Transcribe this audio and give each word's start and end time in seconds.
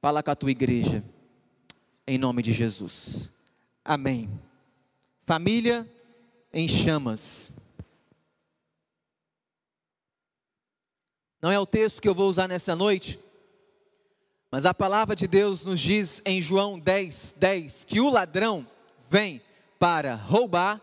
Fala 0.00 0.22
com 0.22 0.30
a 0.30 0.36
tua 0.36 0.50
igreja, 0.50 1.02
em 2.06 2.18
nome 2.18 2.42
de 2.42 2.52
Jesus. 2.52 3.32
Amém. 3.84 4.28
Família 5.24 5.86
em 6.52 6.68
chamas. 6.68 7.52
Não 11.40 11.50
é 11.50 11.58
o 11.58 11.66
texto 11.66 12.00
que 12.00 12.08
eu 12.08 12.14
vou 12.14 12.28
usar 12.28 12.48
nessa 12.48 12.74
noite, 12.74 13.20
mas 14.50 14.64
a 14.64 14.74
palavra 14.74 15.14
de 15.14 15.26
Deus 15.26 15.66
nos 15.66 15.80
diz 15.80 16.22
em 16.24 16.40
João 16.40 16.78
10, 16.78 17.34
10 17.38 17.84
que 17.84 18.00
o 18.00 18.10
ladrão 18.10 18.66
vem 19.08 19.40
para 19.78 20.14
roubar, 20.14 20.80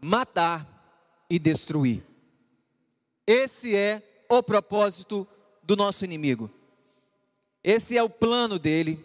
matar 0.00 0.66
e 1.28 1.38
destruir. 1.38 2.02
Esse 3.26 3.76
é 3.76 4.02
o 4.28 4.42
propósito 4.42 5.26
do 5.62 5.76
nosso 5.76 6.04
inimigo. 6.04 6.50
Esse 7.70 7.98
é 7.98 8.02
o 8.02 8.08
plano 8.08 8.58
dele, 8.58 8.98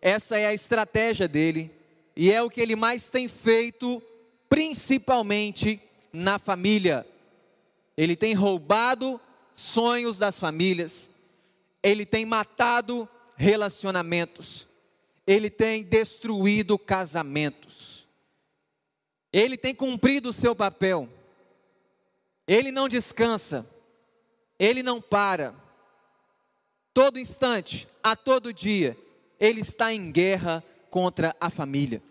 essa 0.00 0.38
é 0.38 0.46
a 0.46 0.54
estratégia 0.54 1.26
dele, 1.26 1.72
e 2.14 2.30
é 2.30 2.40
o 2.40 2.48
que 2.48 2.60
ele 2.60 2.76
mais 2.76 3.10
tem 3.10 3.26
feito, 3.26 4.00
principalmente 4.48 5.80
na 6.12 6.38
família. 6.38 7.04
Ele 7.96 8.14
tem 8.14 8.32
roubado 8.32 9.20
sonhos 9.52 10.18
das 10.18 10.38
famílias, 10.38 11.10
ele 11.82 12.06
tem 12.06 12.24
matado 12.24 13.08
relacionamentos, 13.34 14.68
ele 15.26 15.50
tem 15.50 15.82
destruído 15.82 16.78
casamentos, 16.78 18.06
ele 19.32 19.56
tem 19.56 19.74
cumprido 19.74 20.28
o 20.28 20.32
seu 20.32 20.54
papel, 20.54 21.08
ele 22.46 22.70
não 22.70 22.88
descansa, 22.88 23.68
ele 24.60 24.80
não 24.80 25.02
para, 25.02 25.56
todo 26.96 27.18
instante, 27.18 27.86
a 28.02 28.16
todo 28.16 28.54
dia, 28.54 28.96
ele 29.38 29.60
está 29.60 29.92
em 29.92 30.10
guerra 30.10 30.64
contra 30.88 31.36
a 31.38 31.50
família, 31.50 32.02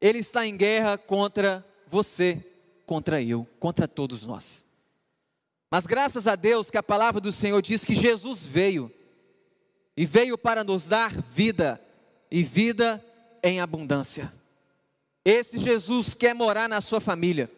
ele 0.00 0.18
está 0.18 0.44
em 0.44 0.56
guerra 0.56 0.98
contra 0.98 1.64
você, 1.86 2.44
contra 2.84 3.22
eu, 3.22 3.46
contra 3.60 3.86
todos 3.86 4.26
nós. 4.26 4.64
Mas 5.70 5.86
graças 5.86 6.26
a 6.26 6.34
Deus 6.34 6.68
que 6.68 6.78
a 6.78 6.82
palavra 6.82 7.20
do 7.20 7.30
Senhor 7.30 7.62
diz 7.62 7.84
que 7.84 7.94
Jesus 7.94 8.44
veio 8.44 8.92
e 9.96 10.04
veio 10.04 10.36
para 10.36 10.64
nos 10.64 10.88
dar 10.88 11.12
vida 11.22 11.80
e 12.28 12.42
vida 12.42 13.00
em 13.40 13.60
abundância. 13.60 14.32
Esse 15.24 15.60
Jesus 15.60 16.12
quer 16.12 16.34
morar 16.34 16.68
na 16.68 16.80
sua 16.80 17.00
família. 17.00 17.48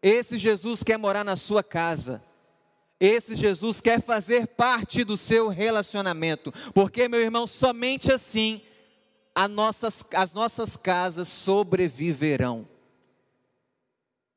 Esse 0.00 0.38
Jesus 0.38 0.84
quer 0.84 0.96
morar 0.96 1.24
na 1.24 1.34
sua 1.34 1.64
casa. 1.64 2.22
Esse 3.00 3.34
Jesus 3.34 3.80
quer 3.80 4.00
fazer 4.00 4.46
parte 4.46 5.04
do 5.04 5.16
seu 5.16 5.48
relacionamento, 5.48 6.52
porque, 6.72 7.08
meu 7.08 7.20
irmão, 7.20 7.46
somente 7.46 8.12
assim 8.12 8.62
nossas, 9.50 10.04
as 10.14 10.32
nossas 10.32 10.76
casas 10.76 11.28
sobreviverão. 11.28 12.68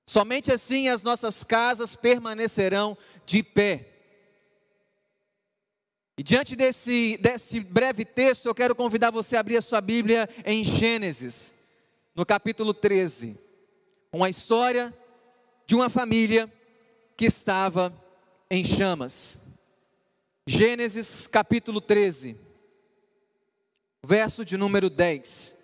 Somente 0.06 0.52
assim 0.52 0.88
as 0.88 1.04
nossas 1.04 1.44
casas 1.44 1.96
permanecerão 1.96 2.98
de 3.26 3.44
pé. 3.44 3.94
E 6.18 6.24
diante 6.24 6.56
desse, 6.56 7.18
desse 7.22 7.60
breve 7.60 8.04
texto, 8.04 8.48
eu 8.48 8.56
quero 8.56 8.74
convidar 8.74 9.12
você 9.12 9.38
a 9.38 9.40
abrir 9.42 9.58
a 9.58 9.62
sua 9.62 9.80
Bíblia 9.82 10.28
em 10.44 10.64
Gênesis, 10.64 11.54
no 12.16 12.26
capítulo 12.26 12.74
13. 12.74 13.38
Uma 14.12 14.30
história 14.30 14.92
de 15.68 15.76
uma 15.76 15.90
família 15.90 16.52
que 17.16 17.26
estava 17.26 17.94
em 18.50 18.64
chamas. 18.64 19.46
Gênesis 20.46 21.28
capítulo 21.28 21.82
13, 21.82 22.38
verso 24.04 24.46
de 24.46 24.56
número 24.56 24.90
10. 24.90 25.58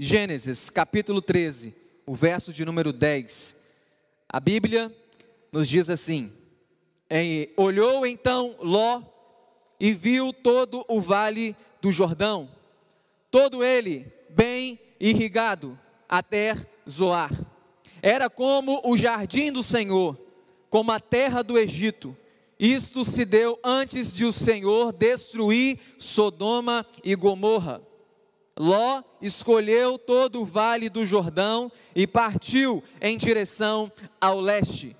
Gênesis 0.00 0.68
capítulo 0.68 1.22
13, 1.22 1.76
o 2.04 2.16
verso 2.16 2.52
de 2.52 2.64
número 2.64 2.92
10. 2.92 3.62
A 4.28 4.40
Bíblia 4.40 4.92
nos 5.52 5.68
diz 5.68 5.88
assim: 5.88 6.36
Olhou 7.56 8.04
então 8.04 8.56
Ló 8.58 9.02
e 9.78 9.92
viu 9.92 10.32
todo 10.32 10.84
o 10.88 11.00
vale 11.00 11.54
do 11.80 11.92
Jordão, 11.92 12.50
todo 13.30 13.62
ele 13.62 14.12
bem 14.30 14.80
irrigado 14.98 15.78
até 16.12 16.54
Zoar. 16.86 17.32
Era 18.02 18.28
como 18.28 18.82
o 18.84 18.98
jardim 18.98 19.50
do 19.50 19.62
Senhor, 19.62 20.18
como 20.68 20.92
a 20.92 21.00
terra 21.00 21.42
do 21.42 21.58
Egito. 21.58 22.14
Isto 22.60 23.02
se 23.02 23.24
deu 23.24 23.58
antes 23.64 24.12
de 24.12 24.26
o 24.26 24.30
Senhor 24.30 24.92
destruir 24.92 25.78
Sodoma 25.96 26.84
e 27.02 27.14
Gomorra. 27.14 27.80
Ló 28.58 29.02
escolheu 29.22 29.96
todo 29.96 30.42
o 30.42 30.44
vale 30.44 30.90
do 30.90 31.06
Jordão 31.06 31.72
e 31.96 32.06
partiu 32.06 32.84
em 33.00 33.16
direção 33.16 33.90
ao 34.20 34.38
leste. 34.38 34.94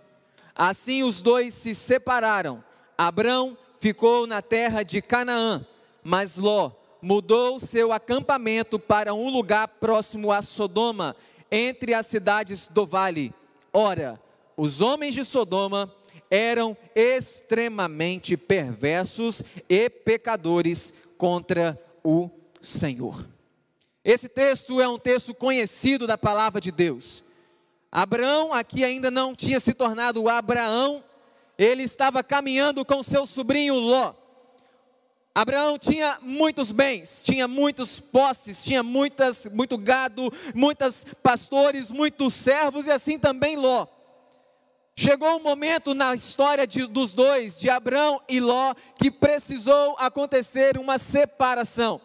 Assim 0.55 1.03
os 1.03 1.21
dois 1.21 1.53
se 1.53 1.75
separaram. 1.75 2.65
Abrão 2.97 3.57
ficou 3.79 4.27
na 4.27 4.41
terra 4.41 4.83
de 4.83 5.03
Canaã, 5.03 5.67
mas 6.03 6.39
Ló 6.39 6.73
mudou 7.03 7.59
seu 7.59 7.93
acampamento 7.93 8.79
para 8.79 9.13
um 9.13 9.29
lugar 9.29 9.67
próximo 9.67 10.31
a 10.31 10.41
Sodoma, 10.41 11.17
entre 11.51 11.93
as 11.93 12.07
cidades 12.07 12.69
do 12.69 12.87
vale. 12.87 13.35
Ora, 13.73 14.19
os 14.57 14.81
homens 14.81 15.13
de 15.13 15.25
Sodoma 15.25 15.93
eram 16.31 16.77
extremamente 16.95 18.37
perversos 18.37 19.43
e 19.69 19.91
pecadores 19.91 20.95
contra 21.19 21.79
o 22.03 22.31
Senhor. 22.63 23.29
Esse 24.05 24.29
texto 24.29 24.81
é 24.81 24.89
um 24.89 24.99
texto 24.99 25.35
conhecido 25.35 26.07
da 26.07 26.17
palavra 26.17 26.61
de 26.61 26.71
Deus. 26.71 27.23
Abraão 27.91 28.55
aqui 28.55 28.85
ainda 28.85 29.11
não 29.11 29.35
tinha 29.35 29.61
se 29.61 29.75
tornado 29.75 30.29
Abraão, 30.29 31.05
ele 31.59 31.83
estava 31.83 32.23
caminhando 32.23 32.85
com 32.85 33.03
seu 33.03 33.27
sobrinho 33.27 33.75
Ló. 33.75 34.15
Abraão 35.35 35.79
tinha 35.79 36.19
muitos 36.21 36.71
bens, 36.71 37.23
tinha 37.23 37.49
muitos 37.49 37.99
posses, 37.99 38.63
tinha 38.63 38.83
muitas, 38.83 39.47
muito 39.47 39.79
gado, 39.79 40.31
muitos 40.55 41.07
pastores, 41.23 41.91
muitos 41.91 42.35
servos 42.35 42.87
e 42.87 42.91
assim 42.91 43.19
também 43.19 43.57
Ló. 43.57 43.87
Chegou 44.95 45.37
um 45.37 45.43
momento 45.43 45.95
na 45.95 46.15
história 46.15 46.67
de, 46.67 46.87
dos 46.87 47.15
dois, 47.15 47.59
de 47.59 47.71
Abraão 47.71 48.21
e 48.29 48.41
Ló, 48.41 48.75
que 48.99 49.11
precisou 49.11 49.97
acontecer 49.99 50.77
uma 50.77 50.99
separação 50.99 51.99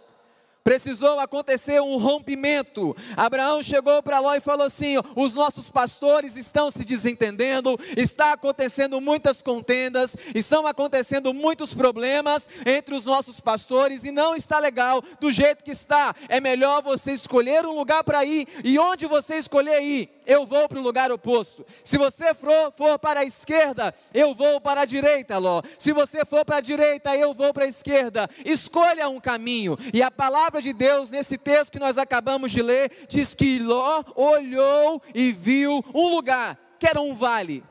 precisou 0.67 1.17
acontecer 1.17 1.81
um 1.81 1.95
rompimento. 1.95 2.93
Abraão 3.15 3.63
chegou 3.63 4.03
para 4.03 4.19
Ló 4.19 4.35
e 4.35 4.41
falou 4.41 4.65
assim: 4.65 4.95
os 5.15 5.33
nossos 5.33 5.69
pastores 5.69 6.35
estão 6.35 6.69
se 6.69 6.83
desentendendo, 6.83 7.79
está 7.95 8.33
acontecendo 8.33 8.99
muitas 8.99 9.41
contendas, 9.41 10.13
estão 10.35 10.67
acontecendo 10.67 11.33
muitos 11.33 11.73
problemas 11.73 12.49
entre 12.65 12.93
os 12.93 13.05
nossos 13.05 13.39
pastores 13.39 14.03
e 14.03 14.11
não 14.11 14.35
está 14.35 14.59
legal 14.59 15.01
do 15.21 15.31
jeito 15.31 15.63
que 15.63 15.71
está. 15.71 16.13
É 16.27 16.41
melhor 16.41 16.83
você 16.83 17.13
escolher 17.13 17.65
um 17.65 17.71
lugar 17.71 18.03
para 18.03 18.25
ir 18.25 18.45
e 18.61 18.77
onde 18.77 19.05
você 19.05 19.37
escolher 19.37 19.81
ir, 19.81 20.09
eu 20.27 20.45
vou 20.45 20.67
para 20.67 20.77
o 20.77 20.81
lugar 20.81 21.09
oposto. 21.09 21.65
Se 21.83 21.97
você 21.97 22.33
for, 22.33 22.71
for 22.73 22.99
para 22.99 23.21
a 23.21 23.23
esquerda, 23.23 23.95
eu 24.13 24.35
vou 24.35 24.59
para 24.59 24.81
a 24.81 24.85
direita, 24.85 25.37
Ló. 25.37 25.63
Se 25.79 25.93
você 25.93 26.25
for 26.25 26.43
para 26.43 26.57
a 26.57 26.61
direita, 26.61 27.15
eu 27.15 27.33
vou 27.33 27.53
para 27.53 27.63
a 27.63 27.67
esquerda. 27.67 28.29
Escolha 28.43 29.07
um 29.07 29.21
caminho. 29.21 29.77
E 29.93 30.03
a 30.03 30.11
palavra 30.11 30.61
de 30.61 30.73
Deus, 30.73 31.09
nesse 31.09 31.37
texto 31.37 31.71
que 31.71 31.79
nós 31.79 31.97
acabamos 31.97 32.51
de 32.51 32.61
ler, 32.61 33.07
diz 33.07 33.33
que 33.33 33.57
Ló 33.57 34.03
olhou 34.15 35.01
e 35.15 35.31
viu 35.31 35.83
um 35.93 36.09
lugar, 36.09 36.59
que 36.77 36.85
era 36.85 36.99
um 36.99 37.15
vale. 37.15 37.63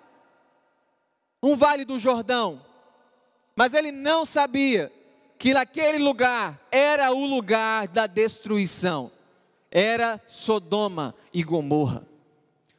Um 1.42 1.54
vale 1.54 1.84
do 1.84 1.98
Jordão. 1.98 2.64
Mas 3.54 3.74
ele 3.74 3.92
não 3.92 4.24
sabia 4.24 4.91
que 5.38 5.52
naquele 5.52 5.98
lugar 5.98 6.59
era 6.72 7.12
o 7.12 7.26
lugar 7.26 7.86
da 7.88 8.06
destruição. 8.06 9.12
Era 9.70 10.18
Sodoma 10.26 11.14
e 11.34 11.42
Gomorra. 11.42 12.16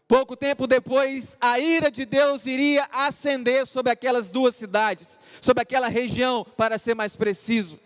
Pouco 0.07 0.37
tempo 0.37 0.65
depois, 0.65 1.35
a 1.41 1.59
ira 1.59 1.91
de 1.91 2.05
Deus 2.05 2.45
iria 2.45 2.87
ascender 2.93 3.67
sobre 3.67 3.91
aquelas 3.91 4.31
duas 4.31 4.55
cidades, 4.55 5.19
sobre 5.41 5.61
aquela 5.61 5.89
região, 5.89 6.45
para 6.55 6.77
ser 6.77 6.95
mais 6.95 7.17
preciso. 7.17 7.77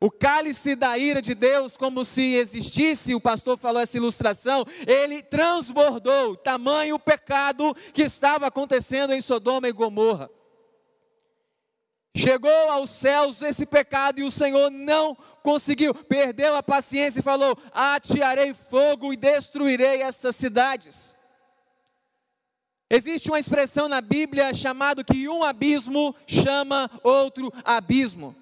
O 0.00 0.10
cálice 0.10 0.74
da 0.74 0.98
ira 0.98 1.22
de 1.22 1.34
Deus, 1.34 1.76
como 1.76 2.04
se 2.04 2.34
existisse, 2.34 3.14
o 3.14 3.20
pastor 3.20 3.56
falou 3.56 3.80
essa 3.80 3.96
ilustração, 3.96 4.64
ele 4.86 5.22
transbordou, 5.22 6.36
tamanho 6.36 6.96
o 6.96 7.00
pecado 7.00 7.74
que 7.92 8.02
estava 8.02 8.46
acontecendo 8.46 9.12
em 9.12 9.20
Sodoma 9.20 9.68
e 9.68 9.72
Gomorra. 9.72 10.28
Chegou 12.16 12.70
aos 12.70 12.90
céus 12.90 13.42
esse 13.42 13.64
pecado 13.64 14.20
e 14.20 14.24
o 14.24 14.30
Senhor 14.30 14.70
não 14.70 15.16
conseguiu, 15.42 15.94
perdeu 15.94 16.56
a 16.56 16.62
paciência 16.62 17.20
e 17.20 17.22
falou: 17.22 17.56
Atearei 17.72 18.52
fogo 18.54 19.12
e 19.12 19.16
destruirei 19.16 20.02
essas 20.02 20.34
cidades. 20.34 21.17
Existe 22.90 23.28
uma 23.28 23.38
expressão 23.38 23.88
na 23.88 24.00
Bíblia 24.00 24.54
chamado 24.54 25.04
que 25.04 25.28
um 25.28 25.44
abismo 25.44 26.14
chama 26.26 26.90
outro 27.02 27.52
abismo. 27.64 28.34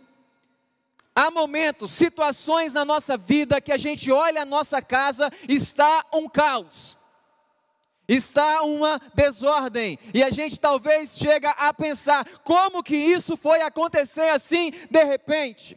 Há 1.14 1.30
momentos, 1.30 1.90
situações 1.90 2.72
na 2.72 2.84
nossa 2.84 3.16
vida 3.16 3.60
que 3.60 3.72
a 3.72 3.78
gente 3.78 4.12
olha 4.12 4.42
a 4.42 4.46
nossa 4.46 4.80
casa, 4.80 5.32
está 5.48 6.04
um 6.12 6.28
caos. 6.28 6.96
Está 8.06 8.62
uma 8.62 9.00
desordem, 9.14 9.98
e 10.14 10.22
a 10.22 10.30
gente 10.30 10.60
talvez 10.60 11.16
chega 11.16 11.50
a 11.50 11.74
pensar 11.74 12.24
como 12.44 12.82
que 12.82 12.96
isso 12.96 13.36
foi 13.36 13.62
acontecer 13.62 14.28
assim 14.28 14.70
de 14.88 15.02
repente. 15.02 15.76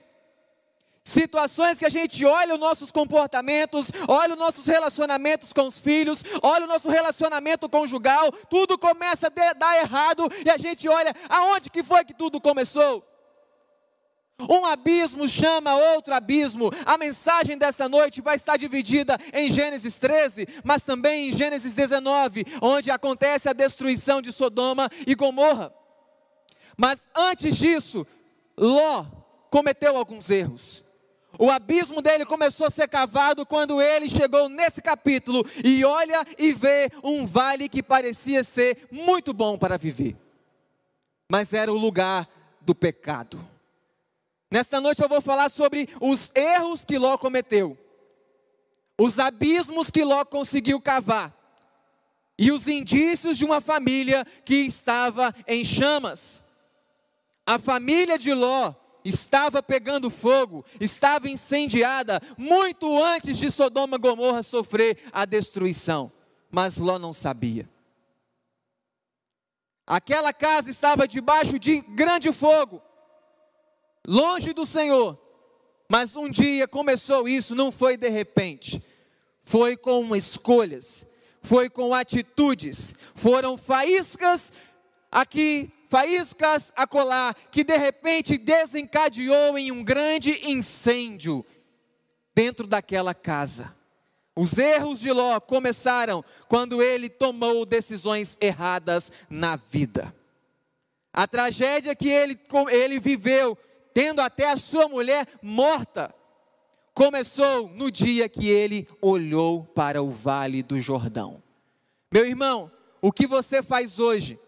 Situações 1.03 1.79
que 1.79 1.85
a 1.85 1.89
gente 1.89 2.25
olha 2.25 2.53
os 2.53 2.59
nossos 2.59 2.91
comportamentos, 2.91 3.91
olha 4.07 4.33
os 4.33 4.39
nossos 4.39 4.65
relacionamentos 4.65 5.51
com 5.51 5.67
os 5.67 5.79
filhos, 5.79 6.23
olha 6.41 6.65
o 6.65 6.67
nosso 6.67 6.89
relacionamento 6.89 7.67
conjugal, 7.67 8.31
tudo 8.49 8.77
começa 8.77 9.27
a 9.27 9.53
dar 9.53 9.77
errado 9.77 10.29
e 10.45 10.49
a 10.49 10.57
gente 10.57 10.87
olha 10.87 11.15
aonde 11.27 11.69
que 11.69 11.81
foi 11.81 12.05
que 12.05 12.13
tudo 12.13 12.39
começou. 12.39 13.03
Um 14.47 14.65
abismo 14.65 15.27
chama 15.27 15.75
outro 15.75 16.13
abismo. 16.13 16.71
A 16.85 16.97
mensagem 16.97 17.57
dessa 17.57 17.89
noite 17.89 18.21
vai 18.21 18.35
estar 18.35 18.55
dividida 18.55 19.17
em 19.33 19.51
Gênesis 19.51 19.99
13, 19.99 20.47
mas 20.63 20.83
também 20.83 21.29
em 21.29 21.33
Gênesis 21.33 21.73
19, 21.73 22.45
onde 22.61 22.89
acontece 22.89 23.49
a 23.49 23.53
destruição 23.53 24.21
de 24.21 24.31
Sodoma 24.31 24.89
e 25.05 25.13
Gomorra. 25.15 25.73
Mas 26.77 27.09
antes 27.13 27.57
disso, 27.57 28.07
Ló 28.55 29.05
cometeu 29.49 29.97
alguns 29.97 30.29
erros. 30.29 30.88
O 31.41 31.49
abismo 31.49 32.01
dele 32.01 32.25
começou 32.25 32.67
a 32.67 32.69
ser 32.69 32.89
cavado 32.89 33.45
quando 33.45 33.81
ele 33.81 34.09
chegou 34.09 34.49
nesse 34.49 34.81
capítulo 34.81 35.45
e 35.63 35.85
olha 35.85 36.27
e 36.37 36.51
vê 36.51 36.91
um 37.01 37.25
vale 37.25 37.69
que 37.69 37.81
parecia 37.81 38.43
ser 38.43 38.89
muito 38.91 39.31
bom 39.31 39.57
para 39.57 39.77
viver, 39.77 40.17
mas 41.31 41.53
era 41.53 41.71
o 41.71 41.77
lugar 41.77 42.27
do 42.59 42.75
pecado. 42.75 43.39
Nesta 44.51 44.81
noite 44.81 45.01
eu 45.01 45.07
vou 45.07 45.21
falar 45.21 45.47
sobre 45.47 45.87
os 46.01 46.29
erros 46.35 46.83
que 46.83 46.97
Ló 46.97 47.17
cometeu, 47.17 47.77
os 48.99 49.17
abismos 49.17 49.89
que 49.89 50.03
Ló 50.03 50.25
conseguiu 50.25 50.81
cavar 50.81 51.33
e 52.37 52.51
os 52.51 52.67
indícios 52.67 53.37
de 53.37 53.45
uma 53.45 53.61
família 53.61 54.27
que 54.43 54.55
estava 54.55 55.33
em 55.47 55.63
chamas. 55.63 56.43
A 57.45 57.57
família 57.57 58.19
de 58.19 58.33
Ló 58.33 58.73
estava 59.03 59.61
pegando 59.61 60.09
fogo, 60.09 60.65
estava 60.79 61.29
incendiada, 61.29 62.21
muito 62.37 63.01
antes 63.03 63.37
de 63.37 63.49
Sodoma 63.49 63.95
e 63.95 63.99
Gomorra 63.99 64.43
sofrer 64.43 64.97
a 65.11 65.25
destruição. 65.25 66.11
Mas 66.51 66.77
Ló 66.77 66.97
não 66.97 67.13
sabia. 67.13 67.69
Aquela 69.85 70.31
casa 70.31 70.69
estava 70.69 71.07
debaixo 71.07 71.57
de 71.57 71.81
grande 71.81 72.31
fogo, 72.31 72.81
longe 74.05 74.53
do 74.53 74.65
Senhor. 74.65 75.17
Mas 75.91 76.15
um 76.15 76.29
dia 76.29 76.67
começou 76.67 77.27
isso, 77.27 77.55
não 77.55 77.71
foi 77.71 77.97
de 77.97 78.07
repente, 78.07 78.83
foi 79.41 79.75
com 79.75 80.15
escolhas, 80.15 81.07
foi 81.41 81.67
com 81.67 81.95
atitudes, 81.95 82.93
foram 83.15 83.57
faíscas 83.57 84.53
aqui 85.11 85.71
faíscas 85.89 86.71
a 86.75 86.85
colar, 86.85 87.35
que 87.51 87.63
de 87.63 87.75
repente 87.75 88.37
desencadeou 88.37 89.57
em 89.57 89.71
um 89.71 89.83
grande 89.83 90.39
incêndio 90.49 91.43
dentro 92.33 92.67
daquela 92.67 93.13
casa. 93.13 93.75
Os 94.35 94.57
erros 94.57 95.01
de 95.01 95.11
Ló 95.11 95.39
começaram 95.39 96.23
quando 96.47 96.81
ele 96.81 97.09
tomou 97.09 97.65
decisões 97.65 98.37
erradas 98.39 99.11
na 99.29 99.57
vida. 99.57 100.15
A 101.11 101.27
tragédia 101.27 101.95
que 101.95 102.07
ele, 102.07 102.39
ele 102.69 102.99
viveu, 102.99 103.57
tendo 103.93 104.21
até 104.21 104.49
a 104.49 104.55
sua 104.55 104.87
mulher 104.87 105.27
morta, 105.41 106.13
começou 106.93 107.67
no 107.69 107.91
dia 107.91 108.29
que 108.29 108.47
ele 108.47 108.87
olhou 109.01 109.63
para 109.63 110.01
o 110.01 110.11
vale 110.11 110.61
do 110.61 110.79
Jordão. 110.79 111.41
Meu 112.11 112.25
irmão, 112.25 112.71
o 113.01 113.11
que 113.11 113.25
você 113.25 113.63
faz 113.63 113.99
hoje 113.99 114.39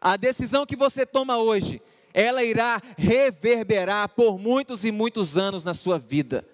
a 0.00 0.16
decisão 0.16 0.64
que 0.64 0.76
você 0.76 1.04
toma 1.04 1.38
hoje, 1.38 1.82
ela 2.14 2.42
irá 2.42 2.80
reverberar 2.96 4.08
por 4.10 4.38
muitos 4.38 4.84
e 4.84 4.90
muitos 4.90 5.36
anos 5.36 5.64
na 5.64 5.74
sua 5.74 5.98
vida. 5.98 6.44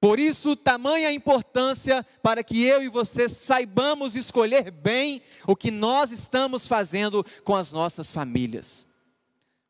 Por 0.00 0.18
isso, 0.18 0.56
tamanha 0.56 1.12
importância 1.12 2.04
para 2.22 2.42
que 2.42 2.62
eu 2.64 2.82
e 2.82 2.88
você 2.88 3.28
saibamos 3.28 4.16
escolher 4.16 4.70
bem 4.70 5.22
o 5.46 5.54
que 5.54 5.70
nós 5.70 6.10
estamos 6.10 6.66
fazendo 6.66 7.24
com 7.44 7.54
as 7.54 7.70
nossas 7.70 8.10
famílias. 8.10 8.86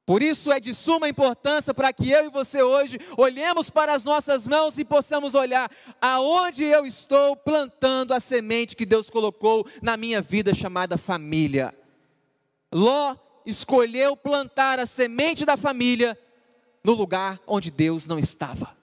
Por 0.07 0.23
isso 0.23 0.51
é 0.51 0.59
de 0.59 0.73
suma 0.73 1.09
importância 1.09 1.75
para 1.75 1.93
que 1.93 2.11
eu 2.11 2.27
e 2.27 2.31
você 2.31 2.63
hoje 2.63 2.99
olhemos 3.17 3.71
para 3.71 3.93
as 3.93 4.05
nossas 4.05 4.47
mãos 4.47 4.79
e 4.79 4.85
possamos 4.85 5.35
olhar 5.35 5.71
aonde 6.01 6.65
eu 6.65 6.87
estou 6.87 7.37
plantando 7.37 8.13
a 8.13 8.21
semente 8.21 8.77
que 8.77 8.87
Deus 8.87 9.11
colocou 9.11 9.67
na 9.83 9.97
minha 9.97 10.21
vida 10.21 10.55
chamada 10.55 10.97
família. 10.97 11.75
Ló 12.73 13.17
escolheu 13.45 14.17
plantar 14.17 14.79
a 14.79 14.87
semente 14.87 15.45
da 15.45 15.57
família 15.57 16.19
no 16.85 16.93
lugar 16.93 17.41
onde 17.47 17.71
Deus 17.71 18.07
não 18.07 18.19
estava. 18.19 18.77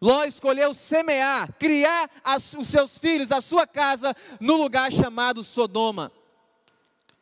Ló 0.00 0.24
escolheu 0.24 0.74
semear, 0.74 1.52
criar 1.58 2.10
as, 2.24 2.54
os 2.54 2.66
seus 2.66 2.98
filhos, 2.98 3.30
a 3.30 3.40
sua 3.40 3.66
casa, 3.66 4.16
no 4.40 4.56
lugar 4.56 4.90
chamado 4.90 5.44
Sodoma, 5.44 6.10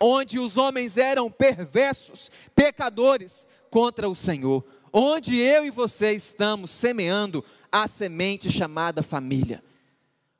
onde 0.00 0.38
os 0.38 0.56
homens 0.56 0.96
eram 0.96 1.30
perversos, 1.30 2.30
pecadores 2.54 3.46
contra 3.70 4.08
o 4.08 4.14
Senhor, 4.14 4.64
onde 4.90 5.38
eu 5.38 5.66
e 5.66 5.70
você 5.70 6.12
estamos 6.12 6.70
semeando 6.70 7.44
a 7.70 7.86
semente 7.86 8.50
chamada 8.50 9.02
família. 9.02 9.62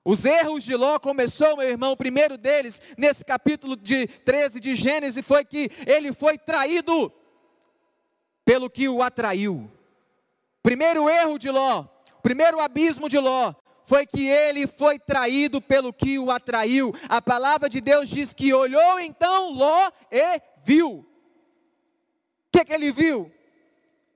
Os 0.05 0.25
erros 0.25 0.64
de 0.64 0.75
Ló 0.75 0.99
começou, 0.99 1.56
meu 1.56 1.69
irmão, 1.69 1.93
o 1.93 1.97
primeiro 1.97 2.38
deles, 2.38 2.81
nesse 2.97 3.25
capítulo 3.25 3.76
de 3.76 4.06
13 4.06 4.58
de 4.58 4.75
Gênesis, 4.75 5.25
foi 5.25 5.44
que 5.44 5.70
ele 5.87 6.12
foi 6.12 6.38
traído 6.38 7.12
pelo 8.44 8.70
que 8.70 8.88
o 8.88 9.02
atraiu. 9.02 9.70
Primeiro 10.62 11.08
erro 11.08 11.38
de 11.38 11.50
Ló, 11.50 11.85
primeiro 12.23 12.61
abismo 12.61 13.08
de 13.08 13.19
Ló, 13.19 13.55
foi 13.85 14.06
que 14.06 14.26
ele 14.26 14.67
foi 14.67 14.99
traído 14.99 15.61
pelo 15.61 15.93
que 15.93 16.19
o 16.19 16.31
atraiu. 16.31 16.94
A 17.08 17.20
palavra 17.20 17.69
de 17.69 17.81
Deus 17.81 18.08
diz 18.08 18.32
que 18.32 18.55
olhou 18.55 19.00
então 19.00 19.52
Ló 19.52 19.91
e 20.11 20.41
viu. 20.64 20.99
O 20.99 21.06
que, 22.52 22.64
que 22.64 22.73
ele 22.73 22.90
viu? 22.90 23.30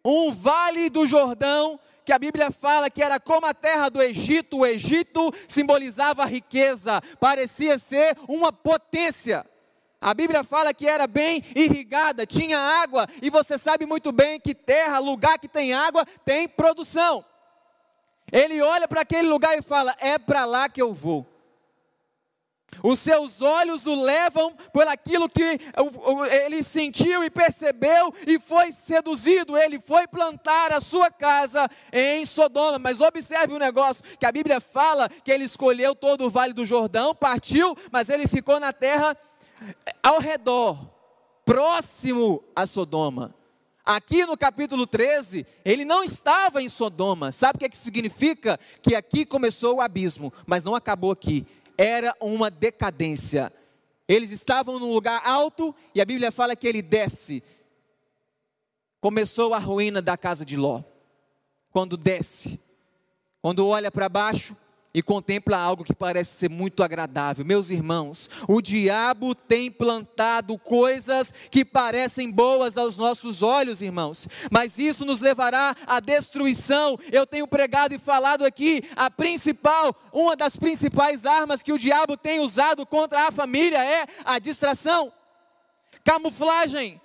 Um 0.04 0.32
vale 0.32 0.88
do 0.88 1.06
Jordão 1.06 1.78
que 2.04 2.12
a 2.12 2.18
Bíblia 2.18 2.50
fala 2.50 2.90
que 2.90 3.02
era 3.02 3.18
como 3.18 3.46
a 3.46 3.54
terra 3.54 3.88
do 3.88 4.02
Egito, 4.02 4.58
o 4.58 4.66
Egito 4.66 5.32
simbolizava 5.48 6.24
riqueza, 6.24 7.00
parecia 7.18 7.78
ser 7.78 8.16
uma 8.28 8.52
potência. 8.52 9.44
A 10.00 10.12
Bíblia 10.12 10.44
fala 10.44 10.74
que 10.74 10.86
era 10.86 11.06
bem 11.06 11.42
irrigada, 11.54 12.26
tinha 12.26 12.58
água, 12.58 13.08
e 13.22 13.30
você 13.30 13.56
sabe 13.56 13.86
muito 13.86 14.12
bem 14.12 14.38
que 14.38 14.54
terra, 14.54 14.98
lugar 14.98 15.38
que 15.38 15.48
tem 15.48 15.72
água, 15.72 16.04
tem 16.24 16.46
produção. 16.46 17.24
Ele 18.30 18.60
olha 18.60 18.86
para 18.86 19.00
aquele 19.00 19.28
lugar 19.28 19.56
e 19.56 19.62
fala: 19.62 19.96
É 19.98 20.18
para 20.18 20.44
lá 20.44 20.68
que 20.68 20.82
eu 20.82 20.92
vou. 20.92 21.33
Os 22.82 22.98
seus 22.98 23.40
olhos 23.42 23.86
o 23.86 23.94
levam 23.94 24.54
por 24.72 24.86
aquilo 24.86 25.28
que 25.28 25.58
ele 26.44 26.62
sentiu 26.62 27.24
e 27.24 27.30
percebeu 27.30 28.12
e 28.26 28.38
foi 28.38 28.72
seduzido. 28.72 29.56
Ele 29.56 29.78
foi 29.78 30.06
plantar 30.06 30.72
a 30.72 30.80
sua 30.80 31.10
casa 31.10 31.68
em 31.92 32.24
Sodoma. 32.26 32.78
Mas 32.78 33.00
observe 33.00 33.52
o 33.52 33.56
um 33.56 33.60
negócio: 33.60 34.04
que 34.18 34.26
a 34.26 34.32
Bíblia 34.32 34.60
fala 34.60 35.08
que 35.08 35.30
ele 35.30 35.44
escolheu 35.44 35.94
todo 35.94 36.26
o 36.26 36.30
vale 36.30 36.52
do 36.52 36.66
Jordão, 36.66 37.14
partiu, 37.14 37.76
mas 37.90 38.08
ele 38.08 38.26
ficou 38.26 38.58
na 38.60 38.72
terra 38.72 39.16
ao 40.02 40.20
redor, 40.20 40.90
próximo 41.44 42.42
a 42.54 42.66
Sodoma. 42.66 43.34
Aqui 43.84 44.24
no 44.24 44.34
capítulo 44.34 44.86
13, 44.86 45.46
ele 45.62 45.84
não 45.84 46.02
estava 46.02 46.62
em 46.62 46.70
Sodoma. 46.70 47.30
Sabe 47.30 47.56
o 47.56 47.58
que, 47.58 47.66
é 47.66 47.68
que 47.68 47.76
significa? 47.76 48.58
Que 48.80 48.94
aqui 48.94 49.26
começou 49.26 49.76
o 49.76 49.80
abismo, 49.82 50.32
mas 50.46 50.64
não 50.64 50.74
acabou 50.74 51.10
aqui 51.10 51.46
era 51.76 52.14
uma 52.20 52.50
decadência. 52.50 53.52
Eles 54.06 54.30
estavam 54.30 54.78
num 54.78 54.92
lugar 54.92 55.22
alto 55.24 55.74
e 55.94 56.00
a 56.00 56.04
Bíblia 56.04 56.30
fala 56.30 56.54
que 56.54 56.66
ele 56.66 56.82
desce. 56.82 57.42
Começou 59.00 59.54
a 59.54 59.58
ruína 59.58 60.00
da 60.00 60.16
casa 60.16 60.44
de 60.44 60.56
Ló. 60.56 60.82
Quando 61.70 61.96
desce, 61.96 62.60
quando 63.42 63.66
olha 63.66 63.90
para 63.90 64.08
baixo, 64.08 64.56
e 64.94 65.02
contempla 65.02 65.58
algo 65.58 65.82
que 65.82 65.92
parece 65.92 66.38
ser 66.38 66.48
muito 66.48 66.82
agradável. 66.82 67.44
Meus 67.44 67.68
irmãos, 67.68 68.30
o 68.48 68.62
diabo 68.62 69.34
tem 69.34 69.68
plantado 69.68 70.56
coisas 70.56 71.34
que 71.50 71.64
parecem 71.64 72.30
boas 72.30 72.78
aos 72.78 72.96
nossos 72.96 73.42
olhos, 73.42 73.82
irmãos, 73.82 74.28
mas 74.50 74.78
isso 74.78 75.04
nos 75.04 75.20
levará 75.20 75.74
à 75.84 75.98
destruição. 75.98 76.96
Eu 77.10 77.26
tenho 77.26 77.48
pregado 77.48 77.92
e 77.92 77.98
falado 77.98 78.44
aqui, 78.44 78.84
a 78.94 79.10
principal, 79.10 79.94
uma 80.12 80.36
das 80.36 80.56
principais 80.56 81.26
armas 81.26 81.62
que 81.62 81.72
o 81.72 81.78
diabo 81.78 82.16
tem 82.16 82.38
usado 82.38 82.86
contra 82.86 83.26
a 83.26 83.32
família 83.32 83.84
é 83.84 84.06
a 84.24 84.38
distração. 84.38 85.12
Camuflagem, 86.04 87.00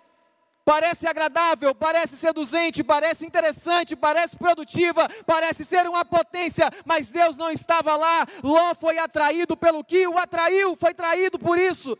parece 0.69 1.07
agradável, 1.07 1.73
parece 1.73 2.15
seduzente, 2.15 2.83
parece 2.83 3.25
interessante, 3.25 3.95
parece 3.95 4.38
produtiva, 4.38 5.09
parece 5.25 5.65
ser 5.65 5.89
uma 5.89 6.05
potência, 6.05 6.69
mas 6.85 7.09
Deus 7.09 7.38
não 7.38 7.49
estava 7.49 7.95
lá. 7.97 8.27
Ló 8.43 8.75
foi 8.75 8.99
atraído 8.99 9.57
pelo 9.57 9.83
que 9.83 10.05
o 10.05 10.15
atraiu, 10.15 10.75
foi 10.75 10.93
traído 10.93 11.39
por 11.39 11.57
isso. 11.57 11.97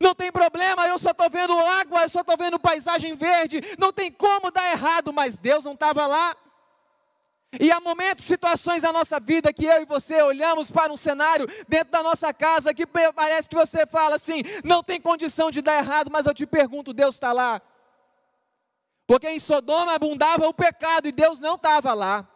Não 0.00 0.14
tem 0.14 0.30
problema, 0.30 0.86
eu 0.86 0.96
só 0.96 1.10
estou 1.10 1.28
vendo 1.28 1.58
água, 1.58 2.02
eu 2.02 2.08
só 2.08 2.20
estou 2.20 2.36
vendo 2.36 2.56
paisagem 2.56 3.16
verde, 3.16 3.60
não 3.80 3.92
tem 3.92 4.12
como 4.12 4.52
dar 4.52 4.70
errado, 4.70 5.12
mas 5.12 5.36
Deus 5.36 5.64
não 5.64 5.72
estava 5.72 6.06
lá. 6.06 6.36
E 7.60 7.70
há 7.70 7.80
momentos, 7.80 8.24
situações 8.24 8.82
na 8.82 8.92
nossa 8.92 9.20
vida 9.20 9.52
que 9.52 9.64
eu 9.64 9.82
e 9.82 9.84
você 9.84 10.22
olhamos 10.22 10.70
para 10.70 10.92
um 10.92 10.96
cenário 10.96 11.46
dentro 11.68 11.90
da 11.90 12.02
nossa 12.02 12.32
casa 12.32 12.74
que 12.74 12.86
parece 12.86 13.48
que 13.48 13.56
você 13.56 13.86
fala 13.86 14.16
assim: 14.16 14.42
não 14.64 14.82
tem 14.82 15.00
condição 15.00 15.50
de 15.50 15.62
dar 15.62 15.78
errado, 15.78 16.10
mas 16.10 16.26
eu 16.26 16.34
te 16.34 16.46
pergunto, 16.46 16.92
Deus 16.92 17.14
está 17.16 17.32
lá? 17.32 17.60
Porque 19.06 19.28
em 19.28 19.38
Sodoma 19.38 19.94
abundava 19.94 20.46
o 20.46 20.54
pecado 20.54 21.08
e 21.08 21.12
Deus 21.12 21.40
não 21.40 21.54
estava 21.56 21.92
lá. 21.92 22.28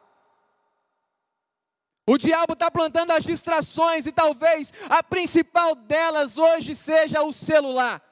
O 2.06 2.16
diabo 2.16 2.54
está 2.54 2.70
plantando 2.70 3.10
as 3.10 3.22
distrações 3.22 4.06
e 4.06 4.12
talvez 4.12 4.72
a 4.88 5.02
principal 5.02 5.75
delas 5.75 6.38
hoje 6.38 6.75
seja 6.75 7.22
o 7.22 7.32
celular. 7.32 8.02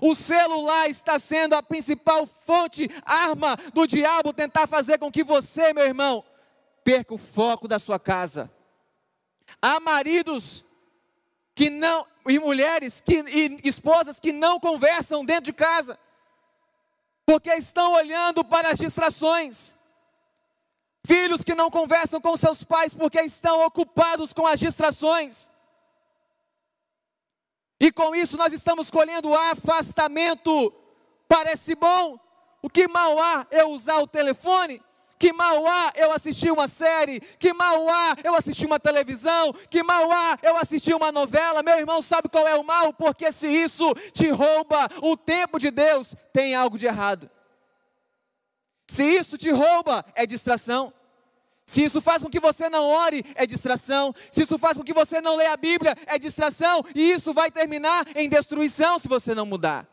O 0.00 0.14
celular 0.14 0.88
está 0.88 1.18
sendo 1.18 1.54
a 1.54 1.62
principal 1.62 2.26
fonte, 2.26 2.88
arma 3.04 3.56
do 3.74 3.86
diabo 3.86 4.32
tentar 4.32 4.66
fazer 4.66 4.98
com 4.98 5.10
que 5.10 5.22
você, 5.22 5.72
meu 5.72 5.84
irmão, 5.84 6.24
perca 6.82 7.14
o 7.14 7.18
foco 7.18 7.68
da 7.68 7.78
sua 7.78 7.98
casa. 7.98 8.50
Há 9.60 9.78
maridos 9.78 10.64
que 11.54 11.68
não 11.68 12.06
e 12.26 12.38
mulheres 12.38 13.00
que 13.00 13.20
e 13.28 13.60
esposas 13.68 14.18
que 14.18 14.32
não 14.32 14.58
conversam 14.58 15.24
dentro 15.24 15.44
de 15.44 15.52
casa, 15.52 15.98
porque 17.26 17.50
estão 17.50 17.92
olhando 17.92 18.44
para 18.44 18.70
as 18.70 18.78
distrações. 18.78 19.74
Filhos 21.06 21.42
que 21.42 21.54
não 21.54 21.70
conversam 21.70 22.20
com 22.20 22.36
seus 22.36 22.62
pais 22.62 22.94
porque 22.94 23.20
estão 23.20 23.64
ocupados 23.64 24.32
com 24.32 24.46
as 24.46 24.60
distrações. 24.60 25.50
E 27.80 27.90
com 27.90 28.14
isso 28.14 28.36
nós 28.36 28.52
estamos 28.52 28.90
colhendo 28.90 29.34
afastamento. 29.34 30.72
Parece 31.26 31.74
bom. 31.74 32.20
O 32.60 32.68
que 32.68 32.86
mal 32.86 33.18
há 33.18 33.46
eu 33.50 33.70
usar 33.70 33.98
o 34.00 34.06
telefone? 34.06 34.82
Que 35.18 35.32
mal 35.32 35.66
há 35.66 35.92
eu 35.96 36.12
assistir 36.12 36.50
uma 36.50 36.68
série? 36.68 37.20
Que 37.20 37.52
mal 37.52 37.88
há 37.88 38.16
eu 38.22 38.34
assistir 38.34 38.66
uma 38.66 38.78
televisão? 38.78 39.52
Que 39.70 39.82
mal 39.82 40.10
há 40.12 40.38
eu 40.42 40.56
assistir 40.56 40.94
uma 40.94 41.10
novela? 41.10 41.62
Meu 41.62 41.78
irmão, 41.78 42.02
sabe 42.02 42.28
qual 42.28 42.46
é 42.46 42.54
o 42.54 42.64
mal? 42.64 42.92
Porque 42.92 43.32
se 43.32 43.48
isso 43.48 43.94
te 44.12 44.28
rouba 44.28 44.88
o 45.02 45.16
tempo 45.16 45.58
de 45.58 45.70
Deus, 45.70 46.14
tem 46.32 46.54
algo 46.54 46.78
de 46.78 46.86
errado. 46.86 47.30
Se 48.86 49.04
isso 49.04 49.38
te 49.38 49.50
rouba, 49.50 50.04
é 50.14 50.26
distração. 50.26 50.92
Se 51.70 51.84
isso 51.84 52.00
faz 52.00 52.20
com 52.20 52.28
que 52.28 52.40
você 52.40 52.68
não 52.68 52.84
ore, 52.88 53.24
é 53.36 53.46
distração. 53.46 54.12
Se 54.32 54.42
isso 54.42 54.58
faz 54.58 54.76
com 54.76 54.82
que 54.82 54.92
você 54.92 55.20
não 55.20 55.36
leia 55.36 55.52
a 55.52 55.56
Bíblia, 55.56 55.96
é 56.04 56.18
distração. 56.18 56.84
E 56.96 57.12
isso 57.12 57.32
vai 57.32 57.48
terminar 57.48 58.04
em 58.16 58.28
destruição 58.28 58.98
se 58.98 59.06
você 59.06 59.36
não 59.36 59.46
mudar. 59.46 59.86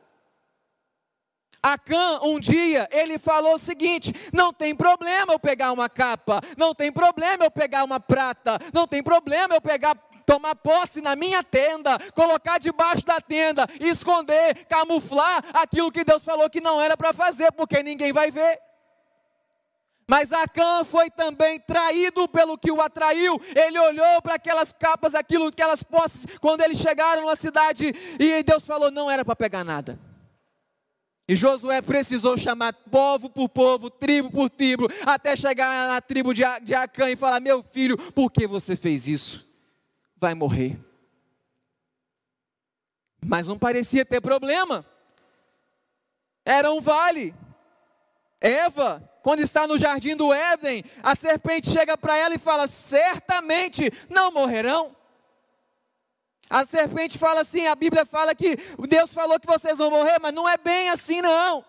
Acã, 1.62 2.20
um 2.24 2.40
dia, 2.40 2.90
ele 2.92 3.20
falou 3.20 3.54
o 3.54 3.60
seguinte: 3.60 4.12
não 4.34 4.52
tem 4.52 4.74
problema 4.76 5.34
eu 5.34 5.40
pegar 5.40 5.72
uma 5.72 5.88
capa, 5.88 6.42
não 6.58 6.74
tem 6.74 6.92
problema 6.92 7.46
eu 7.46 7.52
pegar 7.52 7.84
uma 7.84 8.00
prata, 8.00 8.58
não 8.74 8.88
tem 8.88 9.04
problema 9.04 9.54
eu 9.54 9.62
pegar 9.62 9.96
tomar 10.26 10.56
posse 10.56 11.00
na 11.00 11.16
minha 11.16 11.44
tenda, 11.44 12.00
colocar 12.16 12.58
debaixo 12.58 13.06
da 13.06 13.22
tenda, 13.22 13.68
esconder, 13.80 14.66
camuflar 14.66 15.44
aquilo 15.54 15.92
que 15.92 16.04
Deus 16.04 16.24
falou 16.24 16.50
que 16.50 16.60
não 16.60 16.82
era 16.82 16.98
para 16.98 17.14
fazer, 17.14 17.52
porque 17.52 17.84
ninguém 17.84 18.12
vai 18.12 18.32
ver. 18.32 18.67
Mas 20.10 20.32
Acã 20.32 20.86
foi 20.86 21.10
também 21.10 21.60
traído 21.60 22.30
pelo 22.30 22.58
que 22.58 22.72
o 22.72 22.82
atraiu. 22.82 23.42
Ele 23.54 23.78
olhou 23.78 24.22
para 24.22 24.36
aquelas 24.36 24.72
capas, 24.72 25.14
aquilo, 25.14 25.48
aquelas 25.48 25.84
posses, 25.84 26.26
quando 26.40 26.62
eles 26.62 26.78
chegaram 26.78 27.26
na 27.26 27.36
cidade, 27.36 27.94
e 28.18 28.42
Deus 28.42 28.66
falou: 28.66 28.90
não 28.90 29.12
era 29.12 29.26
para 29.26 29.36
pegar 29.36 29.66
nada. 29.66 30.00
E 31.28 31.36
Josué 31.36 31.82
precisou 31.82 32.38
chamar 32.38 32.72
povo 32.90 33.30
por 33.30 33.50
povo, 33.50 33.90
tribo 33.90 34.32
por 34.32 34.50
tribo, 34.50 34.88
até 35.06 35.36
chegar 35.36 35.90
na 35.90 36.00
tribo 36.00 36.34
de, 36.34 36.42
de 36.64 36.74
Acã 36.74 37.10
e 37.10 37.18
falar: 37.18 37.42
Meu 37.42 37.62
filho, 37.62 37.98
por 38.14 38.32
que 38.32 38.48
você 38.48 38.78
fez 38.78 39.10
isso? 39.10 39.54
Vai 40.16 40.34
morrer. 40.34 40.80
Mas 43.22 43.46
não 43.46 43.60
parecia 43.60 44.06
ter 44.06 44.22
problema. 44.22 44.86
Era 46.46 46.72
um 46.72 46.80
vale. 46.80 47.36
Eva 48.40 49.04
quando 49.28 49.42
está 49.42 49.68
no 49.68 49.78
jardim 49.78 50.16
do 50.16 50.34
Éden, 50.34 50.86
a 51.04 51.14
serpente 51.14 51.70
chega 51.70 51.98
para 51.98 52.16
ela 52.16 52.36
e 52.36 52.38
fala: 52.38 52.66
certamente 52.66 53.92
não 54.10 54.32
morrerão. 54.32 54.96
A 56.50 56.64
serpente 56.66 57.18
fala 57.18 57.42
assim: 57.42 57.68
a 57.68 57.76
Bíblia 57.76 58.06
fala 58.06 58.34
que 58.34 58.56
Deus 58.88 59.14
falou 59.14 59.38
que 59.38 59.46
vocês 59.46 59.80
vão 59.80 59.92
morrer, 59.92 60.18
mas 60.22 60.34
não 60.34 60.48
é 60.48 60.58
bem 60.58 60.88
assim, 60.92 61.22
não. 61.22 61.66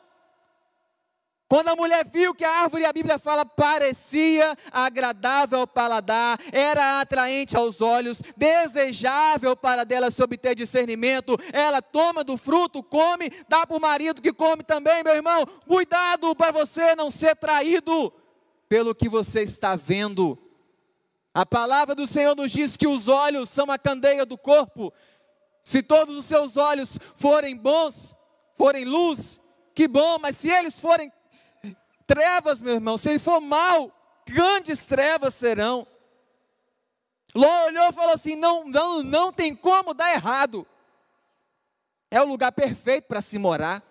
Quando 1.48 1.68
a 1.68 1.76
mulher 1.76 2.06
viu 2.06 2.34
que 2.34 2.44
a 2.44 2.62
árvore, 2.62 2.84
a 2.84 2.92
Bíblia 2.92 3.18
fala, 3.18 3.46
parecia 3.46 4.54
agradável 4.70 5.60
ao 5.60 5.66
paladar, 5.66 6.38
era 6.52 7.00
atraente 7.00 7.56
aos 7.56 7.80
olhos, 7.80 8.22
desejável 8.36 9.56
para 9.56 9.84
dela 9.84 10.10
se 10.10 10.22
obter 10.22 10.54
discernimento, 10.54 11.38
ela 11.50 11.80
toma 11.80 12.22
do 12.22 12.36
fruto, 12.36 12.82
come, 12.82 13.30
dá 13.48 13.66
para 13.66 13.78
o 13.78 13.80
marido 13.80 14.20
que 14.20 14.30
come 14.30 14.62
também, 14.62 15.02
meu 15.02 15.14
irmão. 15.14 15.46
Cuidado 15.66 16.36
para 16.36 16.52
você 16.52 16.94
não 16.94 17.10
ser 17.10 17.34
traído 17.34 18.12
pelo 18.68 18.94
que 18.94 19.08
você 19.08 19.40
está 19.42 19.74
vendo. 19.74 20.38
A 21.32 21.46
palavra 21.46 21.94
do 21.94 22.06
Senhor 22.06 22.36
nos 22.36 22.52
diz 22.52 22.76
que 22.76 22.86
os 22.86 23.08
olhos 23.08 23.48
são 23.48 23.70
a 23.70 23.78
candeia 23.78 24.26
do 24.26 24.36
corpo. 24.36 24.92
Se 25.64 25.82
todos 25.82 26.14
os 26.14 26.26
seus 26.26 26.58
olhos 26.58 26.98
forem 27.16 27.56
bons, 27.56 28.14
forem 28.54 28.84
luz, 28.84 29.40
que 29.74 29.88
bom, 29.88 30.18
mas 30.18 30.36
se 30.36 30.50
eles 30.50 30.78
forem 30.78 31.10
trevas, 32.08 32.62
meu 32.62 32.74
irmão. 32.74 32.96
Se 32.96 33.10
ele 33.10 33.18
for 33.18 33.38
mal, 33.38 33.92
grandes 34.26 34.86
trevas 34.86 35.34
serão. 35.34 35.86
Ló 37.34 37.66
olhou 37.66 37.88
e 37.90 37.92
falou 37.92 38.14
assim: 38.14 38.34
não, 38.34 38.66
não, 38.66 39.02
não 39.02 39.30
tem 39.30 39.54
como 39.54 39.92
dar 39.92 40.12
errado. 40.12 40.66
É 42.10 42.20
o 42.22 42.26
lugar 42.26 42.50
perfeito 42.52 43.04
para 43.04 43.20
se 43.20 43.38
morar. 43.38 43.82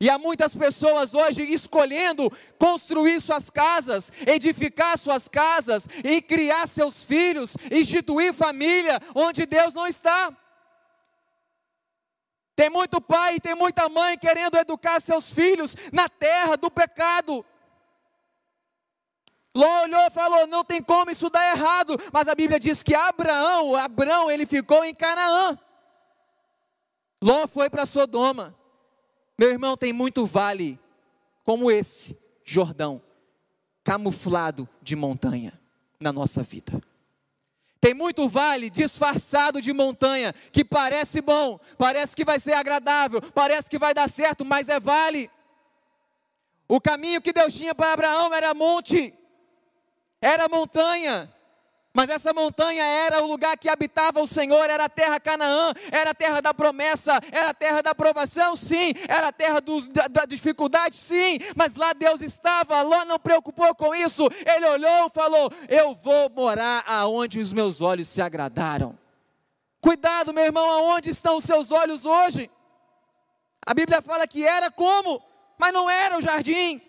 E 0.00 0.10
há 0.10 0.18
muitas 0.18 0.56
pessoas 0.56 1.14
hoje 1.14 1.44
escolhendo 1.44 2.32
construir 2.58 3.20
suas 3.20 3.48
casas, 3.48 4.10
edificar 4.26 4.98
suas 4.98 5.28
casas 5.28 5.86
e 6.02 6.20
criar 6.20 6.66
seus 6.66 7.04
filhos, 7.04 7.56
instituir 7.70 8.32
família 8.32 9.00
onde 9.14 9.46
Deus 9.46 9.74
não 9.74 9.86
está. 9.86 10.36
Tem 12.54 12.68
muito 12.68 13.00
pai 13.00 13.36
e 13.36 13.40
tem 13.40 13.54
muita 13.54 13.88
mãe 13.88 14.18
querendo 14.18 14.56
educar 14.56 15.00
seus 15.00 15.32
filhos 15.32 15.74
na 15.92 16.08
terra 16.08 16.56
do 16.56 16.70
pecado. 16.70 17.44
Ló 19.54 19.82
olhou 19.82 20.00
e 20.00 20.10
falou: 20.10 20.46
não 20.46 20.64
tem 20.64 20.82
como 20.82 21.10
isso 21.10 21.30
dar 21.30 21.56
errado. 21.56 21.98
Mas 22.12 22.28
a 22.28 22.34
Bíblia 22.34 22.60
diz 22.60 22.82
que 22.82 22.94
Abraão, 22.94 23.74
Abraão, 23.76 24.30
ele 24.30 24.46
ficou 24.46 24.84
em 24.84 24.94
Canaã. 24.94 25.58
Ló 27.22 27.46
foi 27.46 27.70
para 27.70 27.86
Sodoma. 27.86 28.54
Meu 29.38 29.50
irmão, 29.50 29.76
tem 29.76 29.92
muito 29.92 30.26
vale 30.26 30.78
como 31.44 31.70
esse, 31.70 32.18
Jordão, 32.44 33.02
camuflado 33.82 34.68
de 34.80 34.94
montanha 34.94 35.58
na 35.98 36.12
nossa 36.12 36.42
vida. 36.42 36.80
Tem 37.82 37.94
muito 37.94 38.28
vale 38.28 38.70
disfarçado 38.70 39.60
de 39.60 39.72
montanha, 39.72 40.32
que 40.52 40.64
parece 40.64 41.20
bom, 41.20 41.58
parece 41.76 42.14
que 42.14 42.24
vai 42.24 42.38
ser 42.38 42.52
agradável, 42.52 43.20
parece 43.20 43.68
que 43.68 43.76
vai 43.76 43.92
dar 43.92 44.08
certo, 44.08 44.44
mas 44.44 44.68
é 44.68 44.78
vale. 44.78 45.28
O 46.68 46.80
caminho 46.80 47.20
que 47.20 47.32
Deus 47.32 47.52
tinha 47.52 47.74
para 47.74 47.92
Abraão 47.92 48.32
era 48.32 48.54
monte, 48.54 49.12
era 50.20 50.48
montanha. 50.48 51.28
Mas 51.94 52.08
essa 52.08 52.32
montanha 52.32 52.84
era 52.84 53.22
o 53.22 53.26
lugar 53.26 53.56
que 53.58 53.68
habitava 53.68 54.20
o 54.22 54.26
Senhor, 54.26 54.70
era 54.70 54.86
a 54.86 54.88
terra 54.88 55.20
Canaã, 55.20 55.74
era 55.90 56.10
a 56.10 56.14
terra 56.14 56.40
da 56.40 56.54
promessa, 56.54 57.20
era 57.30 57.50
a 57.50 57.54
terra 57.54 57.82
da 57.82 57.90
aprovação, 57.90 58.56
sim, 58.56 58.94
era 59.06 59.28
a 59.28 59.32
terra 59.32 59.60
dos, 59.60 59.88
da, 59.88 60.08
da, 60.08 60.24
dificuldade, 60.24 60.96
sim, 60.96 61.38
mas 61.54 61.74
lá 61.74 61.92
Deus 61.92 62.22
estava, 62.22 62.80
Ló 62.80 63.04
não 63.04 63.18
preocupou 63.18 63.74
com 63.74 63.94
isso, 63.94 64.26
ele 64.46 64.66
olhou 64.66 65.06
e 65.06 65.10
falou: 65.10 65.52
Eu 65.68 65.94
vou 65.94 66.30
morar 66.30 66.82
aonde 66.86 67.38
os 67.38 67.52
meus 67.52 67.82
olhos 67.82 68.08
se 68.08 68.22
agradaram. 68.22 68.98
Cuidado, 69.78 70.32
meu 70.32 70.44
irmão, 70.44 70.70
aonde 70.70 71.10
estão 71.10 71.36
os 71.36 71.44
seus 71.44 71.70
olhos 71.70 72.06
hoje? 72.06 72.50
A 73.66 73.74
Bíblia 73.74 74.00
fala 74.00 74.26
que 74.26 74.46
era 74.46 74.70
como, 74.70 75.22
mas 75.58 75.72
não 75.74 75.90
era 75.90 76.16
o 76.16 76.22
jardim. 76.22 76.80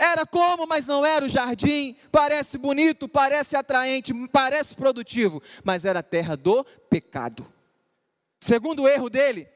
Era 0.00 0.24
como, 0.24 0.66
mas 0.66 0.86
não 0.86 1.04
era 1.04 1.26
o 1.26 1.28
jardim. 1.28 1.94
Parece 2.10 2.56
bonito, 2.56 3.06
parece 3.06 3.54
atraente, 3.54 4.14
parece 4.28 4.74
produtivo, 4.74 5.42
mas 5.62 5.84
era 5.84 5.98
a 5.98 6.02
terra 6.02 6.38
do 6.38 6.64
pecado. 6.88 7.46
Segundo 8.40 8.88
erro 8.88 9.10
dele, 9.10 9.46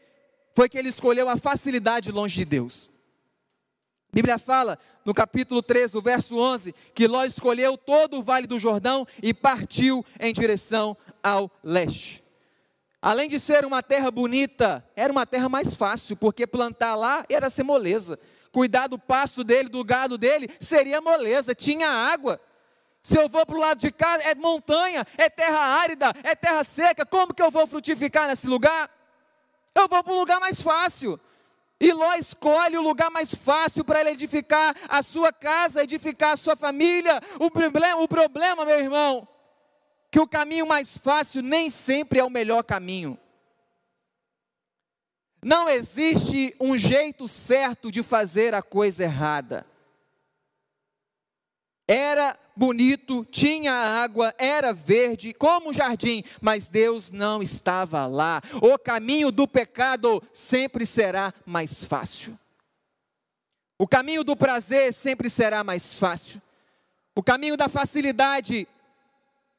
foi 0.55 0.69
que 0.69 0.77
ele 0.77 0.91
escolheu 0.91 1.31
a 1.31 1.39
facilidade 1.39 2.13
longe 2.13 2.37
de 2.37 2.45
Deus. 2.45 2.91
A 4.13 4.15
Bíblia 4.15 4.37
fala 4.37 4.79
no 5.03 5.15
capítulo 5.15 5.63
13, 5.63 5.97
o 5.97 6.03
verso 6.03 6.37
11, 6.37 6.75
que 6.95 7.07
Ló 7.07 7.25
escolheu 7.25 7.79
todo 7.79 8.19
o 8.19 8.23
vale 8.23 8.47
do 8.47 8.59
Jordão 8.59 9.07
e 9.23 9.33
partiu 9.33 10.05
em 10.21 10.31
direção 10.35 10.95
ao 11.23 11.51
leste. 11.63 12.23
Além 13.01 13.31
de 13.31 13.41
ser 13.41 13.65
uma 13.65 13.83
terra 13.83 14.11
bonita, 14.11 14.87
era 14.95 15.11
uma 15.11 15.25
terra 15.25 15.49
mais 15.49 15.75
fácil, 15.75 16.19
porque 16.19 16.47
plantar 16.47 16.97
lá 16.97 17.25
era 17.31 17.49
ser 17.49 17.63
moleza 17.63 18.19
cuidar 18.55 18.87
do 18.87 18.97
pasto 18.97 19.43
dele, 19.43 19.69
do 19.69 19.83
gado 19.83 20.17
dele, 20.17 20.49
seria 20.61 21.01
moleza, 21.01 21.57
tinha 21.57 21.89
água. 21.91 22.41
Se 23.03 23.19
eu 23.19 23.29
vou 23.29 23.45
para 23.45 23.57
o 23.57 23.59
lado 23.59 23.81
de 23.81 23.91
cá, 23.91 24.17
é 24.23 24.33
montanha, 24.37 25.05
é 25.19 25.29
terra 25.29 25.59
árida, 25.59 26.13
é 26.23 26.37
terra 26.37 26.63
seca, 26.63 27.05
como 27.05 27.35
que 27.35 27.43
eu 27.43 27.51
vou 27.51 27.67
frutificar 27.67 28.29
nesse 28.29 28.47
lugar? 28.47 28.89
Eu 29.75 29.89
vou 29.89 30.05
para 30.05 30.13
o 30.13 30.17
lugar 30.17 30.39
mais 30.39 30.63
fácil. 30.63 31.19
E 31.81 31.93
Ló 31.93 32.15
escolhe 32.15 32.79
o 32.79 32.81
lugar 32.81 33.11
mais 33.11 33.35
fácil 33.35 33.85
para 33.85 34.01
ele 34.01 34.11
edificar 34.11 34.77
a 34.89 35.03
sua 35.03 35.33
casa, 35.33 35.83
edificar 35.83 36.35
a 36.35 36.37
sua 36.37 36.55
família. 36.55 37.21
O 37.41 37.51
problema, 37.51 38.01
o 38.01 38.07
problema, 38.07 38.65
meu 38.65 38.79
irmão, 38.79 39.27
que 40.13 40.21
o 40.21 40.29
caminho 40.29 40.65
mais 40.65 40.97
fácil 40.97 41.43
nem 41.43 41.69
sempre 41.69 42.21
é 42.21 42.25
o 42.25 42.31
melhor 42.31 42.63
caminho. 42.63 43.19
Não 45.45 45.69
existe 45.69 46.57
um 46.59 46.77
jeito 46.79 47.29
certo 47.29 47.93
de 47.93 48.03
fazer 48.03 48.55
a 48.55 48.63
coisa 48.63 49.05
errada. 49.05 49.67
Era 51.87 52.35
bonito, 52.57 53.27
tinha 53.27 53.75
água, 53.75 54.35
era 54.39 54.73
verde, 54.73 55.35
como 55.35 55.69
um 55.69 55.73
jardim, 55.73 56.25
mas 56.41 56.69
Deus 56.69 57.13
não 57.13 57.43
estava 57.43 58.07
lá. 58.07 58.41
O 58.63 58.79
caminho 58.79 59.31
do 59.31 59.47
pecado 59.47 60.23
sempre 60.33 60.87
será 60.87 61.35
mais 61.45 61.85
fácil. 61.85 62.39
O 63.79 63.87
caminho 63.87 64.25
do 64.25 64.35
prazer 64.35 64.95
sempre 64.95 65.29
será 65.29 65.63
mais 65.63 65.95
fácil. 65.95 66.41
O 67.15 67.23
caminho 67.23 67.55
da 67.55 67.69
facilidade, 67.69 68.67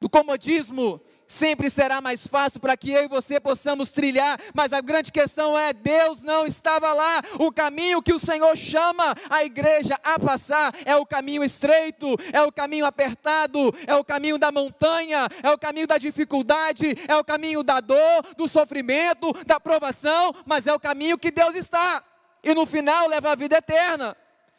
do 0.01 0.10
comodismo, 0.10 1.00
sempre 1.27 1.70
será 1.70 2.01
mais 2.01 2.27
fácil 2.27 2.60
para 2.60 2.77
que 2.77 2.91
eu 2.91 3.03
e 3.03 3.08
você 3.08 3.39
possamos 3.39 3.91
trilhar, 3.91 4.39
mas 4.53 4.74
a 4.74 4.82
grande 4.82 5.12
questão 5.12 5.58
é: 5.58 5.74
Deus 5.74 6.24
não 6.24 6.46
estava 6.46 6.94
lá. 6.94 7.22
O 7.39 7.51
caminho 7.51 8.01
que 8.01 8.13
o 8.13 8.20
Senhor 8.20 8.55
chama 8.55 9.15
a 9.29 9.44
igreja 9.44 10.00
a 10.03 10.20
passar 10.20 10.74
é 10.86 10.96
o 10.96 11.05
caminho 11.05 11.44
estreito, 11.44 12.08
é 12.32 12.41
o 12.41 12.51
caminho 12.51 12.86
apertado, 12.86 13.74
é 13.88 13.96
o 13.96 14.03
caminho 14.03 14.38
da 14.38 14.51
montanha, 14.51 15.27
é 15.41 15.51
o 15.51 15.58
caminho 15.58 15.88
da 15.88 15.98
dificuldade, 15.98 16.96
é 17.08 17.15
o 17.15 17.24
caminho 17.24 17.63
da 17.63 17.79
dor, 17.79 18.36
do 18.38 18.48
sofrimento, 18.48 19.34
da 19.46 19.60
provação, 19.60 20.34
mas 20.46 20.67
é 20.67 20.74
o 20.74 20.79
caminho 20.79 21.17
que 21.17 21.32
Deus 21.32 21.55
está, 21.55 22.03
e 22.44 22.53
no 22.53 22.65
final 22.65 23.08
leva 23.08 23.32
a 23.32 23.36
vida 23.36 23.58
eterna. 23.58 24.15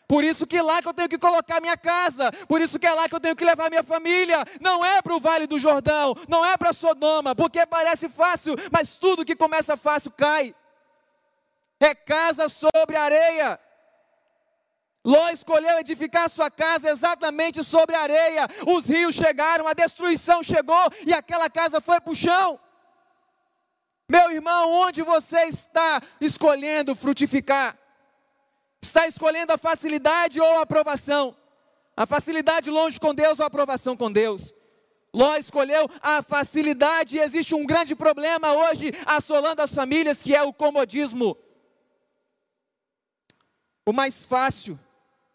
Por 0.08 0.22
isso 0.22 0.46
que 0.46 0.56
é 0.56 0.62
lá 0.62 0.80
que 0.80 0.88
eu 0.88 0.94
tenho 0.94 1.08
que 1.08 1.18
colocar 1.18 1.60
minha 1.60 1.76
casa, 1.76 2.30
por 2.46 2.60
isso 2.60 2.78
que 2.78 2.86
é 2.86 2.92
lá 2.92 3.08
que 3.08 3.14
eu 3.14 3.20
tenho 3.20 3.34
que 3.34 3.44
levar 3.44 3.68
minha 3.68 3.82
família. 3.82 4.44
Não 4.60 4.84
é 4.84 5.02
para 5.02 5.14
o 5.14 5.20
Vale 5.20 5.46
do 5.46 5.58
Jordão, 5.58 6.14
não 6.28 6.44
é 6.44 6.56
para 6.56 6.72
Sodoma, 6.72 7.34
porque 7.34 7.66
parece 7.66 8.08
fácil, 8.08 8.54
mas 8.70 8.96
tudo 8.96 9.24
que 9.24 9.34
começa 9.34 9.76
fácil 9.76 10.12
cai. 10.12 10.54
É 11.80 11.94
casa 11.94 12.48
sobre 12.48 12.96
areia. 12.96 13.58
Ló 15.04 15.28
escolheu 15.30 15.78
edificar 15.78 16.28
sua 16.28 16.50
casa 16.50 16.90
exatamente 16.90 17.62
sobre 17.62 17.94
areia. 17.94 18.48
Os 18.66 18.88
rios 18.88 19.14
chegaram, 19.14 19.66
a 19.66 19.72
destruição 19.72 20.42
chegou 20.42 20.90
e 21.04 21.12
aquela 21.12 21.48
casa 21.50 21.80
foi 21.80 22.00
para 22.00 22.12
o 22.12 22.14
chão. 22.14 22.58
Meu 24.08 24.30
irmão, 24.30 24.72
onde 24.72 25.02
você 25.02 25.44
está 25.44 26.00
escolhendo 26.20 26.94
frutificar? 26.94 27.76
Está 28.86 29.04
escolhendo 29.08 29.52
a 29.52 29.58
facilidade 29.58 30.40
ou 30.40 30.58
a 30.58 30.62
aprovação? 30.62 31.36
A 31.96 32.06
facilidade 32.06 32.70
longe 32.70 33.00
com 33.00 33.12
Deus 33.12 33.40
ou 33.40 33.42
a 33.42 33.48
aprovação 33.48 33.96
com 33.96 34.12
Deus? 34.12 34.54
Ló 35.12 35.34
escolheu 35.34 35.90
a 36.00 36.22
facilidade 36.22 37.16
e 37.16 37.20
existe 37.20 37.52
um 37.52 37.66
grande 37.66 37.96
problema 37.96 38.52
hoje 38.52 38.92
assolando 39.04 39.60
as 39.60 39.74
famílias, 39.74 40.22
que 40.22 40.36
é 40.36 40.42
o 40.44 40.52
comodismo. 40.52 41.36
O 43.84 43.92
mais 43.92 44.24
fácil, 44.24 44.78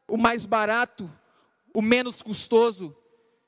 o 0.07 0.15
mais 0.15 0.45
barato, 0.45 1.11
o 1.73 1.81
menos 1.81 2.21
custoso, 2.21 2.95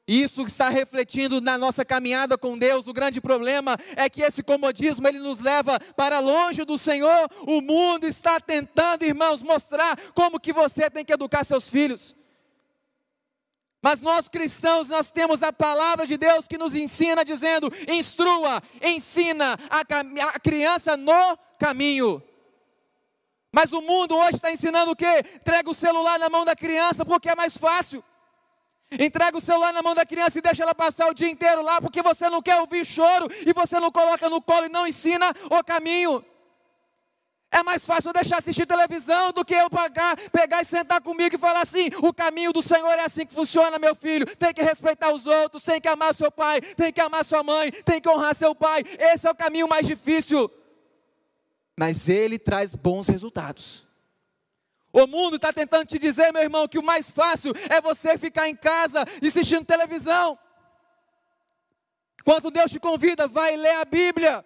isso 0.07 0.45
está 0.45 0.67
refletindo 0.67 1.39
na 1.39 1.57
nossa 1.57 1.85
caminhada 1.85 2.37
com 2.37 2.57
Deus. 2.57 2.87
O 2.87 2.93
grande 2.93 3.21
problema 3.21 3.77
é 3.95 4.09
que 4.09 4.21
esse 4.21 4.43
comodismo 4.43 5.07
ele 5.07 5.19
nos 5.19 5.39
leva 5.39 5.79
para 5.95 6.19
longe 6.19 6.65
do 6.65 6.77
Senhor. 6.77 7.29
O 7.47 7.61
mundo 7.61 8.05
está 8.05 8.39
tentando, 8.39 9.03
irmãos, 9.03 9.41
mostrar 9.41 9.97
como 10.13 10.39
que 10.39 10.51
você 10.51 10.89
tem 10.89 11.05
que 11.05 11.13
educar 11.13 11.45
seus 11.45 11.69
filhos. 11.69 12.15
Mas 13.81 14.01
nós 14.01 14.27
cristãos, 14.27 14.89
nós 14.89 15.09
temos 15.09 15.41
a 15.41 15.53
palavra 15.53 16.05
de 16.05 16.17
Deus 16.17 16.47
que 16.47 16.57
nos 16.57 16.75
ensina 16.75 17.23
dizendo: 17.23 17.71
instrua, 17.87 18.61
ensina 18.81 19.57
a, 19.69 19.81
a 20.27 20.39
criança 20.39 20.97
no 20.97 21.37
caminho. 21.57 22.21
Mas 23.53 23.71
o 23.71 23.81
mundo 23.81 24.17
hoje 24.17 24.35
está 24.35 24.51
ensinando 24.51 24.91
o 24.91 24.95
quê? 24.95 25.23
Entrega 25.35 25.69
o 25.69 25.75
celular 25.75 26.19
na 26.19 26.29
mão 26.29 26.43
da 26.43 26.55
criança 26.55 27.05
porque 27.05 27.29
é 27.29 27.35
mais 27.35 27.55
fácil. 27.55 28.03
Entrega 28.99 29.37
o 29.37 29.41
celular 29.41 29.73
na 29.73 29.81
mão 29.81 29.95
da 29.95 30.05
criança 30.05 30.39
e 30.39 30.41
deixa 30.41 30.63
ela 30.63 30.75
passar 30.75 31.09
o 31.09 31.13
dia 31.13 31.29
inteiro 31.29 31.61
lá, 31.61 31.81
porque 31.81 32.01
você 32.01 32.29
não 32.29 32.41
quer 32.41 32.59
ouvir 32.59 32.85
choro 32.85 33.27
e 33.45 33.53
você 33.53 33.79
não 33.79 33.91
coloca 33.91 34.29
no 34.29 34.41
colo 34.41 34.65
e 34.65 34.69
não 34.69 34.87
ensina 34.87 35.33
o 35.49 35.63
caminho. 35.63 36.23
É 37.53 37.61
mais 37.61 37.85
fácil 37.85 38.09
eu 38.09 38.13
deixar 38.13 38.39
assistir 38.39 38.65
televisão 38.65 39.31
do 39.31 39.45
que 39.45 39.53
eu 39.53 39.69
pagar, 39.69 40.17
pegar 40.31 40.63
e 40.63 40.65
sentar 40.65 40.99
comigo 40.99 41.35
e 41.35 41.37
falar 41.37 41.61
assim: 41.61 41.87
o 42.01 42.11
caminho 42.11 42.51
do 42.51 42.63
Senhor 42.63 42.93
é 42.93 43.05
assim 43.05 43.27
que 43.27 43.33
funciona, 43.33 43.77
meu 43.77 43.93
filho. 43.93 44.25
Tem 44.35 44.51
que 44.51 44.63
respeitar 44.63 45.13
os 45.13 45.27
outros, 45.27 45.63
tem 45.63 45.79
que 45.79 45.87
amar 45.87 46.15
seu 46.15 46.31
pai, 46.31 46.61
tem 46.61 46.91
que 46.91 46.99
amar 46.99 47.23
sua 47.23 47.43
mãe, 47.43 47.71
tem 47.71 48.01
que 48.01 48.09
honrar 48.09 48.33
seu 48.33 48.55
pai. 48.55 48.83
Esse 48.97 49.27
é 49.27 49.31
o 49.31 49.35
caminho 49.35 49.67
mais 49.67 49.85
difícil. 49.85 50.49
Mas 51.77 52.09
ele 52.09 52.39
traz 52.39 52.73
bons 52.73 53.07
resultados. 53.07 53.82
O 54.93 55.07
mundo 55.07 55.37
está 55.37 55.51
tentando 55.51 55.87
te 55.87 55.97
dizer, 55.97 56.31
meu 56.31 56.43
irmão, 56.43 56.67
que 56.67 56.77
o 56.77 56.83
mais 56.83 57.09
fácil 57.09 57.51
é 57.67 57.81
você 57.81 58.15
ficar 58.15 58.47
em 58.47 58.55
casa 58.55 59.03
assistindo 59.25 59.65
televisão. 59.65 60.37
Quando 62.23 62.51
Deus 62.51 62.71
te 62.71 62.79
convida, 62.79 63.27
vai 63.27 63.55
ler 63.55 63.75
a 63.75 63.85
Bíblia, 63.85 64.45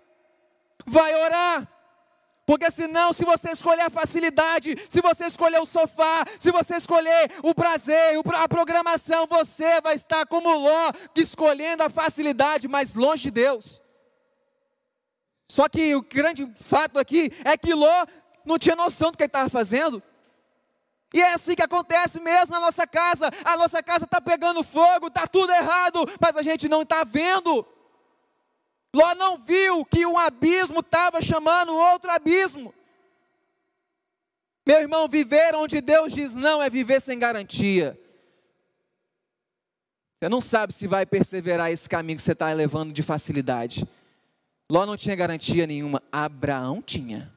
vai 0.86 1.14
orar. 1.14 1.68
Porque 2.46 2.72
senão, 2.72 3.12
se 3.12 3.26
você 3.26 3.52
escolher 3.52 3.82
a 3.82 3.90
facilidade, 3.90 4.78
se 4.88 5.02
você 5.02 5.26
escolher 5.26 5.60
o 5.60 5.66
sofá, 5.66 6.26
se 6.40 6.50
você 6.50 6.78
escolher 6.78 7.30
o 7.44 7.54
prazer, 7.54 8.18
a 8.36 8.48
programação, 8.48 9.28
você 9.28 9.82
vai 9.82 9.96
estar 9.96 10.26
como 10.26 10.58
Ló, 10.58 10.94
escolhendo 11.14 11.84
a 11.84 11.90
facilidade, 11.90 12.70
mas 12.70 12.96
longe 12.96 13.24
de 13.24 13.32
Deus. 13.32 13.82
Só 15.50 15.68
que 15.68 15.94
o 15.94 16.02
grande 16.02 16.50
fato 16.56 16.98
aqui 16.98 17.34
é 17.44 17.58
que 17.58 17.74
Ló 17.74 18.06
não 18.46 18.58
tinha 18.58 18.78
noção 18.78 19.12
do 19.12 19.18
que 19.18 19.24
ele 19.24 19.28
estava 19.28 19.50
fazendo. 19.50 20.02
E 21.14 21.22
é 21.22 21.34
assim 21.34 21.56
que 21.56 21.62
acontece 21.62 22.20
mesmo 22.20 22.54
na 22.54 22.60
nossa 22.60 22.86
casa. 22.86 23.32
A 23.44 23.56
nossa 23.56 23.82
casa 23.82 24.06
está 24.06 24.20
pegando 24.20 24.64
fogo, 24.64 25.08
está 25.08 25.26
tudo 25.26 25.52
errado, 25.52 26.06
mas 26.20 26.36
a 26.36 26.44
gente 26.44 26.68
não 26.68 26.82
está 26.82 27.04
vendo. 27.04 27.66
Ló 28.94 29.16
não 29.16 29.38
viu 29.38 29.86
que 29.86 30.06
um 30.06 30.18
abismo 30.18 30.80
estava 30.80 31.22
chamando 31.22 31.76
outro 31.76 32.10
abismo. 32.12 32.74
Meu 34.66 34.80
irmão, 34.80 35.08
viver 35.08 35.56
onde 35.56 35.80
Deus 35.80 36.12
diz 36.12 36.36
não 36.36 36.62
é 36.62 36.70
viver 36.70 37.00
sem 37.00 37.18
garantia. 37.18 37.98
Você 40.20 40.28
não 40.28 40.42
sabe 40.42 40.74
se 40.74 40.88
vai 40.88 41.06
perseverar 41.06 41.72
esse 41.72 41.88
caminho 41.88 42.18
que 42.18 42.24
você 42.24 42.32
está 42.32 42.52
levando 42.52 42.92
de 42.92 43.04
facilidade. 43.04 43.88
Ló 44.70 44.86
não 44.86 44.98
tinha 44.98 45.16
garantia 45.16 45.66
nenhuma, 45.66 46.02
Abraão 46.12 46.82
tinha. 46.82 47.32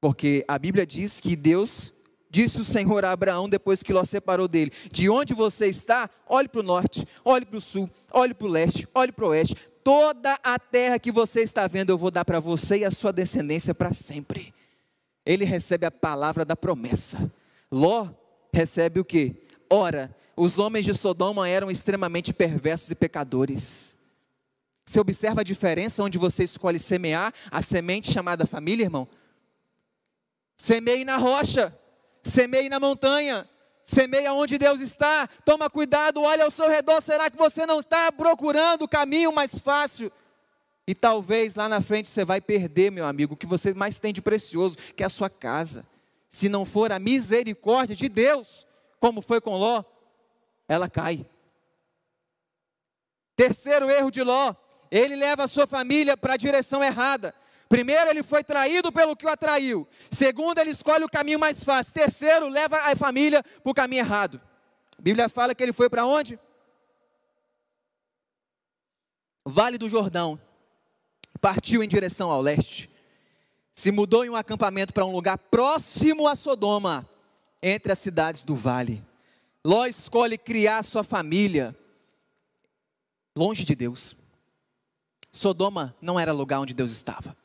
Porque 0.00 0.44
a 0.46 0.58
Bíblia 0.58 0.86
diz 0.86 1.20
que 1.20 1.34
Deus 1.34 1.93
Disse 2.34 2.60
o 2.60 2.64
Senhor 2.64 3.04
a 3.04 3.12
Abraão 3.12 3.48
depois 3.48 3.80
que 3.80 3.92
Ló 3.92 4.04
separou 4.04 4.48
dele: 4.48 4.72
De 4.90 5.08
onde 5.08 5.32
você 5.32 5.68
está, 5.68 6.10
olhe 6.26 6.48
para 6.48 6.62
o 6.62 6.64
norte, 6.64 7.06
olhe 7.24 7.46
para 7.46 7.58
o 7.58 7.60
sul, 7.60 7.88
olhe 8.10 8.34
para 8.34 8.48
o 8.48 8.50
leste, 8.50 8.88
olhe 8.92 9.12
para 9.12 9.24
o 9.24 9.28
oeste. 9.28 9.54
Toda 9.84 10.36
a 10.42 10.58
terra 10.58 10.98
que 10.98 11.12
você 11.12 11.42
está 11.42 11.68
vendo 11.68 11.90
eu 11.90 11.96
vou 11.96 12.10
dar 12.10 12.24
para 12.24 12.40
você 12.40 12.78
e 12.78 12.84
a 12.84 12.90
sua 12.90 13.12
descendência 13.12 13.72
para 13.72 13.92
sempre. 13.92 14.52
Ele 15.24 15.44
recebe 15.44 15.86
a 15.86 15.92
palavra 15.92 16.44
da 16.44 16.56
promessa. 16.56 17.30
Ló 17.70 18.08
recebe 18.52 18.98
o 18.98 19.04
que? 19.04 19.36
Ora, 19.70 20.12
os 20.36 20.58
homens 20.58 20.84
de 20.84 20.92
Sodoma 20.92 21.48
eram 21.48 21.70
extremamente 21.70 22.32
perversos 22.32 22.90
e 22.90 22.96
pecadores. 22.96 23.96
Você 24.84 24.98
observa 24.98 25.42
a 25.42 25.44
diferença 25.44 26.02
onde 26.02 26.18
você 26.18 26.42
escolhe 26.42 26.80
semear 26.80 27.32
a 27.48 27.62
semente 27.62 28.10
chamada 28.10 28.44
família, 28.44 28.82
irmão? 28.82 29.06
Semeie 30.56 31.04
na 31.04 31.16
rocha 31.16 31.72
semeie 32.24 32.68
na 32.68 32.80
montanha, 32.80 33.48
semeie 33.84 34.28
onde 34.30 34.58
Deus 34.58 34.80
está, 34.80 35.28
toma 35.44 35.68
cuidado, 35.68 36.22
olha 36.22 36.44
ao 36.44 36.50
seu 36.50 36.68
redor, 36.68 37.00
será 37.00 37.30
que 37.30 37.36
você 37.36 37.66
não 37.66 37.80
está 37.80 38.10
procurando 38.10 38.82
o 38.82 38.88
caminho 38.88 39.32
mais 39.32 39.58
fácil? 39.58 40.10
E 40.86 40.94
talvez 40.94 41.54
lá 41.54 41.68
na 41.68 41.80
frente 41.80 42.08
você 42.08 42.24
vai 42.24 42.40
perder, 42.40 42.90
meu 42.90 43.06
amigo, 43.06 43.34
o 43.34 43.36
que 43.36 43.46
você 43.46 43.72
mais 43.72 43.98
tem 43.98 44.12
de 44.12 44.20
precioso, 44.20 44.76
que 44.94 45.02
é 45.02 45.06
a 45.06 45.10
sua 45.10 45.30
casa. 45.30 45.86
Se 46.28 46.48
não 46.48 46.64
for 46.66 46.92
a 46.92 46.98
misericórdia 46.98 47.96
de 47.96 48.08
Deus, 48.08 48.66
como 49.00 49.22
foi 49.22 49.40
com 49.40 49.56
Ló, 49.56 49.82
ela 50.68 50.88
cai. 50.90 51.26
Terceiro 53.36 53.90
erro 53.90 54.10
de 54.10 54.22
Ló, 54.22 54.54
ele 54.90 55.16
leva 55.16 55.44
a 55.44 55.48
sua 55.48 55.66
família 55.66 56.16
para 56.16 56.34
a 56.34 56.36
direção 56.36 56.84
errada. 56.84 57.34
Primeiro, 57.68 58.10
ele 58.10 58.22
foi 58.22 58.44
traído 58.44 58.92
pelo 58.92 59.16
que 59.16 59.26
o 59.26 59.28
atraiu. 59.28 59.86
Segundo, 60.10 60.58
ele 60.58 60.70
escolhe 60.70 61.04
o 61.04 61.08
caminho 61.08 61.38
mais 61.38 61.64
fácil. 61.64 61.94
Terceiro, 61.94 62.48
leva 62.48 62.76
a 62.78 62.94
família 62.94 63.42
para 63.42 63.70
o 63.70 63.74
caminho 63.74 64.00
errado. 64.00 64.40
A 64.98 65.02
Bíblia 65.02 65.28
fala 65.28 65.54
que 65.54 65.62
ele 65.62 65.72
foi 65.72 65.88
para 65.88 66.06
onde? 66.06 66.38
Vale 69.44 69.76
do 69.76 69.88
Jordão. 69.88 70.40
Partiu 71.40 71.82
em 71.82 71.88
direção 71.88 72.30
ao 72.30 72.40
leste. 72.40 72.90
Se 73.74 73.90
mudou 73.90 74.24
em 74.24 74.30
um 74.30 74.36
acampamento 74.36 74.92
para 74.92 75.04
um 75.04 75.12
lugar 75.12 75.36
próximo 75.36 76.28
a 76.28 76.36
Sodoma, 76.36 77.08
entre 77.62 77.92
as 77.92 77.98
cidades 77.98 78.44
do 78.44 78.54
vale. 78.54 79.04
Ló 79.64 79.86
escolhe 79.86 80.38
criar 80.38 80.82
sua 80.84 81.02
família 81.02 81.76
longe 83.36 83.64
de 83.64 83.74
Deus. 83.74 84.14
Sodoma 85.32 85.96
não 86.00 86.20
era 86.20 86.32
lugar 86.32 86.60
onde 86.60 86.72
Deus 86.72 86.92
estava. 86.92 87.36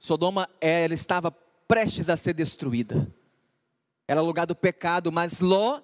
Sodoma 0.00 0.48
ela 0.60 0.94
estava 0.94 1.30
prestes 1.30 2.08
a 2.08 2.16
ser 2.16 2.32
destruída. 2.32 3.06
Era 4.08 4.22
lugar 4.22 4.46
do 4.46 4.56
pecado, 4.56 5.12
mas 5.12 5.40
Ló 5.40 5.80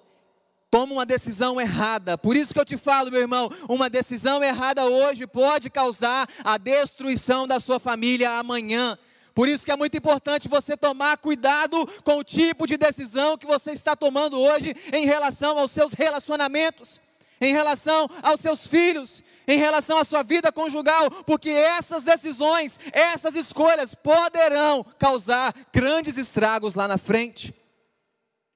toma 0.71 0.93
uma 0.93 1.05
decisão 1.05 1.61
errada. 1.61 2.17
Por 2.17 2.35
isso 2.35 2.53
que 2.53 2.59
eu 2.59 2.65
te 2.65 2.75
falo, 2.75 3.11
meu 3.11 3.21
irmão, 3.21 3.49
uma 3.69 3.89
decisão 3.89 4.43
errada 4.43 4.85
hoje 4.85 5.25
pode 5.27 5.69
causar 5.69 6.27
a 6.43 6.57
destruição 6.57 7.47
da 7.47 7.59
sua 7.59 7.79
família 7.79 8.31
amanhã. 8.31 8.97
Por 9.35 9.47
isso 9.47 9.63
que 9.63 9.71
é 9.71 9.75
muito 9.75 9.95
importante 9.95 10.47
você 10.47 10.75
tomar 10.75 11.17
cuidado 11.17 11.87
com 12.03 12.17
o 12.17 12.23
tipo 12.23 12.65
de 12.65 12.75
decisão 12.75 13.37
que 13.37 13.45
você 13.45 13.71
está 13.71 13.95
tomando 13.95 14.39
hoje 14.39 14.75
em 14.91 15.05
relação 15.05 15.59
aos 15.59 15.69
seus 15.69 15.93
relacionamentos, 15.93 16.99
em 17.39 17.53
relação 17.53 18.09
aos 18.23 18.41
seus 18.41 18.65
filhos, 18.65 19.23
em 19.47 19.57
relação 19.57 19.97
à 19.97 20.03
sua 20.03 20.23
vida 20.23 20.51
conjugal, 20.51 21.09
porque 21.25 21.49
essas 21.49 22.03
decisões, 22.03 22.77
essas 22.91 23.35
escolhas 23.35 23.95
poderão 23.95 24.85
causar 24.99 25.53
grandes 25.73 26.17
estragos 26.17 26.75
lá 26.75 26.87
na 26.87 26.97
frente. 26.97 27.55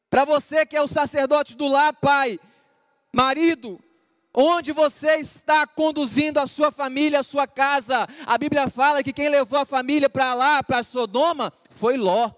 Para 0.09 0.25
você 0.25 0.65
que 0.65 0.75
é 0.75 0.81
o 0.81 0.89
sacerdote 0.89 1.55
do 1.55 1.67
lar, 1.67 1.93
pai, 1.93 2.37
marido, 3.13 3.79
onde 4.33 4.73
você 4.73 5.15
está 5.15 5.65
conduzindo 5.65 6.37
a 6.39 6.45
sua 6.45 6.71
família, 6.71 7.21
a 7.21 7.23
sua 7.23 7.47
casa, 7.47 8.05
a 8.25 8.37
Bíblia 8.37 8.69
fala 8.69 9.01
que 9.01 9.13
quem 9.13 9.29
levou 9.29 9.59
a 9.59 9.65
família 9.65 10.09
para 10.09 10.33
lá, 10.33 10.61
para 10.61 10.83
Sodoma, 10.83 11.53
foi 11.69 11.95
Ló. 11.95 12.31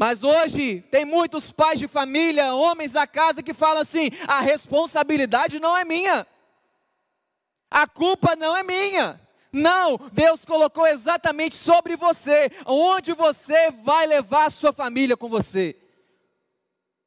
Mas 0.00 0.24
hoje 0.24 0.80
tem 0.90 1.04
muitos 1.04 1.52
pais 1.52 1.78
de 1.78 1.86
família, 1.86 2.54
homens 2.54 2.92
da 2.92 3.06
casa 3.06 3.42
que 3.42 3.52
falam 3.52 3.82
assim: 3.82 4.08
a 4.26 4.40
responsabilidade 4.40 5.60
não 5.60 5.76
é 5.76 5.84
minha, 5.84 6.26
a 7.70 7.86
culpa 7.86 8.34
não 8.34 8.56
é 8.56 8.62
minha. 8.62 9.20
Não, 9.52 9.98
Deus 10.10 10.42
colocou 10.46 10.86
exatamente 10.86 11.54
sobre 11.54 11.96
você, 11.96 12.50
onde 12.64 13.12
você 13.12 13.70
vai 13.72 14.06
levar 14.06 14.46
a 14.46 14.50
sua 14.50 14.72
família 14.72 15.18
com 15.18 15.28
você. 15.28 15.76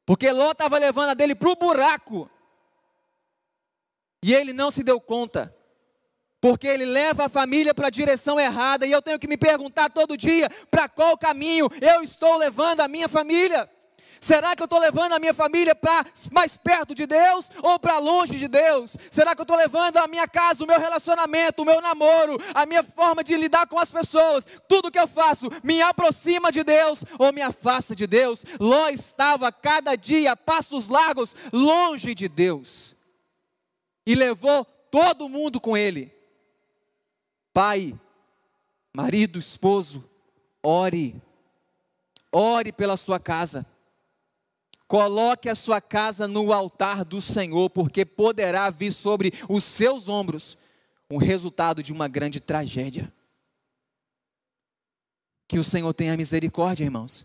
Porque 0.06 0.30
Ló 0.30 0.52
estava 0.52 0.78
levando 0.78 1.08
a 1.08 1.14
dele 1.14 1.34
para 1.34 1.50
o 1.50 1.56
buraco, 1.56 2.30
e 4.22 4.32
ele 4.32 4.52
não 4.52 4.70
se 4.70 4.84
deu 4.84 5.00
conta 5.00 5.52
porque 6.44 6.66
ele 6.66 6.84
leva 6.84 7.24
a 7.24 7.28
família 7.30 7.72
para 7.72 7.86
a 7.86 7.90
direção 7.90 8.38
errada, 8.38 8.86
e 8.86 8.92
eu 8.92 9.00
tenho 9.00 9.18
que 9.18 9.26
me 9.26 9.34
perguntar 9.34 9.88
todo 9.88 10.14
dia: 10.14 10.50
para 10.70 10.86
qual 10.90 11.16
caminho 11.16 11.70
eu 11.80 12.02
estou 12.02 12.36
levando 12.36 12.80
a 12.80 12.86
minha 12.86 13.08
família? 13.08 13.66
Será 14.20 14.54
que 14.54 14.60
eu 14.60 14.66
estou 14.66 14.78
levando 14.78 15.14
a 15.14 15.18
minha 15.18 15.32
família 15.32 15.74
para 15.74 16.04
mais 16.30 16.54
perto 16.54 16.94
de 16.94 17.06
Deus 17.06 17.50
ou 17.62 17.78
para 17.78 17.96
longe 17.96 18.36
de 18.36 18.46
Deus? 18.46 18.94
Será 19.10 19.34
que 19.34 19.40
eu 19.40 19.44
estou 19.44 19.56
levando 19.56 19.96
a 19.96 20.06
minha 20.06 20.28
casa, 20.28 20.62
o 20.62 20.66
meu 20.66 20.78
relacionamento, 20.78 21.62
o 21.62 21.64
meu 21.64 21.80
namoro, 21.80 22.36
a 22.52 22.66
minha 22.66 22.82
forma 22.82 23.24
de 23.24 23.34
lidar 23.38 23.66
com 23.66 23.78
as 23.78 23.90
pessoas, 23.90 24.46
tudo 24.68 24.90
que 24.90 24.98
eu 24.98 25.08
faço, 25.08 25.50
me 25.62 25.80
aproxima 25.80 26.52
de 26.52 26.62
Deus 26.62 27.06
ou 27.18 27.32
me 27.32 27.40
afasta 27.40 27.96
de 27.96 28.06
Deus? 28.06 28.44
Ló 28.60 28.90
estava 28.90 29.50
cada 29.50 29.96
dia, 29.96 30.36
passos 30.36 30.88
largos, 30.88 31.34
longe 31.50 32.14
de 32.14 32.28
Deus, 32.28 32.94
e 34.06 34.14
levou 34.14 34.62
todo 34.90 35.26
mundo 35.26 35.58
com 35.58 35.74
ele. 35.74 36.13
Pai, 37.54 37.98
marido, 38.92 39.38
esposo, 39.38 40.10
ore. 40.60 41.22
Ore 42.32 42.72
pela 42.72 42.96
sua 42.96 43.20
casa. 43.20 43.64
Coloque 44.88 45.48
a 45.48 45.54
sua 45.54 45.80
casa 45.80 46.26
no 46.26 46.52
altar 46.52 47.04
do 47.04 47.22
Senhor, 47.22 47.70
porque 47.70 48.04
poderá 48.04 48.68
vir 48.70 48.92
sobre 48.92 49.32
os 49.48 49.62
seus 49.62 50.08
ombros 50.08 50.58
o 51.08 51.16
resultado 51.16 51.80
de 51.80 51.92
uma 51.92 52.08
grande 52.08 52.40
tragédia. 52.40 53.12
Que 55.46 55.58
o 55.58 55.64
Senhor 55.64 55.94
tenha 55.94 56.16
misericórdia, 56.16 56.84
irmãos. 56.84 57.24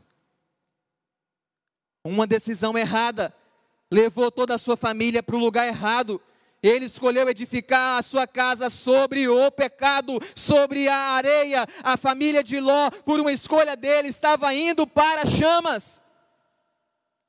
Uma 2.03 2.27
decisão 2.27 2.77
errada 2.77 3.33
levou 3.91 4.31
toda 4.31 4.53
a 4.53 4.59
sua 4.59 4.77
família 4.77 5.23
para 5.23 5.35
o 5.35 5.39
lugar 5.39 5.67
errado. 5.67 6.21
Ele 6.61 6.85
escolheu 6.85 7.29
edificar 7.29 7.99
a 7.99 8.03
sua 8.03 8.27
casa 8.27 8.69
sobre 8.69 9.27
o 9.27 9.49
pecado, 9.49 10.19
sobre 10.35 10.87
a 10.89 10.95
areia. 10.95 11.65
A 11.81 11.95
família 11.95 12.43
de 12.43 12.59
Ló, 12.59 12.89
por 13.05 13.19
uma 13.19 13.31
escolha 13.31 13.77
dele, 13.77 14.09
estava 14.09 14.53
indo 14.53 14.85
para 14.85 15.25
chamas. 15.25 16.01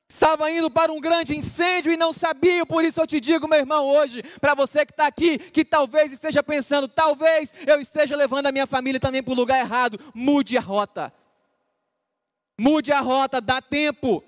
Estava 0.09 0.51
indo 0.51 0.69
para 0.69 0.93
um 0.93 1.01
grande 1.01 1.37
incêndio 1.37 1.93
e 1.93 1.97
não 1.97 2.13
sabia, 2.13 2.67
por 2.67 2.85
isso 2.85 3.01
eu 3.01 3.07
te 3.07 3.21
digo, 3.21 3.47
meu 3.47 3.61
irmão, 3.61 3.87
hoje, 3.87 4.25
para 4.41 4.57
você 4.57 4.85
que 4.85 4.91
está 4.91 5.07
aqui, 5.07 5.39
que 5.39 5.65
talvez 5.65 6.13
esteja 6.13 6.43
pensando, 6.43 6.89
talvez 6.89 7.55
eu 7.65 7.81
esteja 7.81 8.17
levando 8.17 8.47
a 8.47 8.53
minha 8.53 8.67
família 8.67 8.99
também 8.99 9.23
para 9.23 9.33
o 9.33 9.37
lugar 9.37 9.61
errado, 9.61 10.01
mude 10.13 10.59
a 10.59 10.61
rota. 10.61 11.13
Mude 12.59 12.91
a 12.91 13.01
rota, 13.01 13.41
dá 13.41 13.63
tempo 13.63 14.25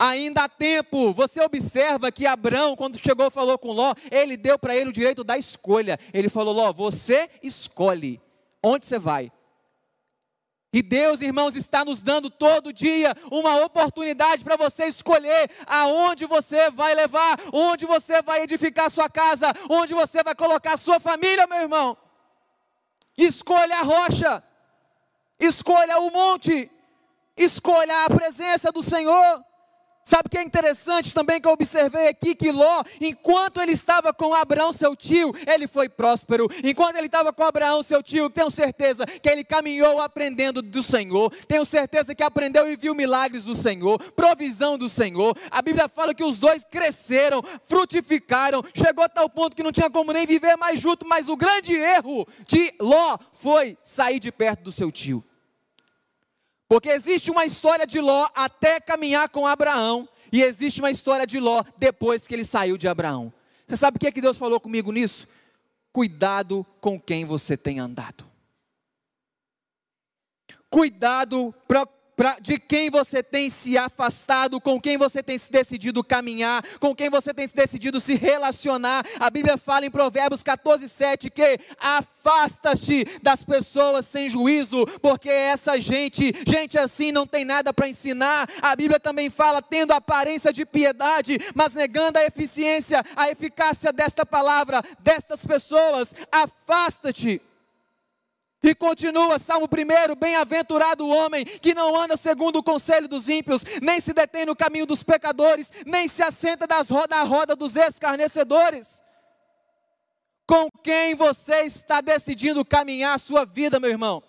ainda 0.00 0.44
há 0.44 0.48
tempo. 0.48 1.12
Você 1.12 1.42
observa 1.42 2.10
que 2.10 2.26
Abraão, 2.26 2.74
quando 2.74 2.98
chegou 2.98 3.30
falou 3.30 3.58
com 3.58 3.72
Ló, 3.72 3.94
ele 4.10 4.38
deu 4.38 4.58
para 4.58 4.74
ele 4.74 4.88
o 4.88 4.92
direito 4.92 5.22
da 5.22 5.36
escolha. 5.36 6.00
Ele 6.14 6.30
falou: 6.30 6.54
Ló, 6.54 6.72
você 6.72 7.28
escolhe 7.42 8.18
onde 8.62 8.86
você 8.86 8.98
vai. 8.98 9.30
E 10.72 10.82
Deus, 10.82 11.20
irmãos, 11.20 11.56
está 11.56 11.84
nos 11.84 12.00
dando 12.00 12.30
todo 12.30 12.72
dia 12.72 13.14
uma 13.30 13.56
oportunidade 13.64 14.44
para 14.44 14.56
você 14.56 14.86
escolher 14.86 15.50
aonde 15.66 16.26
você 16.26 16.70
vai 16.70 16.94
levar, 16.94 17.40
onde 17.52 17.84
você 17.84 18.22
vai 18.22 18.42
edificar 18.42 18.88
sua 18.88 19.08
casa, 19.08 19.52
onde 19.68 19.92
você 19.92 20.22
vai 20.22 20.34
colocar 20.34 20.76
sua 20.76 21.00
família, 21.00 21.46
meu 21.48 21.58
irmão. 21.58 21.96
Escolha 23.18 23.78
a 23.78 23.82
rocha, 23.82 24.44
escolha 25.40 25.98
o 25.98 26.08
monte, 26.08 26.70
escolha 27.36 28.04
a 28.04 28.08
presença 28.08 28.70
do 28.70 28.80
Senhor. 28.80 29.44
Sabe 30.10 30.26
o 30.26 30.28
que 30.28 30.38
é 30.38 30.42
interessante 30.42 31.14
também 31.14 31.40
que 31.40 31.46
eu 31.46 31.52
observei 31.52 32.08
aqui? 32.08 32.34
Que 32.34 32.50
Ló, 32.50 32.82
enquanto 33.00 33.60
ele 33.60 33.70
estava 33.70 34.12
com 34.12 34.34
Abraão, 34.34 34.72
seu 34.72 34.96
tio, 34.96 35.32
ele 35.46 35.68
foi 35.68 35.88
próspero. 35.88 36.50
Enquanto 36.64 36.96
ele 36.96 37.06
estava 37.06 37.32
com 37.32 37.44
Abraão, 37.44 37.80
seu 37.80 38.02
tio, 38.02 38.28
tenho 38.28 38.50
certeza 38.50 39.06
que 39.06 39.28
ele 39.28 39.44
caminhou 39.44 40.02
aprendendo 40.02 40.62
do 40.62 40.82
Senhor. 40.82 41.32
Tenho 41.46 41.64
certeza 41.64 42.12
que 42.12 42.24
aprendeu 42.24 42.68
e 42.68 42.74
viu 42.74 42.92
milagres 42.92 43.44
do 43.44 43.54
Senhor, 43.54 44.02
provisão 44.14 44.76
do 44.76 44.88
Senhor. 44.88 45.38
A 45.48 45.62
Bíblia 45.62 45.88
fala 45.88 46.12
que 46.12 46.24
os 46.24 46.40
dois 46.40 46.64
cresceram, 46.64 47.40
frutificaram, 47.68 48.64
chegou 48.74 49.04
a 49.04 49.08
tal 49.08 49.30
ponto 49.30 49.54
que 49.54 49.62
não 49.62 49.70
tinha 49.70 49.88
como 49.88 50.12
nem 50.12 50.26
viver 50.26 50.56
mais 50.56 50.80
junto. 50.80 51.06
Mas 51.06 51.28
o 51.28 51.36
grande 51.36 51.76
erro 51.76 52.26
de 52.48 52.74
Ló 52.80 53.16
foi 53.34 53.78
sair 53.80 54.18
de 54.18 54.32
perto 54.32 54.64
do 54.64 54.72
seu 54.72 54.90
tio. 54.90 55.24
Porque 56.70 56.88
existe 56.88 57.32
uma 57.32 57.44
história 57.44 57.84
de 57.84 57.98
Ló 57.98 58.28
até 58.32 58.78
caminhar 58.78 59.28
com 59.28 59.44
Abraão, 59.44 60.08
e 60.30 60.40
existe 60.40 60.80
uma 60.80 60.92
história 60.92 61.26
de 61.26 61.40
Ló 61.40 61.64
depois 61.76 62.28
que 62.28 62.32
ele 62.32 62.44
saiu 62.44 62.76
de 62.78 62.86
Abraão. 62.86 63.32
Você 63.66 63.76
sabe 63.76 63.96
o 63.96 63.98
que, 63.98 64.06
é 64.06 64.12
que 64.12 64.20
Deus 64.20 64.36
falou 64.36 64.60
comigo 64.60 64.92
nisso? 64.92 65.26
Cuidado 65.92 66.64
com 66.80 67.00
quem 67.00 67.24
você 67.24 67.56
tem 67.56 67.80
andado. 67.80 68.24
Cuidado 70.70 71.52
para 71.66 71.88
pra, 72.20 72.36
de 72.38 72.58
quem 72.58 72.90
você 72.90 73.22
tem 73.22 73.48
se 73.48 73.78
afastado, 73.78 74.60
com 74.60 74.78
quem 74.78 74.98
você 74.98 75.22
tem 75.22 75.38
se 75.38 75.50
decidido 75.50 76.04
caminhar, 76.04 76.62
com 76.78 76.94
quem 76.94 77.08
você 77.08 77.32
tem 77.32 77.48
se 77.48 77.56
decidido 77.56 77.98
se 77.98 78.14
relacionar. 78.14 79.06
A 79.18 79.30
Bíblia 79.30 79.56
fala 79.56 79.86
em 79.86 79.90
Provérbios 79.90 80.42
14, 80.42 80.86
7 80.86 81.30
que 81.30 81.58
afasta-te 81.80 83.06
das 83.22 83.42
pessoas 83.42 84.04
sem 84.04 84.28
juízo, 84.28 84.84
porque 85.00 85.30
essa 85.30 85.80
gente, 85.80 86.34
gente 86.46 86.76
assim 86.76 87.10
não 87.10 87.26
tem 87.26 87.42
nada 87.42 87.72
para 87.72 87.88
ensinar. 87.88 88.46
A 88.60 88.76
Bíblia 88.76 89.00
também 89.00 89.30
fala 89.30 89.62
tendo 89.62 89.92
aparência 89.92 90.52
de 90.52 90.66
piedade, 90.66 91.38
mas 91.54 91.72
negando 91.72 92.18
a 92.18 92.24
eficiência, 92.26 93.02
a 93.16 93.30
eficácia 93.30 93.94
desta 93.94 94.26
palavra, 94.26 94.82
destas 95.02 95.46
pessoas. 95.46 96.14
Afasta-te. 96.30 97.40
E 98.62 98.74
continua, 98.74 99.38
Salmo 99.38 99.66
1: 99.66 100.14
Bem-aventurado 100.14 101.06
o 101.06 101.08
homem 101.08 101.44
que 101.44 101.74
não 101.74 101.96
anda 101.96 102.16
segundo 102.16 102.56
o 102.56 102.62
conselho 102.62 103.08
dos 103.08 103.28
ímpios, 103.28 103.64
nem 103.80 104.00
se 104.00 104.12
detém 104.12 104.44
no 104.44 104.54
caminho 104.54 104.84
dos 104.84 105.02
pecadores, 105.02 105.72
nem 105.86 106.06
se 106.08 106.22
assenta 106.22 106.66
das 106.66 106.90
roda, 106.90 107.16
na 107.16 107.22
roda 107.22 107.56
dos 107.56 107.74
escarnecedores. 107.74 109.02
Com 110.46 110.68
quem 110.82 111.14
você 111.14 111.60
está 111.60 112.00
decidindo 112.00 112.64
caminhar 112.64 113.14
a 113.14 113.18
sua 113.18 113.46
vida, 113.46 113.80
meu 113.80 113.88
irmão? 113.88 114.22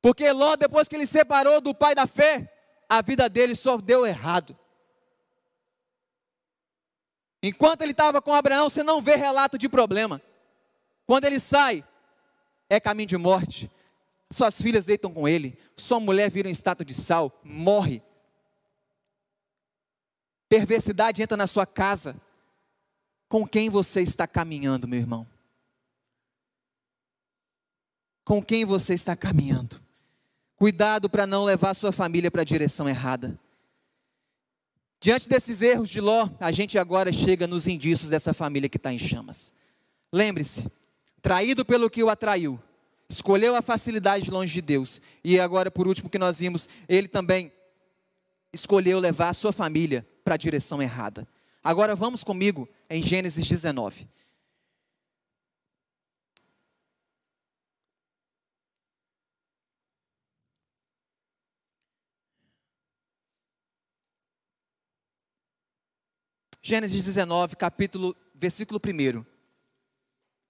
Porque 0.00 0.30
Ló, 0.32 0.56
depois 0.56 0.88
que 0.88 0.96
ele 0.96 1.06
separou 1.06 1.60
do 1.60 1.74
pai 1.74 1.94
da 1.94 2.06
fé, 2.06 2.50
a 2.88 3.02
vida 3.02 3.28
dele 3.28 3.54
só 3.54 3.76
deu 3.76 4.06
errado. 4.06 4.58
Enquanto 7.42 7.82
ele 7.82 7.90
estava 7.90 8.22
com 8.22 8.32
Abraão, 8.32 8.70
você 8.70 8.82
não 8.82 9.02
vê 9.02 9.16
relato 9.16 9.58
de 9.58 9.68
problema. 9.68 10.22
Quando 11.06 11.24
ele 11.24 11.38
sai, 11.38 11.84
é 12.68 12.80
caminho 12.80 13.08
de 13.08 13.16
morte. 13.16 13.70
Suas 14.30 14.60
filhas 14.60 14.84
deitam 14.84 15.12
com 15.12 15.28
ele, 15.28 15.58
sua 15.76 16.00
mulher 16.00 16.30
vira 16.30 16.48
um 16.48 16.52
estátua 16.52 16.84
de 16.84 16.94
sal, 16.94 17.40
morre. 17.44 18.02
Perversidade 20.48 21.22
entra 21.22 21.36
na 21.36 21.46
sua 21.46 21.66
casa. 21.66 22.20
Com 23.28 23.46
quem 23.46 23.70
você 23.70 24.00
está 24.00 24.26
caminhando, 24.26 24.86
meu 24.86 24.98
irmão? 24.98 25.26
Com 28.24 28.42
quem 28.42 28.64
você 28.64 28.94
está 28.94 29.16
caminhando? 29.16 29.80
Cuidado 30.56 31.10
para 31.10 31.26
não 31.26 31.44
levar 31.44 31.74
sua 31.74 31.92
família 31.92 32.30
para 32.30 32.42
a 32.42 32.44
direção 32.44 32.88
errada. 32.88 33.38
Diante 35.00 35.28
desses 35.28 35.60
erros 35.60 35.90
de 35.90 36.00
Ló, 36.00 36.30
a 36.40 36.50
gente 36.50 36.78
agora 36.78 37.12
chega 37.12 37.46
nos 37.46 37.66
indícios 37.66 38.08
dessa 38.08 38.32
família 38.32 38.68
que 38.68 38.78
está 38.78 38.92
em 38.92 38.98
chamas. 38.98 39.52
Lembre-se, 40.10 40.70
traído 41.24 41.64
pelo 41.64 41.88
que 41.88 42.02
o 42.02 42.10
atraiu, 42.10 42.60
escolheu 43.08 43.56
a 43.56 43.62
facilidade 43.62 44.30
longe 44.30 44.52
de 44.52 44.60
Deus, 44.60 45.00
e 45.24 45.40
agora, 45.40 45.70
por 45.70 45.88
último, 45.88 46.10
que 46.10 46.18
nós 46.18 46.38
vimos, 46.38 46.68
ele 46.86 47.08
também 47.08 47.50
escolheu 48.52 49.00
levar 49.00 49.30
a 49.30 49.34
sua 49.34 49.50
família 49.50 50.06
para 50.22 50.34
a 50.34 50.36
direção 50.36 50.82
errada. 50.82 51.26
Agora 51.62 51.96
vamos 51.96 52.22
comigo 52.22 52.68
em 52.90 53.02
Gênesis 53.02 53.48
19. 53.48 54.06
Gênesis 66.60 67.06
19, 67.06 67.56
capítulo, 67.56 68.14
versículo 68.34 68.78
1 68.78 69.33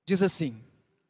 diz 0.06 0.22
assim: 0.22 0.64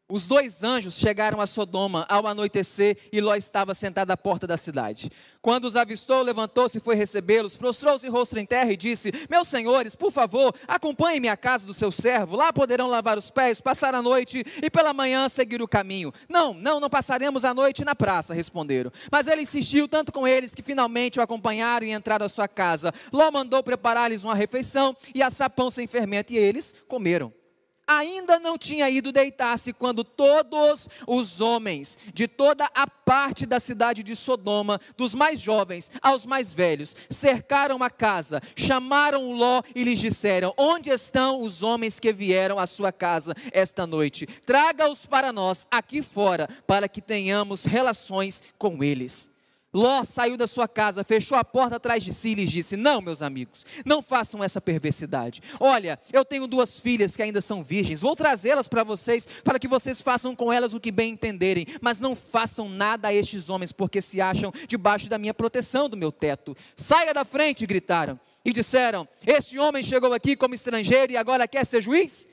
os 0.07 0.27
dois 0.27 0.63
anjos 0.63 0.99
chegaram 0.99 1.41
a 1.41 1.47
Sodoma 1.47 2.05
ao 2.11 2.27
anoitecer 2.27 2.99
e 3.11 3.23
Ló 3.23 3.35
estava 3.35 3.75
sentado 3.75 4.11
à 4.11 4.17
porta 4.19 4.47
da 4.47 4.59
cidade. 4.59 5.11
Quando 5.41 5.65
os 5.65 5.77
avistou, 5.77 6.21
levantou-se 6.21 6.77
e 6.77 6.81
foi 6.81 6.95
recebê-los, 6.95 7.57
prostrou-se 7.57 8.07
rosto 8.11 8.39
em 8.39 8.45
terra 8.45 8.71
e 8.71 8.77
disse: 8.77 9.11
Meus 9.31 9.49
senhores, 9.49 9.97
por 9.97 10.13
favor, 10.13 10.55
acompanhem-me 10.69 11.29
à 11.29 11.39
casa 11.39 11.67
do 11.67 11.73
seu 11.73 11.91
servo, 11.91 12.37
lá 12.37 12.53
poderão 12.53 12.87
lavar 12.87 13.17
os 13.17 13.31
pés, 13.31 13.63
passar 13.63 13.95
a 13.95 14.03
noite 14.03 14.45
e 14.63 14.69
pela 14.69 14.93
manhã 14.93 15.27
seguir 15.31 15.63
o 15.63 15.69
caminho. 15.69 16.13
Não, 16.29 16.53
não, 16.53 16.79
não 16.79 16.91
passaremos 16.91 17.43
a 17.43 17.55
noite 17.55 17.83
na 17.83 17.95
praça, 17.95 18.35
responderam. 18.35 18.93
Mas 19.11 19.27
ele 19.27 19.41
insistiu 19.41 19.89
tanto 19.89 20.13
com 20.13 20.29
eles 20.29 20.55
que 20.55 20.63
finalmente 20.63 21.19
o 21.19 21.23
acompanharam 21.23 21.87
e 21.87 21.93
entraram 21.93 22.27
à 22.27 22.29
sua 22.29 22.47
casa. 22.47 22.93
Ló 23.11 23.31
mandou 23.31 23.63
preparar-lhes 23.63 24.23
uma 24.23 24.35
refeição 24.35 24.95
e 25.15 25.23
assar 25.23 25.49
pão 25.49 25.71
sem 25.71 25.87
fermento 25.87 26.35
e 26.35 26.37
eles 26.37 26.75
comeram 26.87 27.33
ainda 27.87 28.39
não 28.39 28.57
tinha 28.57 28.89
ido 28.89 29.13
deitar-se 29.13 29.73
quando 29.73 30.05
todos 30.05 30.89
os 31.07 31.41
homens 31.41 31.99
de 32.13 32.27
toda 32.27 32.69
a 32.75 32.87
parte 32.87 33.47
da 33.47 33.61
cidade 33.61 34.03
de 34.03 34.17
Sodoma, 34.17 34.81
dos 34.97 35.15
mais 35.15 35.41
jovens 35.41 35.91
aos 36.01 36.25
mais 36.25 36.53
velhos, 36.53 36.97
cercaram 37.11 37.83
a 37.83 37.91
casa, 37.91 38.41
chamaram 38.57 39.33
Ló 39.33 39.63
e 39.75 39.85
lhes 39.85 39.99
disseram: 39.99 40.55
Onde 40.57 40.91
estão 40.91 41.43
os 41.43 41.63
homens 41.63 42.01
que 42.01 42.13
vieram 42.13 42.59
à 42.59 42.67
sua 42.67 42.93
casa 42.93 43.35
esta 43.53 43.87
noite? 43.87 44.27
Traga-os 44.27 45.07
para 45.07 45.33
nós 45.33 45.67
aqui 45.71 46.03
fora, 46.03 46.49
para 46.67 46.89
que 46.89 47.01
tenhamos 47.01 47.65
relações 47.65 48.43
com 48.59 48.83
eles. 48.83 49.34
Ló 49.75 50.05
saiu 50.05 50.37
da 50.37 50.47
sua 50.47 50.69
casa, 50.69 51.03
fechou 51.03 51.37
a 51.37 51.43
porta 51.43 51.77
atrás 51.77 52.05
de 52.05 52.13
si 52.13 52.29
e 52.29 52.35
lhes 52.35 52.53
disse: 52.53 52.77
Não, 52.77 53.01
meus 53.01 53.21
amigos, 53.21 53.67
não 53.85 54.01
façam 54.01 54.43
essa 54.43 54.61
perversidade. 54.61 55.43
Olha, 55.59 55.99
eu 56.13 56.25
tenho 56.25 56.47
duas 56.47 56.79
filhas 56.79 57.17
que 57.17 57.23
ainda 57.23 57.41
são 57.41 57.65
virgens, 57.65 58.01
vou 58.01 58.15
trazê-las 58.15 58.69
para 58.69 58.85
vocês, 58.85 59.27
para 59.43 59.59
que 59.59 59.67
vocês 59.67 60.01
façam 60.01 60.37
com 60.37 60.53
elas 60.53 60.75
o 60.75 60.81
que 60.81 60.93
bem 60.93 61.13
entenderem, 61.13 61.67
mas 61.81 61.99
não 61.99 62.15
façam 62.15 62.69
nada 62.69 63.09
a 63.09 63.13
estes 63.13 63.51
homens, 63.51 63.73
porque 63.73 64.01
se 64.01 64.21
acham 64.21 64.53
debaixo 64.69 65.09
da 65.09 65.19
minha 65.19 65.35
proteção, 65.35 65.89
do 65.89 65.97
meu 65.97 66.13
teto. 66.13 66.57
Saia 66.77 67.13
da 67.13 67.25
frente, 67.25 67.67
gritaram, 67.67 68.19
e 68.45 68.53
disseram: 68.53 69.09
Este 69.27 69.59
homem 69.59 69.83
chegou 69.83 70.13
aqui 70.13 70.37
como 70.37 70.55
estrangeiro 70.55 71.13
e 71.13 71.17
agora 71.17 71.49
quer 71.49 71.67
ser 71.67 71.83
juiz? 71.83 72.29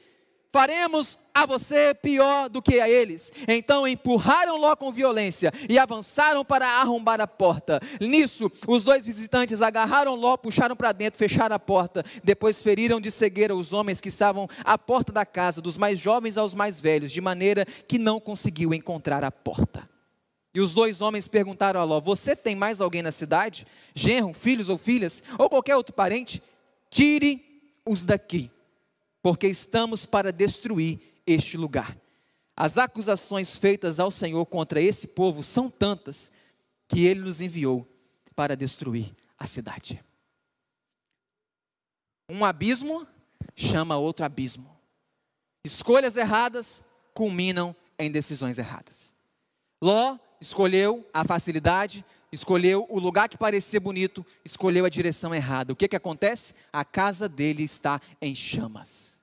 Faremos 0.52 1.18
a 1.34 1.46
você 1.46 1.94
pior 1.94 2.50
do 2.50 2.62
que 2.62 2.80
a 2.80 2.90
eles. 2.90 3.32
Então 3.48 3.88
empurraram 3.88 4.58
Ló 4.58 4.76
com 4.76 4.92
violência 4.92 5.52
e 5.70 5.80
avançaram 5.80 6.44
para 6.44 6.68
arrombar 6.68 7.22
a 7.22 7.28
porta. 7.28 7.80
Nisso, 8.02 8.52
os 8.68 8.84
dois 8.84 9.06
visitantes 9.06 9.62
agarraram 9.62 10.14
Ló, 10.16 10.36
puxaram 10.36 10.76
para 10.76 10.92
dentro, 10.92 11.18
fecharam 11.18 11.56
a 11.56 11.60
porta. 11.60 12.04
Depois 12.24 12.62
feriram 12.62 13.00
de 13.00 13.10
cegueira 13.10 13.56
os 13.56 13.72
homens 13.72 14.02
que 14.02 14.10
estavam 14.10 14.48
à 14.64 14.78
porta 14.78 15.12
da 15.12 15.26
casa, 15.26 15.62
dos 15.62 15.78
mais 15.78 15.98
jovens 15.98 16.38
aos 16.38 16.54
mais 16.54 16.80
velhos, 16.80 17.12
de 17.12 17.22
maneira 17.22 17.66
que 17.88 17.98
não 17.98 18.20
conseguiu 18.20 18.74
encontrar 18.74 19.24
a 19.24 19.32
porta. 19.32 19.90
E 20.54 20.60
os 20.60 20.74
dois 20.74 21.02
homens 21.02 21.30
perguntaram 21.30 21.80
a 21.80 21.86
Ló: 21.86 22.02
Você 22.02 22.36
tem 22.36 22.56
mais 22.58 22.82
alguém 22.82 23.02
na 23.02 23.12
cidade? 23.12 23.66
Genro, 23.96 24.34
filhos 24.34 24.68
ou 24.68 24.78
filhas, 24.78 25.24
ou 25.38 25.50
qualquer 25.50 25.78
outro 25.78 25.94
parente? 25.94 26.44
Tire-os 26.90 28.04
daqui 28.04 28.52
porque 29.22 29.48
estamos 29.48 30.06
para 30.06 30.32
destruir 30.32 31.22
este 31.26 31.58
lugar. 31.58 31.98
As 32.56 32.78
acusações 32.78 33.56
feitas 33.56 34.00
ao 34.00 34.12
Senhor 34.12 34.46
contra 34.46 34.82
esse 34.82 35.08
povo 35.08 35.44
são 35.44 35.70
tantas 35.70 36.32
que 36.88 37.06
ele 37.06 37.22
nos 37.22 37.40
enviou 37.40 37.88
para 38.36 38.56
destruir 38.56 39.16
a 39.38 39.48
cidade. 39.48 40.04
Um 42.30 42.46
abismo 42.46 43.08
chama 43.56 43.98
outro 43.98 44.26
abismo. 44.26 44.70
Escolhas 45.64 46.16
erradas 46.16 46.84
culminam 47.14 47.76
em 47.98 48.12
decisões 48.12 48.58
erradas. 48.58 49.14
Ló 49.82 50.18
escolheu 50.40 51.08
a 51.14 51.24
facilidade, 51.24 52.06
escolheu 52.32 52.86
o 52.90 53.00
lugar 53.00 53.28
que 53.28 53.38
parecia 53.38 53.80
bonito, 53.80 54.26
escolheu 54.46 54.86
a 54.86 54.90
direção 54.90 55.36
errada. 55.36 55.74
O 55.74 55.76
que, 55.76 55.88
que 55.88 55.96
acontece? 55.96 56.54
A 56.72 56.86
casa 56.86 57.28
dele 57.28 57.64
está 57.64 58.00
em 58.22 58.34
chamas. 58.34 59.20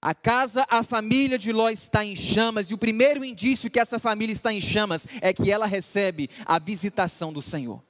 A 0.00 0.14
casa, 0.14 0.66
a 0.68 0.82
família 0.82 1.38
de 1.38 1.52
Ló 1.52 1.68
está 1.68 2.04
em 2.04 2.14
chamas, 2.14 2.70
e 2.70 2.74
o 2.74 2.78
primeiro 2.78 3.24
indício 3.24 3.70
que 3.70 3.80
essa 3.80 3.98
família 3.98 4.32
está 4.32 4.52
em 4.52 4.60
chamas 4.60 5.06
é 5.20 5.32
que 5.32 5.50
ela 5.50 5.66
recebe 5.66 6.28
a 6.44 6.58
visitação 6.58 7.32
do 7.32 7.40
Senhor. 7.40 7.82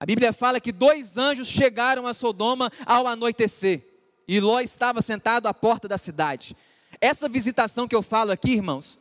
A 0.00 0.06
Bíblia 0.06 0.32
fala 0.32 0.60
que 0.60 0.72
dois 0.72 1.16
anjos 1.16 1.48
chegaram 1.48 2.06
a 2.06 2.14
Sodoma 2.14 2.70
ao 2.86 3.06
anoitecer, 3.06 3.82
e 4.26 4.40
Ló 4.40 4.60
estava 4.60 5.02
sentado 5.02 5.46
à 5.46 5.54
porta 5.54 5.86
da 5.86 5.98
cidade. 5.98 6.56
Essa 7.00 7.28
visitação 7.28 7.86
que 7.86 7.94
eu 7.94 8.02
falo 8.02 8.30
aqui, 8.30 8.52
irmãos, 8.52 8.98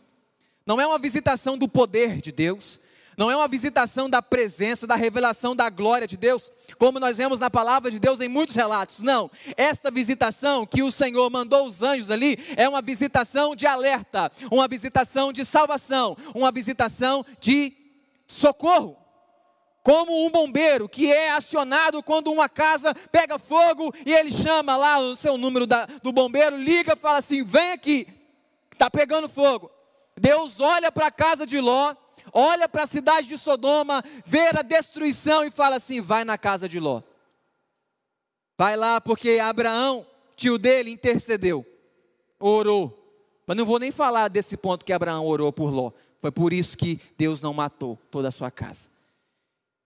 não 0.65 0.79
é 0.79 0.85
uma 0.85 0.99
visitação 0.99 1.57
do 1.57 1.67
poder 1.67 2.21
de 2.21 2.31
Deus, 2.31 2.79
Não 3.17 3.29
é 3.29 3.35
uma 3.35 3.47
visitação 3.47 4.09
da 4.09 4.21
presença, 4.21 4.87
da 4.87 4.95
revelação 4.95 5.55
da 5.55 5.69
glória 5.69 6.07
de 6.07 6.17
Deus, 6.17 6.51
como 6.77 6.99
nós 6.99 7.17
vemos 7.17 7.39
na 7.39 7.49
palavra 7.49 7.91
de 7.91 7.99
Deus 7.99 8.19
em 8.19 8.27
muitos 8.27 8.55
relatos. 8.55 9.01
Não. 9.01 9.29
Esta 9.55 9.91
visitação 9.91 10.65
que 10.65 10.81
o 10.81 10.91
Senhor 10.91 11.29
mandou 11.29 11.65
os 11.65 11.83
anjos 11.83 12.09
ali 12.09 12.37
é 12.55 12.67
uma 12.67 12.81
visitação 12.81 13.55
de 13.55 13.67
alerta, 13.67 14.31
uma 14.51 14.67
visitação 14.67 15.31
de 15.31 15.45
salvação, 15.45 16.17
uma 16.33 16.51
visitação 16.51 17.25
de 17.39 17.73
socorro. 18.25 18.97
Como 19.83 20.25
um 20.25 20.31
bombeiro 20.31 20.87
que 20.87 21.11
é 21.11 21.31
acionado 21.31 22.01
quando 22.01 22.31
uma 22.31 22.47
casa 22.47 22.95
pega 23.11 23.37
fogo 23.37 23.93
e 24.05 24.13
ele 24.13 24.31
chama 24.31 24.77
lá 24.77 24.97
o 24.99 25.13
seu 25.13 25.37
número 25.37 25.67
da, 25.67 25.85
do 25.85 26.13
bombeiro, 26.13 26.55
liga, 26.55 26.95
fala 26.95 27.17
assim: 27.17 27.43
vem 27.43 27.73
aqui, 27.73 28.07
está 28.71 28.89
pegando 28.89 29.27
fogo. 29.27 29.69
Deus 30.17 30.61
olha 30.61 30.91
para 30.91 31.07
a 31.07 31.11
casa 31.11 31.45
de 31.45 31.59
Ló 31.59 31.95
olha 32.33 32.67
para 32.67 32.83
a 32.83 32.87
cidade 32.87 33.27
de 33.27 33.37
Sodoma, 33.37 34.03
vê 34.25 34.47
a 34.47 34.61
destruição 34.61 35.45
e 35.45 35.51
fala 35.51 35.75
assim: 35.77 36.01
vai 36.01 36.25
na 36.25 36.37
casa 36.37 36.67
de 36.67 36.79
Ló. 36.79 37.01
Vai 38.57 38.75
lá, 38.75 38.99
porque 38.99 39.39
Abraão, 39.39 40.05
tio 40.35 40.57
dele, 40.57 40.91
intercedeu, 40.91 41.65
orou. 42.39 42.99
Mas 43.45 43.57
não 43.57 43.65
vou 43.65 43.79
nem 43.79 43.91
falar 43.91 44.27
desse 44.27 44.55
ponto 44.55 44.85
que 44.85 44.93
Abraão 44.93 45.25
orou 45.25 45.51
por 45.51 45.69
Ló. 45.69 45.91
Foi 46.21 46.31
por 46.31 46.53
isso 46.53 46.77
que 46.77 46.99
Deus 47.17 47.41
não 47.41 47.53
matou 47.53 47.99
toda 48.09 48.29
a 48.29 48.31
sua 48.31 48.49
casa. 48.49 48.92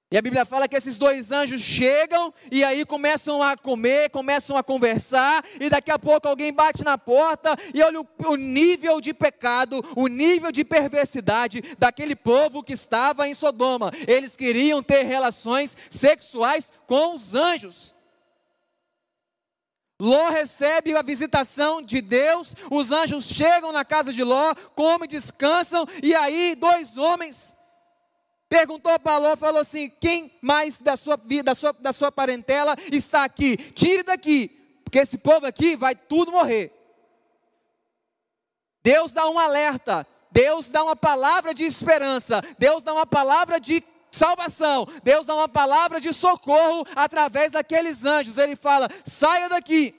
E 0.10 0.17
a 0.17 0.22
Bíblia 0.22 0.46
fala 0.46 0.70
que 0.70 0.76
esses 0.78 0.98
dois 0.98 1.34
anjos 1.34 1.62
chegam 1.62 2.34
e 2.50 2.63
aí 2.63 2.86
começam 2.86 3.43
a 3.43 3.58
comer, 3.58 4.10
começam 4.10 4.56
a 4.56 4.63
conversar, 4.63 5.43
e 5.60 5.70
daqui 5.70 5.91
a 5.91 6.00
pouco 6.00 6.30
alguém 6.30 6.54
bate 6.54 6.82
na 6.82 6.98
porta 6.98 7.58
e 7.74 7.82
olha 7.84 8.00
o, 8.00 8.08
o, 8.26 8.38
nível 8.38 9.02
de 9.02 9.13
pecado, 9.13 9.84
o 9.98 10.08
nível 10.08 10.50
de 10.50 10.63
perversidade 10.63 11.62
daquele 11.78 12.15
povo 12.15 12.63
que 12.63 12.72
estava 12.72 13.28
em 13.28 13.34
Sodoma. 13.34 13.91
Eles 14.08 14.38
queriam 14.38 14.82
ter 14.82 15.04
relações 15.04 15.76
sexuais 15.89 16.72
com 16.86 17.13
os 17.13 17.36
anjos. 17.36 17.93
Ló 20.00 20.30
recebe 20.30 20.96
a 20.96 21.02
visitação 21.02 21.82
de 21.82 22.00
Deus, 22.00 22.56
os 22.72 22.91
anjos 22.91 23.26
chegam 23.26 23.74
na 23.74 23.84
casa 23.84 24.13
de 24.13 24.24
Ló, 24.24 24.56
comem, 24.74 25.10
descansam, 25.10 25.86
e 26.02 26.15
aí 26.15 26.56
dois 26.56 26.98
homens 26.98 27.58
Perguntou 28.49 28.97
para 28.99 29.17
Ló, 29.17 29.36
falou 29.36 29.62
assim: 29.62 29.89
quem 29.99 30.33
mais 30.41 30.79
da 30.79 30.95
sua 30.95 31.17
vida, 31.17 31.43
da 31.43 31.55
sua, 31.55 31.73
da 31.73 31.91
sua 31.91 32.12
parentela 32.12 32.75
está 32.91 33.23
aqui? 33.23 33.57
Tire 33.57 34.03
daqui, 34.03 34.47
porque 34.83 34.99
esse 34.99 35.17
povo 35.17 35.45
aqui 35.45 35.75
vai 35.75 35.95
tudo 35.95 36.31
morrer. 36.31 36.71
Deus 38.81 39.12
dá 39.12 39.29
um 39.29 39.38
alerta, 39.38 40.07
Deus 40.31 40.69
dá 40.69 40.83
uma 40.83 40.95
palavra 40.95 41.53
de 41.53 41.65
esperança, 41.65 42.41
Deus 42.57 42.83
dá 42.83 42.93
uma 42.93 43.05
palavra 43.05 43.60
de 43.60 43.83
salvação, 44.10 44.88
Deus 45.03 45.25
dá 45.25 45.36
uma 45.36 45.49
palavra 45.49 45.99
de 45.99 46.13
socorro 46.13 46.86
através 46.95 47.51
daqueles 47.51 48.05
anjos. 48.05 48.38
Ele 48.38 48.55
fala: 48.55 48.89
saia 49.05 49.49
daqui. 49.49 49.93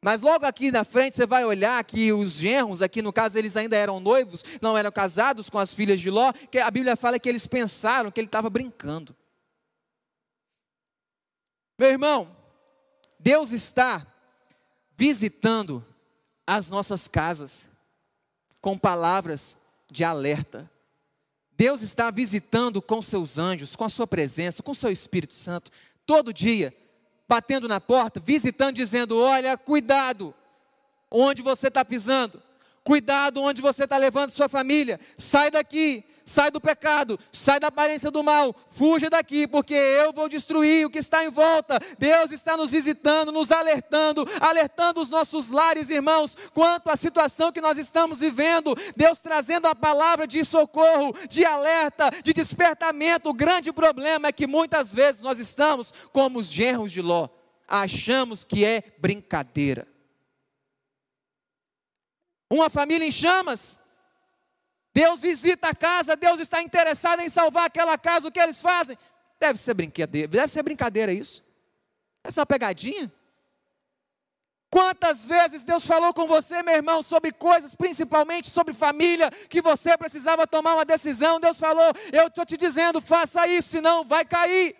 Mas 0.00 0.20
logo 0.20 0.46
aqui 0.46 0.70
na 0.70 0.84
frente 0.84 1.16
você 1.16 1.26
vai 1.26 1.44
olhar 1.44 1.82
que 1.82 2.12
os 2.12 2.32
genros, 2.34 2.82
aqui 2.82 3.02
no 3.02 3.12
caso 3.12 3.36
eles 3.36 3.56
ainda 3.56 3.76
eram 3.76 3.98
noivos, 3.98 4.44
não 4.62 4.78
eram 4.78 4.92
casados 4.92 5.50
com 5.50 5.58
as 5.58 5.74
filhas 5.74 6.00
de 6.00 6.08
Ló, 6.08 6.32
que 6.32 6.58
a 6.58 6.70
Bíblia 6.70 6.96
fala 6.96 7.18
que 7.18 7.28
eles 7.28 7.46
pensaram 7.46 8.10
que 8.10 8.20
ele 8.20 8.28
estava 8.28 8.48
brincando. 8.48 9.14
Meu 11.76 11.90
irmão, 11.90 12.36
Deus 13.18 13.50
está 13.50 14.06
visitando 14.96 15.84
as 16.46 16.70
nossas 16.70 17.08
casas 17.08 17.68
com 18.60 18.78
palavras 18.78 19.56
de 19.90 20.04
alerta. 20.04 20.70
Deus 21.52 21.82
está 21.82 22.10
visitando 22.10 22.80
com 22.80 23.02
seus 23.02 23.36
anjos, 23.36 23.74
com 23.74 23.84
a 23.84 23.88
sua 23.88 24.06
presença, 24.06 24.62
com 24.62 24.72
seu 24.72 24.90
Espírito 24.90 25.34
Santo, 25.34 25.72
todo 26.06 26.32
dia 26.32 26.72
batendo 27.28 27.68
na 27.68 27.80
porta, 27.80 28.18
visitando, 28.18 28.76
dizendo: 28.76 29.18
Olha, 29.18 29.56
cuidado 29.56 30.34
onde 31.10 31.42
você 31.42 31.68
está 31.68 31.84
pisando, 31.84 32.42
cuidado 32.82 33.42
onde 33.42 33.60
você 33.60 33.84
está 33.84 33.96
levando 33.96 34.30
sua 34.30 34.48
família, 34.48 34.98
sai 35.16 35.50
daqui, 35.50 36.04
sai 36.28 36.50
do 36.50 36.60
pecado, 36.60 37.18
sai 37.32 37.58
da 37.58 37.68
aparência 37.68 38.10
do 38.10 38.22
mal, 38.22 38.54
fuja 38.70 39.08
daqui, 39.08 39.46
porque 39.46 39.72
eu 39.72 40.12
vou 40.12 40.28
destruir 40.28 40.84
o 40.84 40.90
que 40.90 40.98
está 40.98 41.24
em 41.24 41.30
volta. 41.30 41.80
Deus 41.98 42.30
está 42.30 42.54
nos 42.54 42.70
visitando, 42.70 43.32
nos 43.32 43.50
alertando, 43.50 44.28
alertando 44.38 45.00
os 45.00 45.08
nossos 45.08 45.48
lares, 45.48 45.88
irmãos, 45.88 46.36
quanto 46.52 46.90
à 46.90 46.96
situação 46.96 47.50
que 47.50 47.62
nós 47.62 47.78
estamos 47.78 48.20
vivendo. 48.20 48.76
Deus 48.94 49.20
trazendo 49.20 49.66
a 49.68 49.74
palavra 49.74 50.26
de 50.26 50.44
socorro, 50.44 51.16
de 51.30 51.46
alerta, 51.46 52.10
de 52.22 52.34
despertamento. 52.34 53.30
O 53.30 53.34
grande 53.34 53.72
problema 53.72 54.28
é 54.28 54.32
que 54.32 54.46
muitas 54.46 54.92
vezes 54.92 55.22
nós 55.22 55.38
estamos 55.38 55.94
como 56.12 56.38
os 56.38 56.52
genros 56.52 56.92
de 56.92 57.00
Ló, 57.00 57.28
achamos 57.66 58.44
que 58.44 58.66
é 58.66 58.82
brincadeira. 58.98 59.88
Uma 62.50 62.68
família 62.68 63.06
em 63.06 63.10
chamas, 63.10 63.78
Deus 64.98 65.20
visita 65.20 65.68
a 65.68 65.74
casa, 65.76 66.16
Deus 66.16 66.40
está 66.40 66.60
interessado 66.60 67.20
em 67.20 67.28
salvar 67.28 67.66
aquela 67.66 67.96
casa, 67.96 68.26
o 68.26 68.32
que 68.32 68.40
eles 68.40 68.60
fazem? 68.60 68.98
Deve 69.38 69.56
ser 69.56 69.72
brincadeira, 69.72 70.26
deve 70.26 70.48
ser 70.48 70.60
brincadeira 70.64 71.12
isso. 71.12 71.44
Essa 72.24 72.40
é 72.40 72.42
uma 72.42 72.46
pegadinha. 72.46 73.12
Quantas 74.68 75.24
vezes 75.24 75.64
Deus 75.64 75.86
falou 75.86 76.12
com 76.12 76.26
você, 76.26 76.64
meu 76.64 76.74
irmão, 76.74 77.00
sobre 77.00 77.30
coisas, 77.30 77.76
principalmente 77.76 78.50
sobre 78.50 78.74
família, 78.74 79.30
que 79.48 79.62
você 79.62 79.96
precisava 79.96 80.48
tomar 80.48 80.74
uma 80.74 80.84
decisão. 80.84 81.38
Deus 81.38 81.60
falou: 81.60 81.92
Eu 82.12 82.26
estou 82.26 82.44
te 82.44 82.56
dizendo, 82.56 83.00
faça 83.00 83.46
isso, 83.46 83.68
senão 83.68 84.02
vai 84.04 84.24
cair. 84.24 84.74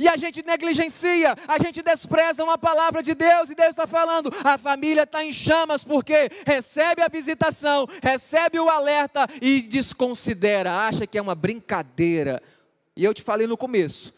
E 0.00 0.08
a 0.08 0.16
gente 0.16 0.42
negligencia, 0.46 1.36
a 1.46 1.58
gente 1.58 1.82
despreza 1.82 2.42
uma 2.42 2.56
palavra 2.56 3.02
de 3.02 3.14
Deus, 3.14 3.50
e 3.50 3.54
Deus 3.54 3.70
está 3.70 3.86
falando: 3.86 4.32
a 4.42 4.56
família 4.56 5.02
está 5.02 5.22
em 5.22 5.30
chamas, 5.30 5.84
porque 5.84 6.30
recebe 6.46 7.02
a 7.02 7.08
visitação, 7.08 7.86
recebe 8.02 8.58
o 8.58 8.70
alerta 8.70 9.28
e 9.42 9.60
desconsidera, 9.60 10.86
acha 10.86 11.06
que 11.06 11.18
é 11.18 11.22
uma 11.22 11.34
brincadeira. 11.34 12.42
E 12.96 13.04
eu 13.04 13.12
te 13.12 13.20
falei 13.20 13.46
no 13.46 13.58
começo: 13.58 14.14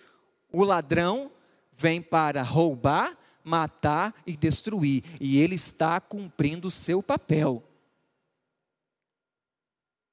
o 0.53 0.62
ladrão 0.62 1.33
vem 1.73 2.01
para 2.01 2.45
roubar, 2.45 3.18
matar 3.42 4.14
e 4.25 4.37
destruir, 4.37 5.03
e 5.21 5.40
ele 5.40 5.57
está 5.57 6.01
cumprindo 6.01 6.68
o 6.68 6.71
seu 6.71 7.03
papel. 7.03 7.61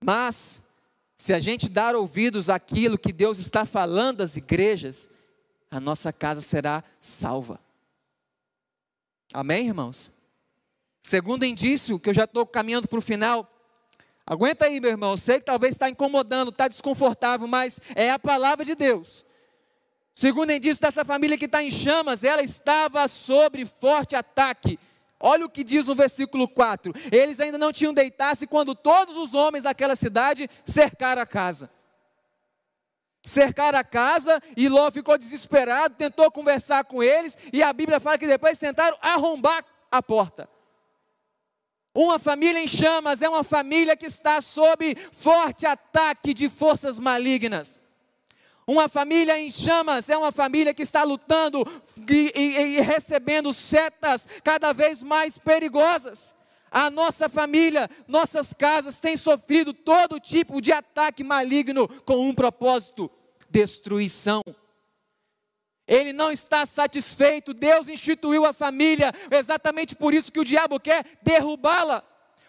Mas, 0.04 0.64
se 1.16 1.32
a 1.32 1.40
gente 1.40 1.70
dar 1.70 1.96
ouvidos 1.96 2.50
àquilo 2.50 2.98
que 2.98 3.14
Deus 3.14 3.38
está 3.38 3.66
falando 3.66 4.22
às 4.22 4.36
igrejas, 4.36 5.10
a 5.72 5.80
nossa 5.80 6.12
casa 6.12 6.42
será 6.42 6.84
salva. 7.00 7.60
Amém, 9.32 9.68
irmãos? 9.68 10.12
Segundo 11.02 11.46
indício, 11.46 12.00
que 12.00 12.10
eu 12.10 12.14
já 12.14 12.24
estou 12.24 12.46
caminhando 12.46 12.88
para 12.88 13.00
o 13.00 13.02
final. 13.02 13.48
Aguenta 14.26 14.66
aí, 14.66 14.80
meu 14.80 14.90
irmão. 14.90 15.12
Eu 15.12 15.18
sei 15.18 15.40
que 15.40 15.46
talvez 15.46 15.76
está 15.76 15.90
incomodando, 15.90 16.50
está 16.50 16.68
desconfortável, 16.68 17.48
mas 17.48 17.80
é 17.96 18.12
a 18.12 18.20
palavra 18.20 18.66
de 18.66 18.76
Deus. 18.76 19.26
Segundo 20.16 20.52
indício 20.52 20.82
dessa 20.82 21.06
família 21.06 21.38
que 21.38 21.46
está 21.46 21.64
em 21.64 21.72
chamas, 21.72 22.24
ela 22.24 22.42
estava 22.42 23.08
sob 23.08 23.66
forte 23.66 24.16
ataque. 24.16 24.80
Olha 25.20 25.46
o 25.46 25.50
que 25.50 25.64
diz 25.64 25.86
no 25.86 25.96
versículo 25.96 26.48
4. 26.48 26.94
Eles 27.12 27.40
ainda 27.40 27.58
não 27.58 27.72
tinham 27.72 27.94
deitado-se 27.94 28.48
quando 28.48 28.74
todos 28.74 29.16
os 29.16 29.34
homens 29.34 29.64
daquela 29.64 29.96
cidade 29.96 30.50
cercaram 30.66 31.22
a 31.22 31.26
casa 31.26 31.70
cercar 33.24 33.76
a 33.76 33.84
casa 33.84 34.42
e 34.56 34.68
Ló 34.70 34.90
ficou 34.92 35.18
desesperado, 35.18 35.96
tentou 35.96 36.32
conversar 36.32 36.84
com 36.86 37.04
eles 37.04 37.38
e 37.52 37.62
a 37.62 37.72
Bíblia 37.74 38.00
fala 38.00 38.18
que 38.18 38.28
depois 38.28 38.58
tentaram 38.58 38.98
arrombar 39.02 39.64
a 39.92 40.02
porta. 40.02 40.50
Uma 41.94 42.20
família 42.20 42.60
em 42.60 42.68
chamas 42.68 43.22
é 43.22 43.28
uma 43.28 43.44
família 43.44 43.98
que 43.98 44.06
está 44.06 44.42
sob 44.42 44.96
forte 45.12 45.66
ataque 45.66 46.34
de 46.34 46.48
forças 46.48 47.00
malignas. 47.00 47.82
Uma 48.66 48.88
família 48.88 49.40
em 49.40 49.50
chamas 49.50 50.08
é 50.10 50.16
uma 50.16 50.32
família 50.32 50.76
que 50.76 50.84
está 50.84 51.04
lutando 51.04 51.66
e, 52.08 52.32
e, 52.36 52.58
e 52.78 52.82
recebendo 52.82 53.52
setas 53.52 54.28
cada 54.44 54.72
vez 54.74 55.02
mais 55.02 55.40
perigosas. 55.40 56.36
A 56.72 56.90
nossa 56.90 57.28
família, 57.28 57.90
nossas 58.08 58.54
casas 58.54 59.00
têm 59.00 59.18
sofrido 59.18 59.74
todo 59.74 60.20
tipo 60.20 60.62
de 60.62 60.72
ataque 60.72 61.24
maligno 61.24 61.88
com 62.04 62.28
um 62.28 62.34
propósito: 62.34 63.10
destruição. 63.50 64.44
Ele 65.88 66.14
não 66.14 66.32
está 66.32 66.68
satisfeito, 66.68 67.52
Deus 67.52 67.88
instituiu 67.88 68.46
a 68.46 68.54
família, 68.54 69.12
exatamente 69.32 69.96
por 69.96 70.14
isso 70.14 70.32
que 70.32 70.40
o 70.40 70.46
diabo 70.46 70.80
quer 70.80 71.04
derrubá-la, 71.24 72.04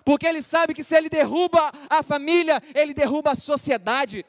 porque 0.04 0.26
ele 0.26 0.42
sabe 0.42 0.74
que 0.74 0.84
se 0.84 0.94
ele 0.94 1.08
derruba 1.08 1.72
a 1.88 2.02
família, 2.02 2.62
ele 2.74 2.92
derruba 2.92 3.30
a 3.30 3.34
sociedade. 3.34 4.26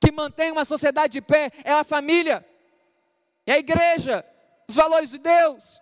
Que 0.00 0.12
mantém 0.12 0.52
uma 0.52 0.64
sociedade 0.64 1.14
de 1.14 1.20
pé 1.20 1.50
é 1.64 1.72
a 1.72 1.82
família, 1.82 2.46
é 3.44 3.54
a 3.54 3.58
igreja, 3.58 4.24
os 4.68 4.76
valores 4.76 5.10
de 5.10 5.18
Deus. 5.18 5.80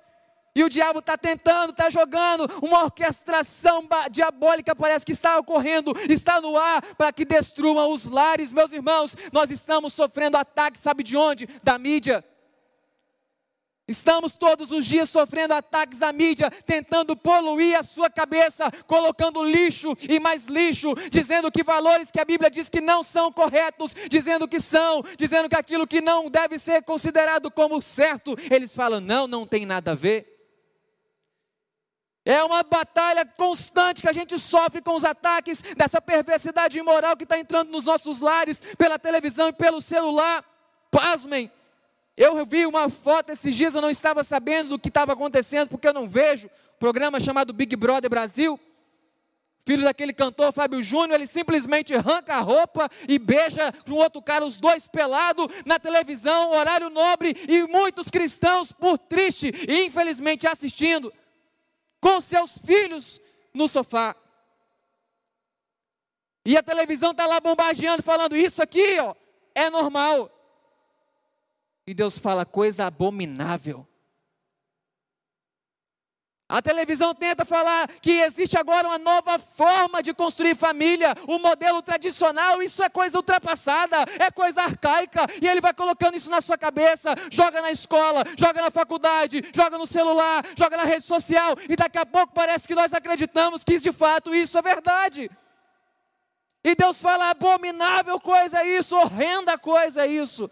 E 0.59 0.65
o 0.65 0.69
diabo 0.69 0.99
está 0.99 1.17
tentando, 1.17 1.71
está 1.71 1.89
jogando, 1.89 2.51
uma 2.61 2.83
orquestração 2.83 3.87
diabólica 4.11 4.75
parece 4.75 5.07
que 5.07 5.13
está 5.13 5.39
ocorrendo, 5.39 5.95
está 6.09 6.41
no 6.41 6.57
ar 6.57 6.83
para 6.97 7.13
que 7.13 7.25
destruam 7.25 7.93
os 7.93 8.07
lares. 8.07 8.51
Meus 8.51 8.73
irmãos, 8.73 9.17
nós 9.31 9.53
estamos 9.53 9.93
sofrendo 9.93 10.37
ataques, 10.37 10.81
sabe 10.81 11.05
de 11.05 11.17
onde? 11.17 11.47
Da 11.63 11.79
mídia. 11.79 12.25
Estamos 13.87 14.35
todos 14.35 14.73
os 14.73 14.85
dias 14.85 15.09
sofrendo 15.09 15.55
ataques 15.55 16.01
da 16.01 16.13
mídia, 16.13 16.51
tentando 16.67 17.15
poluir 17.15 17.79
a 17.79 17.85
sua 17.85 18.11
cabeça, 18.11 18.69
colocando 18.89 19.45
lixo 19.45 19.95
e 20.09 20.19
mais 20.19 20.47
lixo, 20.47 20.93
dizendo 21.09 21.53
que 21.53 21.63
valores 21.63 22.11
que 22.11 22.19
a 22.19 22.25
Bíblia 22.25 22.51
diz 22.51 22.69
que 22.69 22.81
não 22.81 23.05
são 23.05 23.31
corretos, 23.31 23.95
dizendo 24.11 24.49
que 24.49 24.59
são, 24.59 25.05
dizendo 25.17 25.49
que 25.49 25.57
aquilo 25.57 25.87
que 25.87 26.01
não 26.01 26.29
deve 26.29 26.59
ser 26.59 26.83
considerado 26.83 27.49
como 27.49 27.81
certo, 27.81 28.37
eles 28.51 28.75
falam, 28.75 29.01
não, 29.01 29.29
não 29.29 29.47
tem 29.47 29.65
nada 29.65 29.93
a 29.93 29.95
ver. 29.95 30.38
É 32.29 32.45
uma 32.45 32.63
batalha 32.63 33.25
constante 33.25 34.03
que 34.03 34.09
a 34.09 34.13
gente 34.13 34.39
sofre 34.39 34.83
com 34.83 34.95
os 34.95 35.03
ataques 35.03 35.63
dessa 35.63 35.99
perversidade 35.99 36.79
imoral 36.79 37.17
que 37.17 37.23
está 37.23 37.39
entrando 37.39 37.71
nos 37.71 37.87
nossos 37.87 38.21
lares, 38.21 38.63
pela 38.77 38.99
televisão 38.99 39.49
e 39.49 39.53
pelo 39.55 39.81
celular. 39.81 40.45
Pasmem, 40.91 41.51
eu 42.15 42.45
vi 42.45 42.67
uma 42.67 42.91
foto 42.91 43.31
esses 43.31 43.55
dias, 43.55 43.75
eu 43.75 43.81
não 43.81 43.89
estava 43.89 44.23
sabendo 44.23 44.69
do 44.69 44.79
que 44.79 44.89
estava 44.89 45.15
acontecendo, 45.15 45.71
porque 45.71 45.89
eu 45.89 45.95
não 45.95 46.07
vejo. 46.07 46.51
Programa 46.79 47.19
chamado 47.19 47.55
Big 47.55 47.75
Brother 47.77 48.11
Brasil. 48.11 48.61
Filho 49.65 49.85
daquele 49.85 50.13
cantor 50.13 50.53
Fábio 50.53 50.83
Júnior, 50.83 51.15
ele 51.15 51.27
simplesmente 51.27 51.95
arranca 51.95 52.35
a 52.35 52.41
roupa 52.41 52.91
e 53.09 53.19
beija 53.19 53.73
com 53.87 53.95
outro 53.95 54.21
cara, 54.21 54.45
os 54.45 54.59
dois 54.59 54.87
pelados, 54.87 55.47
na 55.65 55.79
televisão, 55.79 56.51
horário 56.51 56.91
nobre, 56.91 57.35
e 57.49 57.63
muitos 57.63 58.11
cristãos, 58.11 58.71
por 58.71 58.99
triste 58.99 59.51
e 59.67 59.87
infelizmente 59.87 60.47
assistindo, 60.47 61.11
com 62.01 62.21
seus 62.21 62.59
filhos 62.59 63.21
no 63.53 63.69
sofá. 63.69 64.15
E 66.45 66.57
a 66.57 66.63
televisão 66.63 67.11
está 67.11 67.27
lá 67.27 67.41
bombardeando, 67.41 68.03
falando: 68.03 68.37
Isso 68.37 68.63
aqui 68.63 68.99
ó, 69.01 69.15
é 69.55 69.69
normal. 69.69 70.31
E 71.87 71.95
Deus 71.95 72.19
fala 72.19 72.45
coisa 72.45 72.87
abominável. 72.87 73.87
A 76.49 76.63
televisão 76.63 77.15
tenta 77.15 77.45
falar 77.45 77.87
que 78.01 78.11
existe 78.11 78.57
agora 78.57 78.89
uma 78.89 78.97
nova 78.97 79.39
forma 79.39 80.03
de 80.03 80.15
construir 80.15 80.55
família, 80.55 81.15
o 81.27 81.39
modelo 81.39 81.83
tradicional, 81.83 82.63
isso 82.63 82.83
é 82.83 82.89
coisa 82.89 83.19
ultrapassada, 83.19 83.99
é 84.19 84.31
coisa 84.31 84.63
arcaica, 84.63 85.27
e 85.43 85.47
ele 85.47 85.61
vai 85.61 85.75
colocando 85.75 86.17
isso 86.17 86.31
na 86.31 86.41
sua 86.41 86.57
cabeça, 86.57 87.15
joga 87.31 87.61
na 87.61 87.71
escola, 87.71 88.25
joga 88.35 88.63
na 88.63 88.71
faculdade, 88.71 89.45
joga 89.55 89.77
no 89.77 89.87
celular, 89.87 90.43
joga 90.57 90.79
na 90.79 90.85
rede 90.85 91.05
social, 91.05 91.55
e 91.69 91.77
daqui 91.77 91.99
a 91.99 92.07
pouco 92.07 92.33
parece 92.33 92.67
que 92.67 92.75
nós 92.75 92.95
acreditamos 92.95 93.63
que 93.63 93.79
de 93.79 93.93
fato 93.93 94.35
isso 94.35 94.57
é 94.57 94.63
verdade. 94.63 95.31
E 96.65 96.75
Deus 96.75 97.01
fala: 97.01 97.29
abominável 97.29 98.19
coisa 98.19 98.63
é 98.63 98.79
isso, 98.79 98.97
horrenda 98.97 99.59
coisa 99.59 100.07
é 100.07 100.07
isso. 100.07 100.51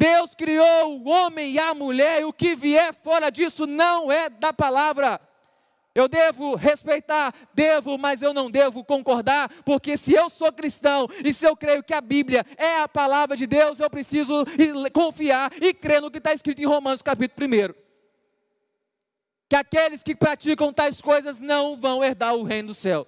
Deus 0.00 0.34
criou 0.34 0.98
o 0.98 1.10
homem 1.10 1.52
e 1.52 1.58
a 1.58 1.74
mulher, 1.74 2.22
e 2.22 2.24
o 2.24 2.32
que 2.32 2.54
vier 2.54 2.94
fora 2.94 3.28
disso 3.28 3.66
não 3.66 4.10
é 4.10 4.30
da 4.30 4.50
palavra. 4.50 5.20
Eu 5.94 6.08
devo 6.08 6.54
respeitar, 6.54 7.34
devo, 7.52 7.98
mas 7.98 8.22
eu 8.22 8.32
não 8.32 8.50
devo 8.50 8.82
concordar, 8.82 9.50
porque 9.62 9.98
se 9.98 10.14
eu 10.14 10.30
sou 10.30 10.50
cristão 10.50 11.06
e 11.22 11.34
se 11.34 11.46
eu 11.46 11.54
creio 11.54 11.82
que 11.82 11.92
a 11.92 12.00
Bíblia 12.00 12.46
é 12.56 12.78
a 12.78 12.88
palavra 12.88 13.36
de 13.36 13.46
Deus, 13.46 13.78
eu 13.78 13.90
preciso 13.90 14.46
confiar 14.90 15.52
e 15.60 15.74
crer 15.74 16.00
no 16.00 16.10
que 16.10 16.16
está 16.16 16.32
escrito 16.32 16.62
em 16.62 16.66
Romanos 16.66 17.02
capítulo 17.02 17.46
1. 17.46 17.74
Que 19.50 19.56
aqueles 19.56 20.02
que 20.02 20.16
praticam 20.16 20.72
tais 20.72 21.02
coisas 21.02 21.40
não 21.40 21.76
vão 21.76 22.02
herdar 22.02 22.34
o 22.34 22.42
reino 22.42 22.68
do 22.68 22.74
céu. 22.74 23.06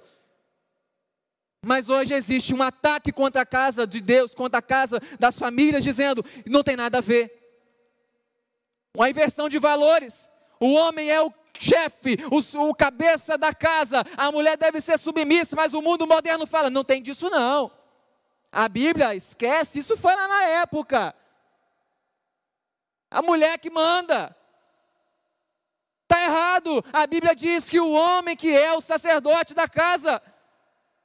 Mas 1.64 1.88
hoje 1.88 2.12
existe 2.12 2.52
um 2.52 2.60
ataque 2.60 3.12
contra 3.12 3.42
a 3.42 3.46
casa 3.46 3.86
de 3.86 4.00
Deus, 4.00 4.34
contra 4.34 4.58
a 4.58 4.62
casa 4.62 5.00
das 5.18 5.38
famílias, 5.38 5.84
dizendo: 5.84 6.24
não 6.46 6.64
tem 6.64 6.76
nada 6.76 6.98
a 6.98 7.00
ver. 7.00 7.40
Uma 8.94 9.08
inversão 9.08 9.48
de 9.48 9.58
valores. 9.58 10.28
O 10.58 10.72
homem 10.72 11.08
é 11.08 11.22
o 11.22 11.32
chefe, 11.56 12.16
o, 12.30 12.68
o, 12.68 12.74
cabeça 12.74 13.38
da 13.38 13.54
casa, 13.54 14.04
a 14.16 14.32
mulher 14.32 14.56
deve 14.56 14.80
ser 14.80 14.98
submissa, 14.98 15.54
mas 15.54 15.72
o 15.72 15.80
mundo 15.80 16.04
moderno 16.04 16.46
fala: 16.46 16.68
não 16.68 16.82
tem 16.82 17.00
disso 17.00 17.30
não. 17.30 17.70
A 18.50 18.68
Bíblia 18.68 19.14
esquece, 19.14 19.78
isso 19.78 19.96
foi 19.96 20.14
lá 20.16 20.26
na 20.26 20.44
época. 20.44 21.14
A 23.08 23.22
mulher 23.22 23.58
que 23.58 23.70
manda. 23.70 24.36
Está 26.02 26.24
errado. 26.24 26.84
A 26.92 27.06
Bíblia 27.06 27.34
diz 27.34 27.70
que 27.70 27.80
o 27.80 27.92
homem 27.92 28.36
que 28.36 28.54
é 28.54 28.74
o 28.74 28.80
sacerdote 28.80 29.54
da 29.54 29.68
casa 29.68 30.20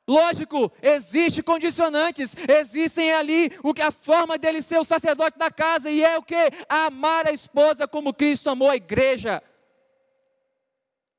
Lógico, 0.08 0.72
existem 0.82 1.43
condicionantes, 1.43 2.34
existem 2.47 3.12
ali 3.12 3.51
o 3.62 3.74
que 3.74 3.82
a 3.82 3.91
forma 3.91 4.38
dele 4.38 4.62
ser 4.62 4.80
o 4.80 4.84
sacerdote 4.84 5.38
da 5.38 5.51
casa 5.51 5.91
e 5.91 6.01
é 6.01 6.18
o 6.18 6.24
que 6.24 6.36
amar 6.70 7.28
a 7.28 7.32
esposa 7.34 7.86
como 7.86 8.14
Cristo 8.14 8.49
amou 8.49 8.70
a 8.70 8.78
igreja. 8.78 9.43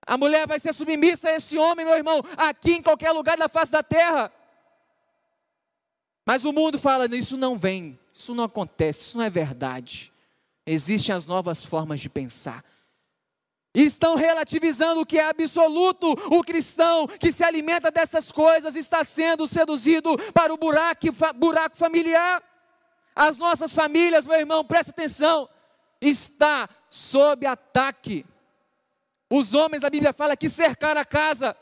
A 0.07 0.17
mulher 0.17 0.47
vai 0.47 0.59
ser 0.59 0.73
submissa 0.73 1.29
a 1.29 1.33
esse 1.33 1.59
homem, 1.59 1.85
meu 1.85 1.97
irmão, 1.97 2.25
aqui 2.35 2.73
em 2.73 2.83
qualquer 2.83 3.13
lugar 3.13 3.37
da 3.37 3.47
face 3.47 3.71
da 3.71 3.83
terra. 3.83 4.33
Mas 6.25 6.47
o 6.47 6.53
mundo 6.53 6.79
fala, 6.79 7.15
isso 7.15 7.37
não 7.37 7.59
vem, 7.59 7.99
isso 8.11 8.35
não 8.35 8.45
acontece, 8.45 9.01
isso 9.01 9.19
não 9.19 9.25
é 9.25 9.31
verdade. 9.31 10.11
Existem 10.65 11.15
as 11.15 11.27
novas 11.27 11.63
formas 11.63 12.01
de 12.01 12.09
pensar 12.09 12.65
estão 13.75 14.15
relativizando 14.15 15.01
o 15.01 15.07
que 15.07 15.19
é 15.19 15.29
absoluto. 15.29 16.13
O 16.31 16.43
cristão 16.43 17.07
que 17.07 17.31
se 17.33 17.45
alimenta 17.45 17.91
dessas 17.91 18.33
coisas 18.33 18.75
está 18.75 19.05
sendo 19.05 19.47
seduzido 19.47 20.17
para 20.33 20.53
o 20.53 20.57
buraco, 20.57 21.07
buraco 21.37 21.77
familiar. 21.77 22.43
As 23.15 23.39
nossas 23.39 23.75
famílias, 23.75 24.27
meu 24.27 24.39
irmão, 24.39 24.65
preste 24.65 24.91
atenção, 24.91 25.49
está 26.01 26.69
sob 26.89 27.47
ataque. 27.47 28.25
Os 29.31 29.55
homens, 29.55 29.85
a 29.85 29.91
Bíblia 29.91 30.13
fala 30.13 30.37
que 30.37 30.49
cercaram 30.49 31.01
a 31.01 31.05
casa. 31.05 31.57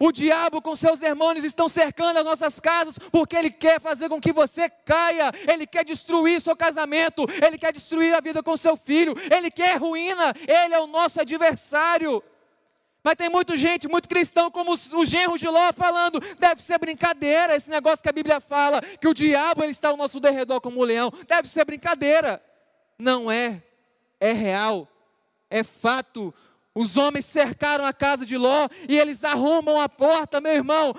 O 0.00 0.12
diabo 0.12 0.62
com 0.62 0.76
seus 0.76 1.00
demônios 1.00 1.44
estão 1.44 1.68
cercando 1.68 2.18
as 2.18 2.24
nossas 2.24 2.60
casas 2.60 2.96
porque 3.10 3.36
ele 3.36 3.50
quer 3.50 3.80
fazer 3.80 4.08
com 4.08 4.20
que 4.20 4.32
você 4.32 4.70
caia, 4.70 5.32
ele 5.48 5.66
quer 5.66 5.84
destruir 5.84 6.40
seu 6.40 6.54
casamento, 6.54 7.26
ele 7.44 7.58
quer 7.58 7.72
destruir 7.72 8.14
a 8.14 8.20
vida 8.20 8.40
com 8.40 8.56
seu 8.56 8.76
filho, 8.76 9.16
ele 9.28 9.50
quer 9.50 9.76
ruína, 9.76 10.32
ele 10.46 10.72
é 10.72 10.78
o 10.78 10.86
nosso 10.86 11.20
adversário. 11.20 12.22
Mas 13.02 13.16
tem 13.16 13.28
muita 13.28 13.56
gente, 13.56 13.88
muito 13.88 14.08
cristão, 14.08 14.50
como 14.50 14.72
o 14.72 15.04
genro 15.04 15.36
de 15.36 15.48
Ló, 15.48 15.72
falando: 15.72 16.20
deve 16.38 16.62
ser 16.62 16.78
brincadeira 16.78 17.56
esse 17.56 17.70
negócio 17.70 18.02
que 18.02 18.08
a 18.08 18.12
Bíblia 18.12 18.40
fala, 18.40 18.80
que 18.80 19.08
o 19.08 19.14
diabo 19.14 19.64
ele 19.64 19.72
está 19.72 19.88
ao 19.88 19.96
nosso 19.96 20.20
derredor 20.20 20.60
como 20.60 20.80
um 20.80 20.84
leão, 20.84 21.12
deve 21.26 21.48
ser 21.48 21.64
brincadeira. 21.64 22.40
Não 22.98 23.30
é, 23.30 23.62
é 24.20 24.32
real, 24.32 24.86
é 25.50 25.64
fato. 25.64 26.32
Os 26.78 26.96
homens 26.96 27.26
cercaram 27.26 27.84
a 27.84 27.92
casa 27.92 28.24
de 28.24 28.36
Ló 28.36 28.68
e 28.88 28.96
eles 28.96 29.24
arrumam 29.24 29.80
a 29.80 29.88
porta, 29.88 30.40
meu 30.40 30.52
irmão. 30.52 30.94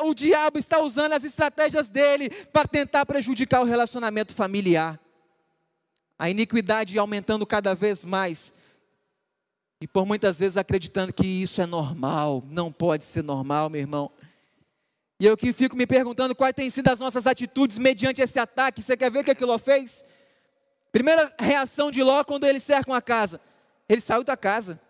O 0.00 0.14
diabo 0.14 0.58
está 0.58 0.80
usando 0.80 1.12
as 1.12 1.22
estratégias 1.22 1.90
dele 1.90 2.30
para 2.30 2.66
tentar 2.66 3.04
prejudicar 3.04 3.60
o 3.60 3.66
relacionamento 3.66 4.32
familiar. 4.32 4.98
A 6.18 6.30
iniquidade 6.30 6.98
aumentando 6.98 7.44
cada 7.44 7.74
vez 7.74 8.06
mais. 8.06 8.54
E 9.82 9.86
por 9.86 10.06
muitas 10.06 10.38
vezes 10.38 10.56
acreditando 10.56 11.12
que 11.12 11.26
isso 11.26 11.60
é 11.60 11.66
normal. 11.66 12.42
Não 12.48 12.72
pode 12.72 13.04
ser 13.04 13.22
normal, 13.22 13.68
meu 13.68 13.82
irmão. 13.82 14.10
E 15.20 15.26
eu 15.26 15.36
que 15.36 15.52
fico 15.52 15.76
me 15.76 15.86
perguntando 15.86 16.34
quais 16.34 16.54
têm 16.54 16.70
sido 16.70 16.88
as 16.88 17.00
nossas 17.00 17.26
atitudes 17.26 17.76
mediante 17.76 18.22
esse 18.22 18.38
ataque. 18.38 18.80
Você 18.80 18.96
quer 18.96 19.10
ver 19.10 19.18
o 19.18 19.24
que 19.24 19.32
aquilo 19.32 19.58
fez? 19.58 20.06
Primeira 20.90 21.30
reação 21.38 21.90
de 21.90 22.02
Ló 22.02 22.24
quando 22.24 22.44
eles 22.44 22.62
cercam 22.62 22.94
a 22.94 23.02
casa. 23.02 23.38
Ele 23.86 24.00
saiu 24.00 24.24
da 24.24 24.34
casa. 24.34 24.80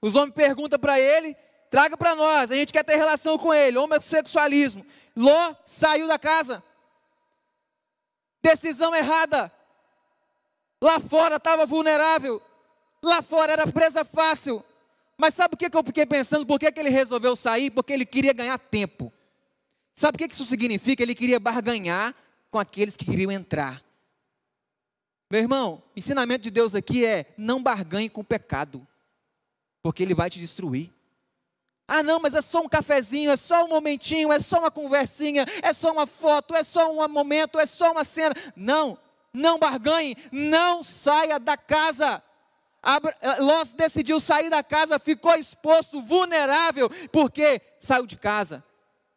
Os 0.00 0.14
homens 0.14 0.34
perguntam 0.34 0.78
para 0.78 0.98
ele, 0.98 1.36
traga 1.70 1.96
para 1.96 2.14
nós, 2.14 2.50
a 2.50 2.54
gente 2.54 2.72
quer 2.72 2.84
ter 2.84 2.96
relação 2.96 3.36
com 3.36 3.52
ele, 3.52 3.78
homossexualismo. 3.78 4.86
Ló 5.16 5.54
saiu 5.64 6.06
da 6.06 6.18
casa. 6.18 6.62
Decisão 8.40 8.94
errada. 8.94 9.52
Lá 10.80 11.00
fora 11.00 11.36
estava 11.36 11.66
vulnerável. 11.66 12.40
Lá 13.02 13.20
fora 13.20 13.52
era 13.52 13.66
presa 13.66 14.04
fácil. 14.04 14.64
Mas 15.16 15.34
sabe 15.34 15.54
o 15.54 15.56
que 15.56 15.66
eu 15.66 15.84
fiquei 15.84 16.06
pensando? 16.06 16.46
Por 16.46 16.60
que, 16.60 16.70
que 16.70 16.78
ele 16.78 16.90
resolveu 16.90 17.34
sair? 17.34 17.70
Porque 17.70 17.92
ele 17.92 18.06
queria 18.06 18.32
ganhar 18.32 18.56
tempo. 18.58 19.12
Sabe 19.94 20.14
o 20.14 20.18
que 20.18 20.32
isso 20.32 20.44
significa? 20.44 21.02
Ele 21.02 21.14
queria 21.14 21.40
barganhar 21.40 22.14
com 22.52 22.58
aqueles 22.58 22.96
que 22.96 23.04
queriam 23.04 23.32
entrar. 23.32 23.82
Meu 25.28 25.40
irmão, 25.40 25.82
ensinamento 25.96 26.44
de 26.44 26.52
Deus 26.52 26.76
aqui 26.76 27.04
é: 27.04 27.34
não 27.36 27.60
barganhe 27.60 28.08
com 28.08 28.20
o 28.20 28.24
pecado 28.24 28.86
porque 29.82 30.02
ele 30.02 30.14
vai 30.14 30.28
te 30.30 30.38
destruir. 30.38 30.92
Ah, 31.86 32.02
não, 32.02 32.20
mas 32.20 32.34
é 32.34 32.42
só 32.42 32.60
um 32.60 32.68
cafezinho, 32.68 33.30
é 33.30 33.36
só 33.36 33.64
um 33.64 33.68
momentinho, 33.68 34.30
é 34.30 34.38
só 34.38 34.58
uma 34.58 34.70
conversinha, 34.70 35.46
é 35.62 35.72
só 35.72 35.90
uma 35.90 36.06
foto, 36.06 36.54
é 36.54 36.62
só 36.62 36.92
um 36.92 37.08
momento, 37.08 37.58
é 37.58 37.64
só 37.64 37.92
uma 37.92 38.04
cena. 38.04 38.34
Não, 38.54 38.98
não 39.32 39.58
barganhe, 39.58 40.14
não 40.30 40.82
saia 40.82 41.38
da 41.40 41.56
casa. 41.56 42.22
Ló 43.40 43.64
decidiu 43.74 44.20
sair 44.20 44.50
da 44.50 44.62
casa, 44.62 44.98
ficou 44.98 45.34
exposto, 45.34 46.02
vulnerável, 46.02 46.90
porque 47.10 47.60
saiu 47.80 48.06
de 48.06 48.16
casa. 48.16 48.62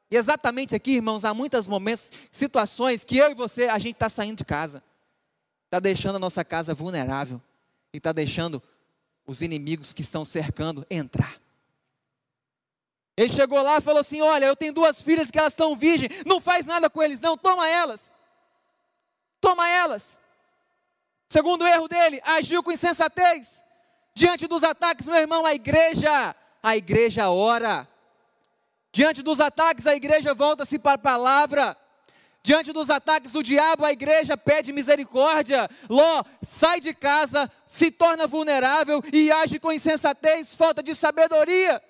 E 0.10 0.16
exatamente 0.16 0.76
aqui, 0.76 0.94
irmãos, 0.94 1.24
há 1.24 1.34
muitos 1.34 1.68
momentos, 1.68 2.12
situações 2.32 3.04
que 3.04 3.18
eu 3.18 3.32
e 3.32 3.34
você, 3.34 3.66
a 3.66 3.78
gente 3.78 3.96
está 3.96 4.10
saindo 4.10 4.38
de 4.38 4.46
casa, 4.46 4.84
está 5.66 5.80
deixando 5.80 6.16
a 6.16 6.20
nossa 6.20 6.44
casa 6.44 6.74
vulnerável 6.74 7.42
e 7.94 7.98
está 7.98 8.12
deixando 8.12 8.62
os 9.32 9.42
inimigos 9.42 9.94
que 9.94 10.02
estão 10.02 10.24
cercando 10.24 10.86
entrar. 10.90 11.42
Ele 13.18 13.30
chegou 13.30 13.62
lá 13.62 13.78
e 13.78 13.82
falou 13.82 14.00
assim: 14.00 14.22
Olha, 14.22 14.46
eu 14.46 14.56
tenho 14.56 14.74
duas 14.74 15.02
filhas 15.02 15.32
que 15.32 15.40
elas 15.40 15.54
estão 15.54 15.76
virgens, 15.76 16.24
não 16.26 16.40
faz 16.40 16.66
nada 16.66 16.90
com 16.90 17.02
eles, 17.02 17.20
não, 17.20 17.38
toma 17.38 17.68
elas. 17.68 18.12
Toma 19.40 19.68
elas. 19.68 20.20
Segundo 21.28 21.66
erro 21.66 21.88
dele, 21.88 22.22
agiu 22.24 22.62
com 22.62 22.72
insensatez. 22.72 23.64
Diante 24.14 24.48
dos 24.48 24.64
ataques, 24.64 25.08
meu 25.08 25.18
irmão, 25.18 25.46
a 25.46 25.54
igreja, 25.54 26.36
a 26.62 26.76
igreja 26.76 27.30
ora. 27.30 27.88
Diante 28.92 29.22
dos 29.22 29.40
ataques, 29.40 29.88
a 29.88 29.96
igreja 29.96 30.34
volta-se 30.34 30.78
para 30.78 30.94
a 30.94 30.98
palavra. 30.98 31.78
Diante 32.44 32.74
dos 32.74 32.90
ataques 32.90 33.34
do 33.34 33.44
diabo, 33.44 33.86
a 33.86 33.92
igreja 33.92 34.36
pede 34.36 34.74
misericórdia. 34.74 35.70
Ló 35.88 36.24
sai 36.42 36.80
de 36.80 36.94
casa, 36.94 37.50
se 37.66 37.92
torna 37.92 38.26
vulnerável 38.26 39.04
e 39.14 39.32
age 39.32 39.60
com 39.60 39.72
insensatez, 39.72 40.56
falta 40.56 40.82
de 40.82 40.96
sabedoria. 40.96 41.82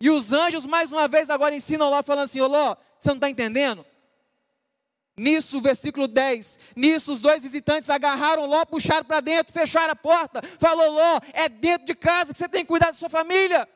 E 0.00 0.08
os 0.08 0.32
anjos, 0.32 0.64
mais 0.64 0.90
uma 0.90 1.06
vez, 1.06 1.28
agora 1.28 1.54
ensinam 1.54 1.90
Ló, 1.90 2.02
falando 2.02 2.24
assim: 2.24 2.40
Ô 2.40 2.46
Ló, 2.46 2.74
você 2.98 3.10
não 3.10 3.16
está 3.16 3.28
entendendo? 3.28 3.84
Nisso, 5.14 5.60
versículo 5.60 6.08
10, 6.08 6.58
nisso 6.74 7.12
os 7.12 7.20
dois 7.20 7.42
visitantes 7.42 7.90
agarraram 7.90 8.46
Ló, 8.46 8.64
puxaram 8.64 9.04
para 9.04 9.20
dentro, 9.20 9.52
fecharam 9.52 9.92
a 9.92 9.96
porta, 9.96 10.40
falou 10.58 10.90
Ló, 10.90 11.20
é 11.34 11.50
dentro 11.50 11.86
de 11.86 11.94
casa 11.94 12.32
que 12.32 12.38
você 12.38 12.48
tem 12.48 12.62
que 12.62 12.68
cuidar 12.68 12.86
da 12.86 12.94
sua 12.94 13.10
família. 13.10 13.68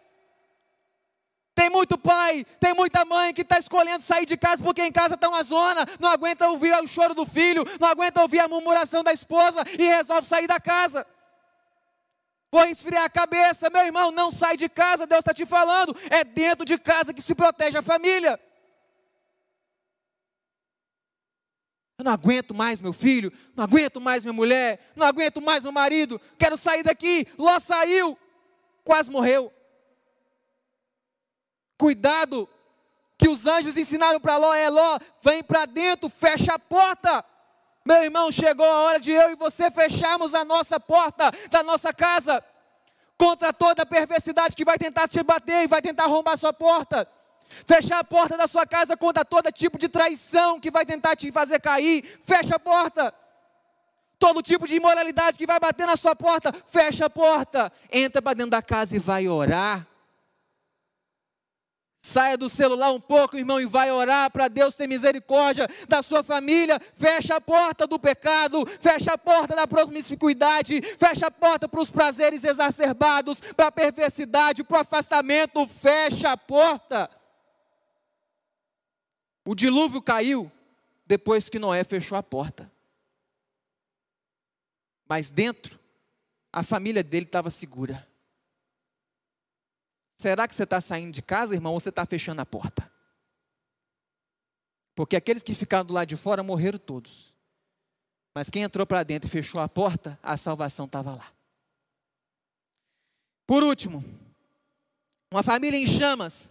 Tem 1.57 1.71
muito 1.71 1.97
pai, 1.97 2.45
tem 2.61 2.75
muita 2.75 3.03
mãe 3.07 3.33
que 3.33 3.41
está 3.41 3.59
escolhendo 3.59 4.03
sair 4.03 4.27
de 4.27 4.37
casa 4.37 4.63
porque 4.63 4.83
em 4.83 4.93
casa 4.93 5.15
está 5.15 5.27
uma 5.27 5.43
zona, 5.43 5.87
não 5.99 6.11
aguenta 6.11 6.47
ouvir 6.51 6.75
o 6.75 6.87
choro 6.87 7.15
do 7.15 7.25
filho, 7.25 7.65
não 7.81 7.89
aguenta 7.89 8.21
ouvir 8.21 8.41
a 8.41 8.47
murmuração 8.47 9.03
da 9.03 9.11
esposa 9.11 9.65
e 9.79 9.83
resolve 9.83 10.27
sair 10.29 10.47
da 10.47 10.61
casa. 10.61 11.07
Vou 12.53 12.63
esfriar 12.67 13.05
a 13.05 13.09
cabeça, 13.09 13.71
meu 13.71 13.87
irmão, 13.87 14.11
não 14.11 14.31
sai 14.31 14.59
de 14.59 14.69
casa, 14.69 15.07
Deus 15.07 15.21
está 15.21 15.33
te 15.33 15.47
falando, 15.47 15.97
é 16.11 16.23
dentro 16.25 16.67
de 16.67 16.77
casa 16.77 17.15
que 17.15 17.23
se 17.23 17.35
protege 17.35 17.79
a 17.79 17.83
família. 17.83 18.39
Eu 21.99 22.05
não 22.05 22.13
aguento 22.13 22.53
mais 22.55 22.83
meu 22.83 22.93
filho, 22.93 23.33
não 23.55 23.65
aguento 23.65 23.99
mais 23.99 24.27
minha 24.27 24.35
mulher, 24.35 24.93
não 24.95 25.07
aguento 25.07 25.41
mais 25.41 25.65
meu 25.65 25.73
marido, 25.73 26.21
quero 26.39 26.55
sair 26.55 26.83
daqui. 26.83 27.27
Ló 27.39 27.59
saiu, 27.59 28.19
quase 28.85 29.11
morreu. 29.11 29.56
Cuidado, 31.79 32.49
que 33.19 33.29
os 33.29 33.47
anjos 33.47 33.77
ensinaram 33.77 34.21
para 34.21 34.37
Ló 34.37 34.55
é: 34.55 34.69
Ló, 34.69 34.99
vem 35.23 35.43
para 35.43 35.67
dentro, 35.67 36.09
fecha 36.09 36.55
a 36.55 36.59
porta. 36.59 37.25
Meu 37.85 38.03
irmão, 38.03 38.33
chegou 38.33 38.67
a 38.67 38.81
hora 38.81 38.99
de 38.99 39.13
eu 39.13 39.31
e 39.31 39.37
você 39.37 39.71
fecharmos 39.71 40.35
a 40.35 40.45
nossa 40.45 40.81
porta 40.81 41.31
da 41.51 41.63
nossa 41.63 41.93
casa 41.93 42.43
contra 43.17 43.53
toda 43.53 43.83
a 43.83 43.87
perversidade 43.87 44.57
que 44.57 44.65
vai 44.65 44.77
tentar 44.77 45.07
te 45.09 45.23
bater 45.23 45.63
e 45.63 45.67
vai 45.67 45.81
tentar 45.81 46.05
arrombar 46.05 46.37
sua 46.37 46.53
porta. 46.53 47.09
Fechar 47.65 48.01
a 48.01 48.05
porta 48.05 48.37
da 48.37 48.47
sua 48.47 48.67
casa 48.67 48.97
contra 48.97 49.25
todo 49.25 49.53
tipo 49.53 49.79
de 49.79 49.89
traição 49.89 50.59
que 50.59 50.71
vai 50.71 50.85
tentar 50.85 51.15
te 51.15 51.31
fazer 51.31 51.61
cair. 51.61 52.03
Fecha 52.25 52.57
a 52.57 52.59
porta. 52.59 53.15
Todo 54.19 54.43
tipo 54.43 54.67
de 54.67 54.77
imoralidade 54.77 55.39
que 55.39 55.47
vai 55.47 55.61
bater 55.61 55.87
na 55.87 55.97
sua 55.97 56.17
porta, 56.17 56.53
fecha 56.67 57.07
a 57.07 57.11
porta. 57.11 57.73
Entra 57.93 58.21
para 58.21 58.35
dentro 58.35 58.51
da 58.51 58.63
casa 58.63 58.97
e 58.97 58.99
vai 58.99 59.29
orar. 59.29 59.87
Saia 62.07 62.39
do 62.39 62.49
celular 62.49 62.93
um 62.93 63.01
pouco, 63.01 63.37
irmão, 63.37 63.61
e 63.61 63.67
vai 63.67 63.91
orar 63.91 64.31
para 64.31 64.47
Deus 64.47 64.77
ter 64.77 64.87
misericórdia 64.87 65.69
da 65.89 66.03
sua 66.03 66.23
família. 66.23 66.79
Fecha 66.97 67.35
a 67.35 67.41
porta 67.41 67.85
do 67.85 67.99
pecado, 67.99 68.65
fecha 68.81 69.15
a 69.15 69.19
porta 69.19 69.57
da 69.57 69.67
promiscuidade, 69.67 70.81
fecha 71.01 71.27
a 71.27 71.31
porta 71.33 71.69
para 71.69 71.81
os 71.81 71.91
prazeres 71.91 72.45
exacerbados, 72.45 73.41
para 73.41 73.67
a 73.67 73.73
perversidade, 73.73 74.63
para 74.63 74.77
o 74.77 74.81
afastamento. 74.83 75.67
Fecha 75.67 76.31
a 76.31 76.37
porta. 76.37 77.11
O 79.45 79.53
dilúvio 79.53 80.01
caiu 80.01 80.49
depois 81.05 81.49
que 81.49 81.59
Noé 81.59 81.83
fechou 81.83 82.17
a 82.17 82.23
porta. 82.23 82.71
Mas 85.09 85.29
dentro, 85.29 85.77
a 86.53 86.63
família 86.63 87.03
dele 87.03 87.27
estava 87.27 87.51
segura. 87.51 88.07
Será 90.17 90.49
que 90.49 90.55
você 90.55 90.65
está 90.65 90.81
saindo 90.81 91.13
de 91.13 91.21
casa, 91.23 91.55
irmão, 91.55 91.75
ou 91.75 91.81
você 91.81 91.91
está 91.91 92.07
fechando 92.07 92.41
a 92.41 92.47
porta? 92.47 92.91
Porque 94.95 95.15
aqueles 95.15 95.43
que 95.43 95.55
ficaram 95.55 95.85
do 95.85 95.93
lado 95.93 96.09
de 96.09 96.17
fora 96.17 96.43
morreram 96.43 96.79
todos. 96.79 97.35
Mas 98.35 98.49
quem 98.49 98.63
entrou 98.63 98.87
para 98.87 99.03
dentro 99.03 99.29
e 99.29 99.31
fechou 99.31 99.61
a 99.61 99.69
porta, 99.69 100.19
a 100.23 100.37
salvação 100.37 100.87
estava 100.87 101.15
lá. 101.15 101.33
Por 103.47 103.63
último, 103.63 104.03
uma 105.31 105.43
família 105.43 105.79
em 105.79 105.87
chamas 105.87 106.51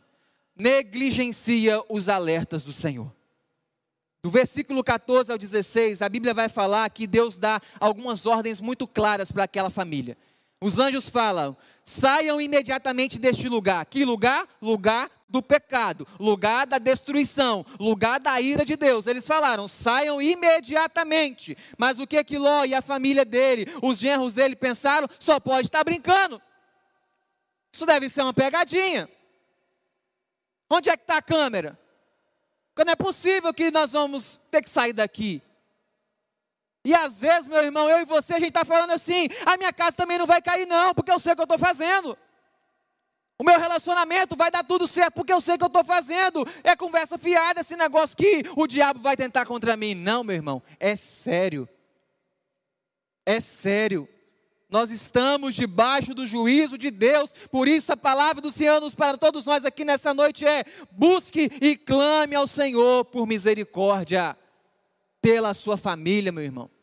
negligencia 0.55 1.83
os 1.89 2.07
alertas 2.07 2.63
do 2.63 2.71
Senhor. 2.71 3.11
Do 4.23 4.31
versículo 4.31 4.83
14 4.83 5.31
ao 5.31 5.37
16, 5.37 6.01
a 6.01 6.09
Bíblia 6.09 6.33
vai 6.33 6.49
falar 6.49 6.89
que 6.89 7.05
Deus 7.05 7.37
dá 7.37 7.61
algumas 7.79 8.25
ordens 8.25 8.61
muito 8.61 8.87
claras 8.87 9.31
para 9.31 9.43
aquela 9.43 9.69
família. 9.69 10.17
Os 10.65 10.79
anjos 10.79 11.07
falam: 11.07 11.55
saiam 11.83 12.41
imediatamente 12.41 13.19
deste 13.19 13.47
lugar. 13.47 13.85
Que 13.85 14.03
lugar? 14.03 14.47
Lugar 14.59 15.11
do 15.29 15.43
pecado, 15.43 16.07
lugar 16.19 16.65
da 16.65 16.79
destruição, 16.79 17.63
lugar 17.79 18.19
da 18.19 18.41
ira 18.41 18.65
de 18.65 18.75
Deus. 18.75 19.05
Eles 19.05 19.27
falaram: 19.27 19.67
saiam 19.67 20.19
imediatamente. 20.19 21.55
Mas 21.77 21.99
o 21.99 22.07
que 22.07 22.23
que 22.23 22.39
Ló 22.39 22.65
e 22.65 22.73
a 22.73 22.81
família 22.81 23.23
dele, 23.23 23.67
os 23.79 23.99
genros 23.99 24.33
dele 24.33 24.55
pensaram? 24.55 25.07
Só 25.19 25.39
pode 25.39 25.67
estar 25.67 25.83
brincando. 25.83 26.41
Isso 27.71 27.85
deve 27.85 28.09
ser 28.09 28.23
uma 28.23 28.33
pegadinha. 28.33 29.07
Onde 30.67 30.89
é 30.89 30.97
que 30.97 31.03
está 31.03 31.17
a 31.17 31.21
câmera? 31.21 31.79
Porque 32.73 32.85
não 32.85 32.93
é 32.93 32.95
possível 32.95 33.53
que 33.53 33.69
nós 33.69 33.91
vamos 33.91 34.39
ter 34.49 34.63
que 34.63 34.69
sair 34.71 34.93
daqui. 34.93 35.43
E 36.85 36.93
às 36.93 37.19
vezes, 37.19 37.47
meu 37.47 37.63
irmão, 37.63 37.89
eu 37.89 37.99
e 37.99 38.05
você, 38.05 38.35
a 38.35 38.39
gente 38.39 38.49
está 38.49 38.63
falando 38.63 38.91
assim: 38.91 39.27
a 39.43 39.57
minha 39.57 39.73
casa 39.73 39.97
também 39.97 40.19
não 40.19 40.27
vai 40.27 40.39
cair, 40.39 40.67
não, 40.67 40.93
porque 40.93 41.11
eu 41.11 41.19
sei 41.19 41.33
o 41.33 41.35
que 41.35 41.41
eu 41.41 41.45
estou 41.45 41.57
fazendo. 41.57 42.15
O 43.39 43.43
meu 43.43 43.59
relacionamento 43.59 44.35
vai 44.35 44.51
dar 44.51 44.63
tudo 44.63 44.87
certo, 44.87 45.15
porque 45.15 45.33
eu 45.33 45.41
sei 45.41 45.55
o 45.55 45.57
que 45.57 45.63
eu 45.63 45.67
estou 45.67 45.83
fazendo. 45.83 46.47
É 46.63 46.75
conversa 46.75 47.17
fiada 47.17 47.61
esse 47.61 47.75
negócio 47.75 48.15
que 48.15 48.43
o 48.55 48.67
diabo 48.67 49.01
vai 49.01 49.17
tentar 49.17 49.47
contra 49.47 49.75
mim. 49.75 49.95
Não, 49.95 50.23
meu 50.23 50.35
irmão, 50.35 50.61
é 50.79 50.95
sério. 50.95 51.67
É 53.25 53.39
sério. 53.39 54.07
Nós 54.69 54.91
estamos 54.91 55.55
debaixo 55.55 56.13
do 56.13 56.25
juízo 56.25 56.77
de 56.77 56.91
Deus, 56.91 57.33
por 57.51 57.67
isso 57.67 57.91
a 57.91 57.97
palavra 57.97 58.41
do 58.41 58.51
Senhor 58.51 58.79
para 58.95 59.17
todos 59.17 59.43
nós 59.43 59.65
aqui 59.65 59.83
nessa 59.83 60.13
noite 60.13 60.45
é: 60.45 60.63
busque 60.91 61.49
e 61.59 61.75
clame 61.75 62.35
ao 62.35 62.45
Senhor 62.45 63.05
por 63.05 63.25
misericórdia, 63.25 64.37
pela 65.19 65.53
sua 65.55 65.77
família, 65.77 66.31
meu 66.31 66.43
irmão. 66.43 66.74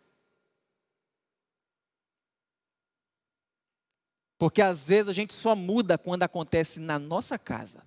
Porque 4.43 4.61
às 4.61 4.89
vezes 4.89 5.09
a 5.09 5.13
gente 5.13 5.33
só 5.33 5.55
muda 5.55 5.97
quando 5.97 6.25
acontece 6.25 6.81
na 6.81 6.99
nossa 6.99 7.39
casa. 7.39 7.87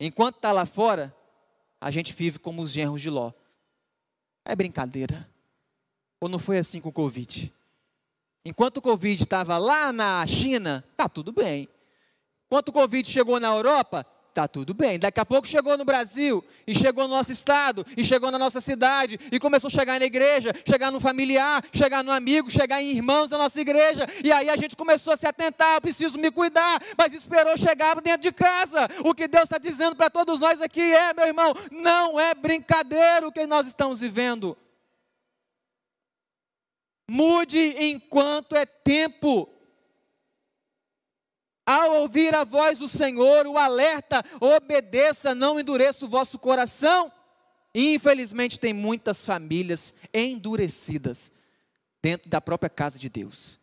Enquanto 0.00 0.36
está 0.36 0.50
lá 0.50 0.64
fora, 0.64 1.14
a 1.78 1.90
gente 1.90 2.14
vive 2.14 2.38
como 2.38 2.62
os 2.62 2.70
genros 2.70 3.02
de 3.02 3.10
Ló. 3.10 3.32
É 4.46 4.56
brincadeira. 4.56 5.28
Ou 6.18 6.26
não 6.26 6.38
foi 6.38 6.56
assim 6.56 6.80
com 6.80 6.88
o 6.88 6.92
Covid? 6.92 7.52
Enquanto 8.46 8.78
o 8.78 8.80
Covid 8.80 9.22
estava 9.22 9.58
lá 9.58 9.92
na 9.92 10.26
China, 10.26 10.82
tá 10.96 11.06
tudo 11.06 11.32
bem. 11.32 11.68
Enquanto 12.46 12.70
o 12.70 12.72
Covid 12.72 13.06
chegou 13.06 13.38
na 13.38 13.48
Europa, 13.48 14.06
tá 14.34 14.48
tudo 14.48 14.74
bem. 14.74 14.98
Daqui 14.98 15.20
a 15.20 15.24
pouco 15.24 15.46
chegou 15.46 15.78
no 15.78 15.84
Brasil, 15.84 16.44
e 16.66 16.74
chegou 16.74 17.06
no 17.06 17.14
nosso 17.14 17.30
estado, 17.30 17.86
e 17.96 18.04
chegou 18.04 18.32
na 18.32 18.38
nossa 18.38 18.60
cidade, 18.60 19.18
e 19.30 19.38
começou 19.38 19.68
a 19.68 19.70
chegar 19.70 20.00
na 20.00 20.04
igreja, 20.04 20.52
chegar 20.68 20.90
no 20.90 20.98
familiar, 20.98 21.64
chegar 21.72 22.02
no 22.02 22.10
amigo, 22.10 22.50
chegar 22.50 22.82
em 22.82 22.90
irmãos 22.90 23.30
da 23.30 23.38
nossa 23.38 23.60
igreja. 23.60 24.08
E 24.24 24.32
aí 24.32 24.50
a 24.50 24.56
gente 24.56 24.74
começou 24.74 25.12
a 25.12 25.16
se 25.16 25.26
atentar, 25.26 25.76
eu 25.76 25.80
preciso 25.80 26.18
me 26.18 26.32
cuidar, 26.32 26.82
mas 26.98 27.14
esperou 27.14 27.56
chegar 27.56 28.00
dentro 28.00 28.22
de 28.22 28.32
casa. 28.32 28.88
O 29.04 29.14
que 29.14 29.28
Deus 29.28 29.44
está 29.44 29.56
dizendo 29.56 29.94
para 29.94 30.10
todos 30.10 30.40
nós 30.40 30.60
aqui 30.60 30.82
é, 30.82 31.14
meu 31.14 31.26
irmão, 31.26 31.54
não 31.70 32.18
é 32.18 32.34
brincadeira 32.34 33.28
o 33.28 33.32
que 33.32 33.46
nós 33.46 33.68
estamos 33.68 34.00
vivendo. 34.00 34.58
Mude 37.08 37.76
enquanto 37.78 38.56
é 38.56 38.66
tempo. 38.66 39.53
Ao 41.66 41.94
ouvir 41.94 42.34
a 42.34 42.44
voz 42.44 42.78
do 42.78 42.88
Senhor, 42.88 43.46
o 43.46 43.56
alerta, 43.56 44.22
obedeça, 44.38 45.34
não 45.34 45.58
endureça 45.58 46.04
o 46.04 46.08
vosso 46.08 46.38
coração. 46.38 47.10
Infelizmente, 47.74 48.60
tem 48.60 48.72
muitas 48.72 49.24
famílias 49.24 49.94
endurecidas 50.12 51.32
dentro 52.02 52.28
da 52.28 52.40
própria 52.40 52.68
casa 52.68 52.98
de 52.98 53.08
Deus. 53.08 53.58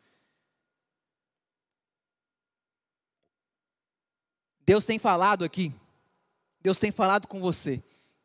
Deus 4.65 4.85
tem 4.85 4.97
falado 4.97 5.43
aqui, 5.43 5.73
Deus 6.59 6.79
tem 6.79 6.91
falado 6.91 7.27
com 7.27 7.39
você, 7.39 7.83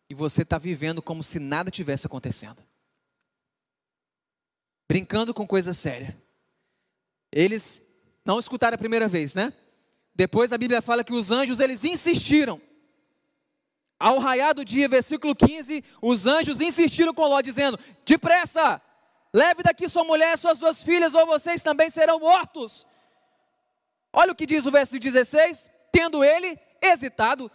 e 0.09 0.15
você 0.15 0.43
está 0.43 0.59
vivendo 0.59 1.03
como 1.03 1.23
se 1.23 1.39
nada 1.39 1.71
tivesse 1.71 2.07
acontecendo. 2.07 2.63
Brincando 4.89 5.35
com 5.35 5.47
coisa 5.47 5.75
séria. 5.75 6.17
Eles 7.33 7.83
não 8.25 8.39
escutaram 8.39 8.77
a 8.77 8.79
primeira 8.79 9.09
vez, 9.09 9.35
né? 9.35 9.53
Depois 10.17 10.51
a 10.51 10.57
Bíblia 10.57 10.81
fala 10.81 11.05
que 11.05 11.13
os 11.13 11.31
anjos 11.31 11.61
eles 11.61 11.85
insistiram. 11.85 12.59
Ao 14.01 14.19
raiar 14.19 14.55
do 14.55 14.65
dia, 14.65 14.89
versículo 14.89 15.37
15, 15.37 15.85
os 16.01 16.27
anjos 16.27 16.61
insistiram 16.63 17.13
com 17.13 17.27
Ló, 17.27 17.43
dizendo: 17.43 17.79
Depressa, 18.05 18.81
leve 19.33 19.63
daqui 19.63 19.87
sua 19.89 20.05
mulher 20.05 20.39
suas 20.39 20.59
duas 20.59 20.83
filhas, 20.83 21.15
ou 21.15 21.27
vocês 21.27 21.63
também 21.63 21.91
serão 21.91 22.19
mortos. 22.19 22.87
Olha 24.11 24.33
o 24.33 24.35
que 24.35 24.47
diz 24.47 24.65
o 24.65 24.71
verso 24.71 24.99
16: 24.99 25.69
Tendo 25.93 26.25
ele 26.25 26.59
hesitado, 26.81 27.51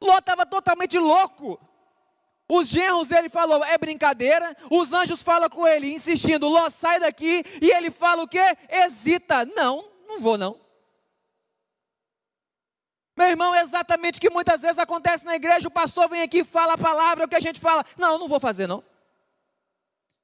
Ló 0.00 0.18
estava 0.18 0.46
totalmente 0.46 0.96
louco. 0.96 1.60
Os 2.48 2.68
genros 2.68 3.08
dele 3.08 3.28
falou, 3.28 3.64
é 3.64 3.76
brincadeira. 3.78 4.56
Os 4.70 4.92
anjos 4.92 5.22
falam 5.22 5.48
com 5.48 5.66
ele, 5.66 5.92
insistindo, 5.92 6.48
Ló, 6.48 6.70
sai 6.70 7.00
daqui. 7.00 7.42
E 7.60 7.70
ele 7.70 7.90
fala 7.90 8.22
o 8.22 8.28
quê? 8.28 8.56
Hesita. 8.68 9.44
Não, 9.44 9.84
não 10.06 10.20
vou 10.20 10.38
não. 10.38 10.63
Meu 13.16 13.28
irmão, 13.28 13.54
é 13.54 13.60
exatamente 13.60 14.18
o 14.18 14.20
que 14.20 14.30
muitas 14.30 14.62
vezes 14.62 14.78
acontece 14.78 15.24
na 15.24 15.36
igreja. 15.36 15.68
O 15.68 15.70
pastor 15.70 16.08
vem 16.08 16.22
aqui 16.22 16.42
fala 16.42 16.72
a 16.72 16.78
palavra, 16.78 17.24
o 17.24 17.28
que 17.28 17.36
a 17.36 17.40
gente 17.40 17.60
fala. 17.60 17.84
Não, 17.96 18.18
não 18.18 18.28
vou 18.28 18.40
fazer 18.40 18.66
não. 18.66 18.82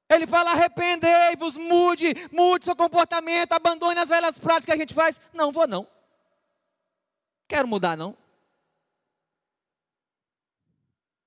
Ele 0.09 0.27
fala, 0.27 0.51
arrependei-vos, 0.51 1.55
mude, 1.55 2.13
mude 2.31 2.65
seu 2.65 2.75
comportamento, 2.75 3.53
abandone 3.53 3.97
as 3.97 4.09
velhas 4.09 4.37
práticas 4.37 4.65
que 4.65 4.71
a 4.73 4.77
gente 4.77 4.93
faz. 4.93 5.21
Não, 5.33 5.53
vou 5.53 5.65
não. 5.65 5.87
Quero 7.47 7.65
mudar 7.65 7.95
não. 7.95 8.17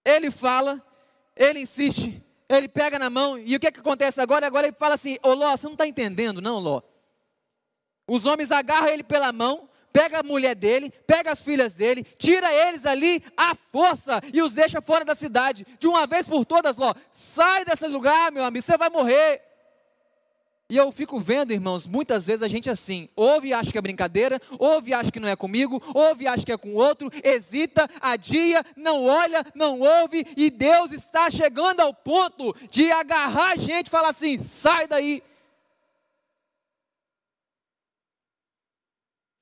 Ele 0.05 0.31
fala, 0.31 0.87
ele 1.35 1.61
insiste, 1.61 2.23
ele 2.47 2.69
pega 2.69 2.99
na 2.99 3.09
mão, 3.09 3.39
e 3.39 3.57
o 3.57 3.61
que, 3.61 3.73
que 3.73 3.81
acontece 3.81 4.21
agora? 4.21 4.47
Agora 4.47 4.67
ele 4.67 4.77
fala 4.77 4.95
assim: 4.95 5.19
Ô 5.23 5.33
Ló, 5.33 5.57
você 5.57 5.67
não 5.67 5.73
está 5.73 5.87
entendendo, 5.87 6.43
não, 6.43 6.59
Ló? 6.59 6.83
Os 8.07 8.27
homens 8.27 8.51
agarram 8.51 8.89
ele 8.89 9.03
pela 9.03 9.33
mão, 9.33 9.67
pega 9.95 10.18
a 10.18 10.22
mulher 10.24 10.57
dele, 10.57 10.92
pega 11.07 11.30
as 11.30 11.40
filhas 11.40 11.72
dele, 11.72 12.05
tira 12.18 12.53
eles 12.53 12.84
ali 12.84 13.22
à 13.36 13.55
força 13.55 14.20
e 14.32 14.42
os 14.42 14.53
deixa 14.53 14.82
fora 14.82 15.05
da 15.05 15.14
cidade, 15.14 15.64
de 15.78 15.86
uma 15.86 16.05
vez 16.05 16.26
por 16.26 16.45
todas, 16.45 16.76
Ló. 16.76 16.92
Sai 17.12 17.64
desse 17.64 17.86
lugar, 17.86 18.32
meu 18.32 18.42
amigo, 18.45 18.61
você 18.61 18.76
vai 18.76 18.90
morrer. 18.90 19.40
E 20.68 20.76
eu 20.76 20.90
fico 20.90 21.20
vendo, 21.20 21.53
irmãos, 21.53 21.86
muitas 21.86 22.26
vezes 22.26 22.42
a 22.42 22.49
gente 22.49 22.68
assim, 22.68 23.09
ouve 23.14 23.49
e 23.49 23.53
acha 23.53 23.70
que 23.70 23.78
é 23.78 23.82
brincadeira, 23.82 24.40
ouve 24.59 24.90
e 24.90 24.95
acha 24.95 25.12
que 25.12 25.20
não 25.20 25.28
é 25.28 25.36
comigo, 25.36 25.80
ouve 25.95 26.24
e 26.24 26.26
acha 26.26 26.45
que 26.45 26.51
é 26.51 26.57
com 26.57 26.74
outro, 26.74 27.09
hesita, 27.22 27.88
adia, 28.01 28.64
não 28.76 29.05
olha, 29.05 29.47
não 29.55 29.78
ouve, 29.78 30.26
e 30.36 30.51
Deus 30.51 30.90
está 30.90 31.30
chegando 31.30 31.78
ao 31.78 31.95
ponto 31.95 32.53
de 32.68 32.90
agarrar 32.90 33.53
a 33.53 33.57
gente 33.57 33.86
e 33.86 33.90
falar 33.90 34.09
assim: 34.09 34.40
sai 34.40 34.88
daí. 34.88 35.22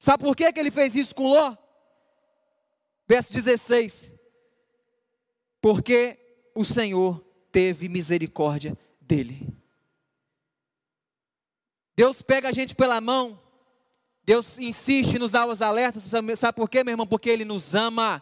Sabe 0.02 0.24
por 0.24 0.34
que, 0.34 0.52
que 0.52 0.58
ele 0.58 0.72
fez 0.72 0.96
isso 0.96 1.14
com 1.14 1.28
Ló? 1.28 1.56
Verso 3.06 3.32
16: 3.32 4.12
Porque 5.60 6.18
o 6.56 6.64
Senhor 6.64 7.24
teve 7.52 7.88
misericórdia 7.88 8.76
dele. 9.00 9.46
Deus 11.94 12.20
pega 12.20 12.48
a 12.48 12.52
gente 12.52 12.74
pela 12.74 13.00
mão, 13.00 13.40
Deus 14.24 14.58
insiste 14.58 15.20
nos 15.20 15.30
dar 15.30 15.46
os 15.46 15.62
alertas, 15.62 16.02
sabe 16.02 16.56
por 16.56 16.68
quê, 16.68 16.82
meu 16.82 16.94
irmão? 16.94 17.06
Porque 17.06 17.30
Ele 17.30 17.44
nos 17.44 17.72
ama. 17.72 18.20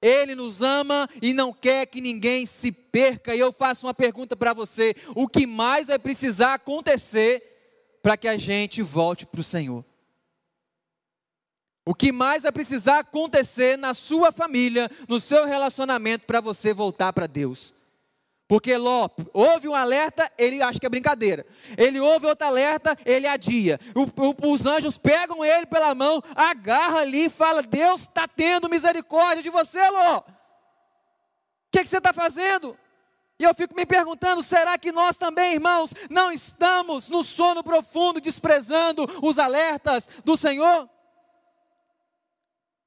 Ele 0.00 0.34
nos 0.34 0.62
ama 0.62 1.10
e 1.20 1.34
não 1.34 1.52
quer 1.52 1.84
que 1.84 2.00
ninguém 2.00 2.46
se 2.46 2.72
perca. 2.72 3.34
E 3.34 3.38
eu 3.38 3.52
faço 3.52 3.86
uma 3.86 3.92
pergunta 3.92 4.34
para 4.34 4.54
você: 4.54 4.94
o 5.14 5.28
que 5.28 5.46
mais 5.46 5.88
vai 5.88 5.98
precisar 5.98 6.54
acontecer 6.54 7.98
para 8.02 8.16
que 8.16 8.26
a 8.26 8.38
gente 8.38 8.80
volte 8.80 9.26
para 9.26 9.42
o 9.42 9.44
Senhor? 9.44 9.84
O 11.88 11.94
que 11.94 12.12
mais 12.12 12.42
vai 12.42 12.52
precisar 12.52 12.98
acontecer 12.98 13.78
na 13.78 13.94
sua 13.94 14.30
família, 14.30 14.90
no 15.08 15.18
seu 15.18 15.46
relacionamento, 15.46 16.26
para 16.26 16.38
você 16.38 16.74
voltar 16.74 17.14
para 17.14 17.26
Deus? 17.26 17.72
Porque 18.46 18.76
Ló 18.76 19.08
ouve 19.32 19.68
um 19.68 19.74
alerta, 19.74 20.30
ele 20.36 20.60
acha 20.60 20.78
que 20.78 20.84
é 20.84 20.90
brincadeira. 20.90 21.46
Ele 21.78 21.98
ouve 21.98 22.26
outro 22.26 22.46
alerta, 22.46 22.94
ele 23.06 23.26
adia. 23.26 23.80
O, 23.94 24.02
o, 24.02 24.52
os 24.52 24.66
anjos 24.66 24.98
pegam 24.98 25.42
ele 25.42 25.64
pela 25.64 25.94
mão, 25.94 26.22
agarra 26.36 26.98
ali 26.98 27.24
e 27.24 27.30
fala: 27.30 27.62
Deus 27.62 28.02
está 28.02 28.28
tendo 28.28 28.68
misericórdia 28.68 29.42
de 29.42 29.48
você, 29.48 29.80
Ló. 29.88 30.18
O 30.18 30.24
que, 31.72 31.82
que 31.82 31.88
você 31.88 31.96
está 31.96 32.12
fazendo? 32.12 32.76
E 33.38 33.44
eu 33.44 33.54
fico 33.54 33.74
me 33.74 33.86
perguntando: 33.86 34.42
será 34.42 34.76
que 34.76 34.92
nós 34.92 35.16
também, 35.16 35.54
irmãos, 35.54 35.94
não 36.10 36.30
estamos 36.30 37.08
no 37.08 37.22
sono 37.22 37.64
profundo, 37.64 38.20
desprezando 38.20 39.08
os 39.22 39.38
alertas 39.38 40.06
do 40.22 40.36
Senhor? 40.36 40.86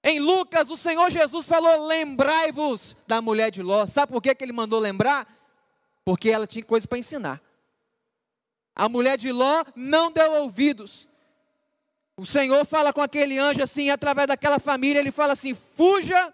Em 0.04 0.20
Lucas, 0.20 0.70
o 0.70 0.78
Senhor 0.78 1.10
Jesus 1.10 1.46
falou: 1.46 1.86
lembrai-vos 1.86 2.96
da 3.08 3.22
mulher 3.22 3.52
de 3.52 3.62
Ló. 3.62 3.86
Sabe 3.86 4.12
por 4.12 4.22
que, 4.22 4.34
que 4.34 4.44
ele 4.44 4.54
mandou 4.54 4.80
lembrar? 4.80 5.28
porque 6.04 6.30
ela 6.30 6.48
tinha 6.48 6.64
coisa 6.64 6.88
para 6.88 6.98
ensinar. 6.98 7.42
A 8.76 8.90
mulher 8.90 9.18
de 9.18 9.32
Ló 9.32 9.64
não 9.76 10.12
deu 10.12 10.32
ouvidos. 10.34 11.08
O 12.18 12.26
Senhor 12.26 12.66
fala 12.66 12.94
com 12.94 13.02
aquele 13.02 13.38
anjo 13.38 13.64
assim, 13.64 13.90
através 13.90 14.28
daquela 14.28 14.60
família, 14.60 15.00
ele 15.00 15.12
fala 15.12 15.34
assim: 15.34 15.54
fuja 15.54 16.34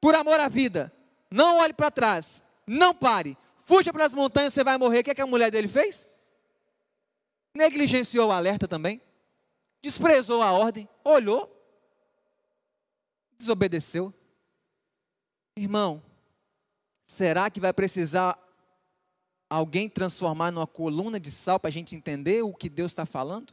por 0.00 0.14
amor 0.14 0.40
à 0.40 0.48
vida, 0.48 0.92
não 1.30 1.58
olhe 1.58 1.72
para 1.72 1.90
trás, 1.90 2.42
não 2.66 2.94
pare, 2.94 3.36
fuja 3.64 3.92
para 3.92 4.04
as 4.04 4.14
montanhas, 4.14 4.52
você 4.52 4.64
vai 4.64 4.76
morrer. 4.76 5.00
O 5.00 5.04
que, 5.04 5.10
é 5.10 5.14
que 5.14 5.22
a 5.22 5.26
mulher 5.26 5.50
dele 5.50 5.68
fez? 5.68 6.06
Negligenciou 7.54 8.28
o 8.28 8.32
alerta 8.32 8.66
também, 8.66 9.00
desprezou 9.82 10.42
a 10.42 10.52
ordem, 10.52 10.88
olhou, 11.04 11.50
desobedeceu. 13.42 14.12
Irmão, 15.56 16.02
Será 17.12 17.50
que 17.50 17.60
vai 17.60 17.74
precisar 17.74 18.38
alguém 19.50 19.86
transformar 19.86 20.50
numa 20.50 20.66
coluna 20.66 21.20
de 21.20 21.30
sal 21.30 21.60
para 21.60 21.68
a 21.68 21.72
gente 21.72 21.94
entender 21.94 22.42
o 22.42 22.54
que 22.54 22.70
Deus 22.70 22.92
está 22.92 23.04
falando? 23.04 23.52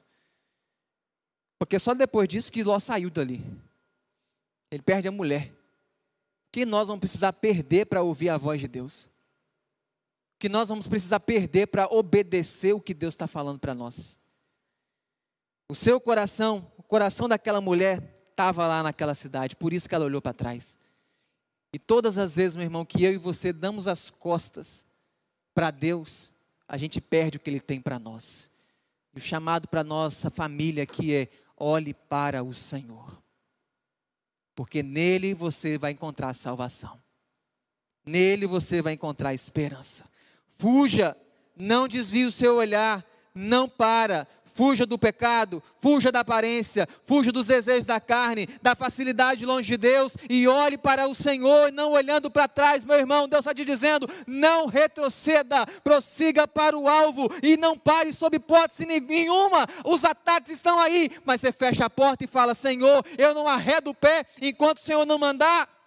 Porque 1.57 1.77
só 1.77 1.93
depois 1.93 2.29
disso 2.29 2.53
que 2.53 2.63
Ló 2.63 2.79
saiu 2.79 3.09
dali. 3.09 3.43
Ele 4.71 4.81
perde 4.81 5.09
a 5.09 5.11
mulher. 5.11 5.51
O 5.51 6.51
que 6.53 6.65
nós 6.65 6.87
vamos 6.87 7.01
precisar 7.01 7.33
perder 7.33 7.87
para 7.87 8.01
ouvir 8.01 8.29
a 8.29 8.37
voz 8.37 8.61
de 8.61 8.67
Deus? 8.69 9.09
O 10.35 10.39
que 10.39 10.47
nós 10.47 10.69
vamos 10.69 10.87
precisar 10.87 11.19
perder 11.19 11.67
para 11.67 11.85
obedecer 11.87 12.71
o 12.71 12.79
que 12.79 12.93
Deus 12.93 13.13
está 13.13 13.27
falando 13.27 13.59
para 13.59 13.75
nós? 13.75 14.17
O 15.69 15.75
seu 15.75 15.99
coração, 15.99 16.71
o 16.77 16.83
coração 16.83 17.27
daquela 17.27 17.59
mulher 17.59 18.18
estava 18.39 18.65
lá 18.65 18.81
naquela 18.81 19.13
cidade, 19.13 19.53
por 19.53 19.73
isso 19.73 19.89
que 19.89 19.93
ela 19.93 20.05
olhou 20.05 20.21
para 20.21 20.31
trás. 20.31 20.79
E 21.73 21.77
todas 21.77 22.17
as 22.17 22.37
vezes, 22.37 22.55
meu 22.55 22.63
irmão, 22.63 22.85
que 22.85 23.03
eu 23.03 23.11
e 23.11 23.17
você 23.17 23.51
damos 23.51 23.85
as 23.85 24.09
costas 24.09 24.85
para 25.53 25.69
Deus, 25.71 26.31
a 26.65 26.77
gente 26.77 27.01
perde 27.01 27.35
o 27.35 27.39
que 27.41 27.49
Ele 27.49 27.59
tem 27.59 27.81
para 27.81 27.99
nós. 27.99 28.49
E 29.13 29.17
o 29.17 29.21
chamado 29.21 29.67
para 29.67 29.83
nossa 29.83 30.31
família 30.31 30.83
aqui 30.83 31.13
é: 31.13 31.27
olhe 31.57 31.93
para 31.93 32.41
o 32.41 32.53
Senhor, 32.53 33.21
porque 34.55 34.81
nele 34.81 35.33
você 35.33 35.77
vai 35.77 35.91
encontrar 35.91 36.33
salvação, 36.33 36.97
nele 38.05 38.47
você 38.47 38.81
vai 38.81 38.93
encontrar 38.93 39.33
esperança. 39.33 40.09
Fuja, 40.57 41.15
não 41.57 41.89
desvie 41.89 42.23
o 42.23 42.31
seu 42.31 42.55
olhar, 42.55 43.05
não 43.35 43.67
para, 43.67 44.25
Fuja 44.59 44.85
do 44.85 44.99
pecado, 44.99 45.63
fuja 45.79 46.11
da 46.11 46.19
aparência, 46.19 46.85
fuja 47.05 47.31
dos 47.31 47.47
desejos 47.47 47.85
da 47.85 47.97
carne, 47.97 48.45
da 48.61 48.75
facilidade 48.75 49.45
longe 49.45 49.69
de 49.69 49.77
Deus 49.77 50.17
e 50.29 50.49
olhe 50.49 50.77
para 50.77 51.07
o 51.07 51.15
Senhor, 51.15 51.71
não 51.71 51.93
olhando 51.93 52.29
para 52.29 52.45
trás, 52.45 52.83
meu 52.83 52.97
irmão. 52.97 53.25
Deus 53.25 53.45
está 53.45 53.53
te 53.53 53.63
dizendo: 53.63 54.05
não 54.27 54.65
retroceda, 54.65 55.65
prossiga 55.81 56.45
para 56.45 56.77
o 56.77 56.89
alvo 56.89 57.29
e 57.41 57.55
não 57.55 57.77
pare 57.77 58.11
sob 58.11 58.35
hipótese 58.35 58.85
nenhuma. 58.85 59.65
Os 59.85 60.03
ataques 60.03 60.51
estão 60.51 60.77
aí, 60.77 61.09
mas 61.23 61.39
você 61.39 61.53
fecha 61.53 61.85
a 61.85 61.89
porta 61.89 62.25
e 62.25 62.27
fala: 62.27 62.53
Senhor, 62.53 63.05
eu 63.17 63.33
não 63.33 63.47
arredo 63.47 63.91
o 63.91 63.95
pé 63.95 64.25
enquanto 64.41 64.79
o 64.79 64.83
Senhor 64.83 65.05
não 65.05 65.17
mandar. 65.17 65.78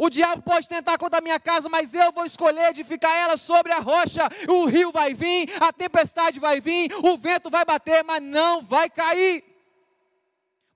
O 0.00 0.08
diabo 0.08 0.42
pode 0.42 0.68
tentar 0.68 0.96
contra 0.96 1.18
a 1.18 1.20
minha 1.20 1.40
casa, 1.40 1.68
mas 1.68 1.92
eu 1.92 2.12
vou 2.12 2.24
escolher 2.24 2.70
edificar 2.70 3.16
ela 3.16 3.36
sobre 3.36 3.72
a 3.72 3.80
rocha. 3.80 4.28
O 4.48 4.64
rio 4.64 4.92
vai 4.92 5.12
vir, 5.12 5.50
a 5.60 5.72
tempestade 5.72 6.38
vai 6.38 6.60
vir, 6.60 6.92
o 7.04 7.18
vento 7.18 7.50
vai 7.50 7.64
bater, 7.64 8.04
mas 8.04 8.22
não 8.22 8.62
vai 8.62 8.88
cair. 8.88 9.42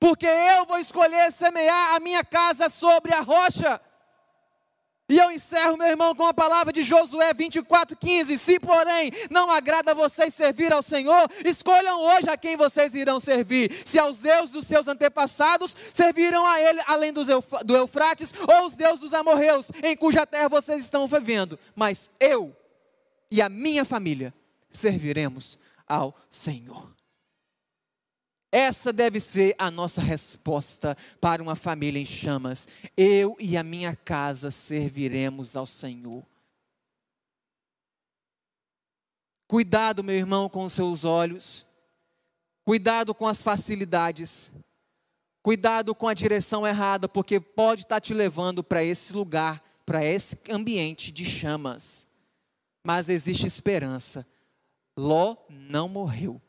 Porque 0.00 0.26
eu 0.26 0.66
vou 0.66 0.80
escolher 0.80 1.30
semear 1.30 1.94
a 1.94 2.00
minha 2.00 2.24
casa 2.24 2.68
sobre 2.68 3.14
a 3.14 3.20
rocha. 3.20 3.80
E 5.08 5.18
eu 5.18 5.30
encerro, 5.30 5.76
meu 5.76 5.88
irmão, 5.88 6.14
com 6.14 6.26
a 6.26 6.32
palavra 6.32 6.72
de 6.72 6.82
Josué 6.82 7.34
24,15. 7.34 8.38
Se, 8.38 8.58
porém, 8.58 9.10
não 9.28 9.50
agrada 9.50 9.90
a 9.90 9.94
vocês 9.94 10.32
servir 10.32 10.72
ao 10.72 10.82
Senhor, 10.82 11.30
escolham 11.44 12.00
hoje 12.00 12.30
a 12.30 12.36
quem 12.36 12.56
vocês 12.56 12.94
irão 12.94 13.20
servir. 13.20 13.82
Se 13.84 13.98
aos 13.98 14.22
deuses 14.22 14.52
dos 14.52 14.66
seus 14.66 14.88
antepassados 14.88 15.76
serviram 15.92 16.46
a 16.46 16.60
ele, 16.60 16.80
além 16.86 17.12
do 17.12 17.76
Eufrates, 17.76 18.32
ou 18.48 18.64
os 18.64 18.74
deuses 18.74 19.00
dos 19.00 19.12
amorreus, 19.12 19.70
em 19.82 19.96
cuja 19.96 20.26
terra 20.26 20.48
vocês 20.48 20.82
estão 20.82 21.06
vivendo. 21.06 21.58
Mas 21.74 22.10
eu 22.18 22.56
e 23.30 23.42
a 23.42 23.48
minha 23.48 23.84
família 23.84 24.32
serviremos 24.70 25.58
ao 25.86 26.16
Senhor. 26.30 26.90
Essa 28.54 28.92
deve 28.92 29.18
ser 29.18 29.54
a 29.58 29.70
nossa 29.70 30.02
resposta 30.02 30.94
para 31.18 31.42
uma 31.42 31.56
família 31.56 31.98
em 31.98 32.04
chamas. 32.04 32.68
Eu 32.94 33.34
e 33.40 33.56
a 33.56 33.62
minha 33.62 33.96
casa 33.96 34.50
serviremos 34.50 35.56
ao 35.56 35.64
Senhor. 35.64 36.22
Cuidado, 39.48 40.04
meu 40.04 40.14
irmão, 40.14 40.50
com 40.50 40.64
os 40.64 40.74
seus 40.74 41.02
olhos. 41.02 41.64
Cuidado 42.62 43.14
com 43.14 43.26
as 43.26 43.42
facilidades. 43.42 44.52
Cuidado 45.42 45.94
com 45.94 46.06
a 46.06 46.14
direção 46.14 46.66
errada, 46.66 47.08
porque 47.08 47.40
pode 47.40 47.82
estar 47.82 48.00
te 48.00 48.12
levando 48.12 48.62
para 48.62 48.84
esse 48.84 49.14
lugar, 49.14 49.64
para 49.86 50.04
esse 50.04 50.38
ambiente 50.50 51.10
de 51.10 51.24
chamas. 51.24 52.06
Mas 52.84 53.08
existe 53.08 53.46
esperança. 53.46 54.26
Ló 54.96 55.36
não 55.48 55.88
morreu. 55.88 56.40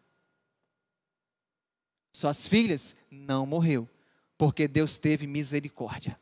Suas 2.13 2.47
filhas 2.47 2.95
não 3.09 3.45
morreu, 3.45 3.89
porque 4.37 4.67
Deus 4.67 4.99
teve 4.99 5.25
misericórdia. 5.25 6.17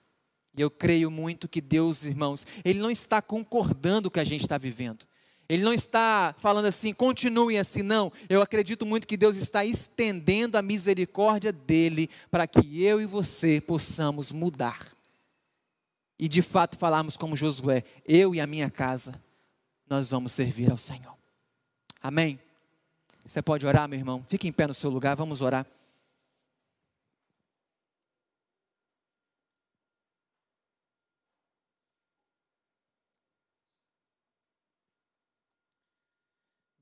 E 0.55 0.61
eu 0.61 0.71
creio 0.71 1.11
muito 1.11 1.47
que 1.47 1.59
Deus, 1.59 2.05
irmãos, 2.05 2.47
Ele 2.63 2.79
não 2.79 2.89
está 2.89 3.21
concordando 3.21 4.09
com 4.09 4.13
o 4.13 4.15
que 4.15 4.19
a 4.19 4.23
gente 4.23 4.43
está 4.43 4.57
vivendo. 4.57 5.05
Ele 5.47 5.63
não 5.63 5.73
está 5.73 6.33
falando 6.39 6.65
assim, 6.65 6.93
continuem 6.93 7.59
assim, 7.59 7.81
não. 7.81 8.09
Eu 8.29 8.41
acredito 8.41 8.85
muito 8.85 9.05
que 9.05 9.17
Deus 9.17 9.35
está 9.35 9.65
estendendo 9.65 10.57
a 10.57 10.61
misericórdia 10.61 11.51
dele 11.51 12.09
para 12.29 12.47
que 12.47 12.81
eu 12.81 13.01
e 13.01 13.05
você 13.05 13.59
possamos 13.59 14.31
mudar. 14.31 14.87
E 16.17 16.29
de 16.29 16.41
fato 16.41 16.77
falarmos 16.77 17.17
como 17.17 17.35
Josué: 17.35 17.83
eu 18.05 18.33
e 18.33 18.39
a 18.39 18.47
minha 18.47 18.69
casa, 18.69 19.21
nós 19.89 20.11
vamos 20.11 20.31
servir 20.31 20.71
ao 20.71 20.77
Senhor. 20.77 21.17
Amém? 22.01 22.39
Você 23.25 23.41
pode 23.41 23.67
orar, 23.67 23.89
meu 23.89 23.99
irmão? 23.99 24.23
Fique 24.27 24.47
em 24.47 24.53
pé 24.53 24.67
no 24.67 24.73
seu 24.73 24.89
lugar, 24.89 25.17
vamos 25.17 25.41
orar. 25.41 25.65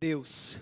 Deus, 0.01 0.61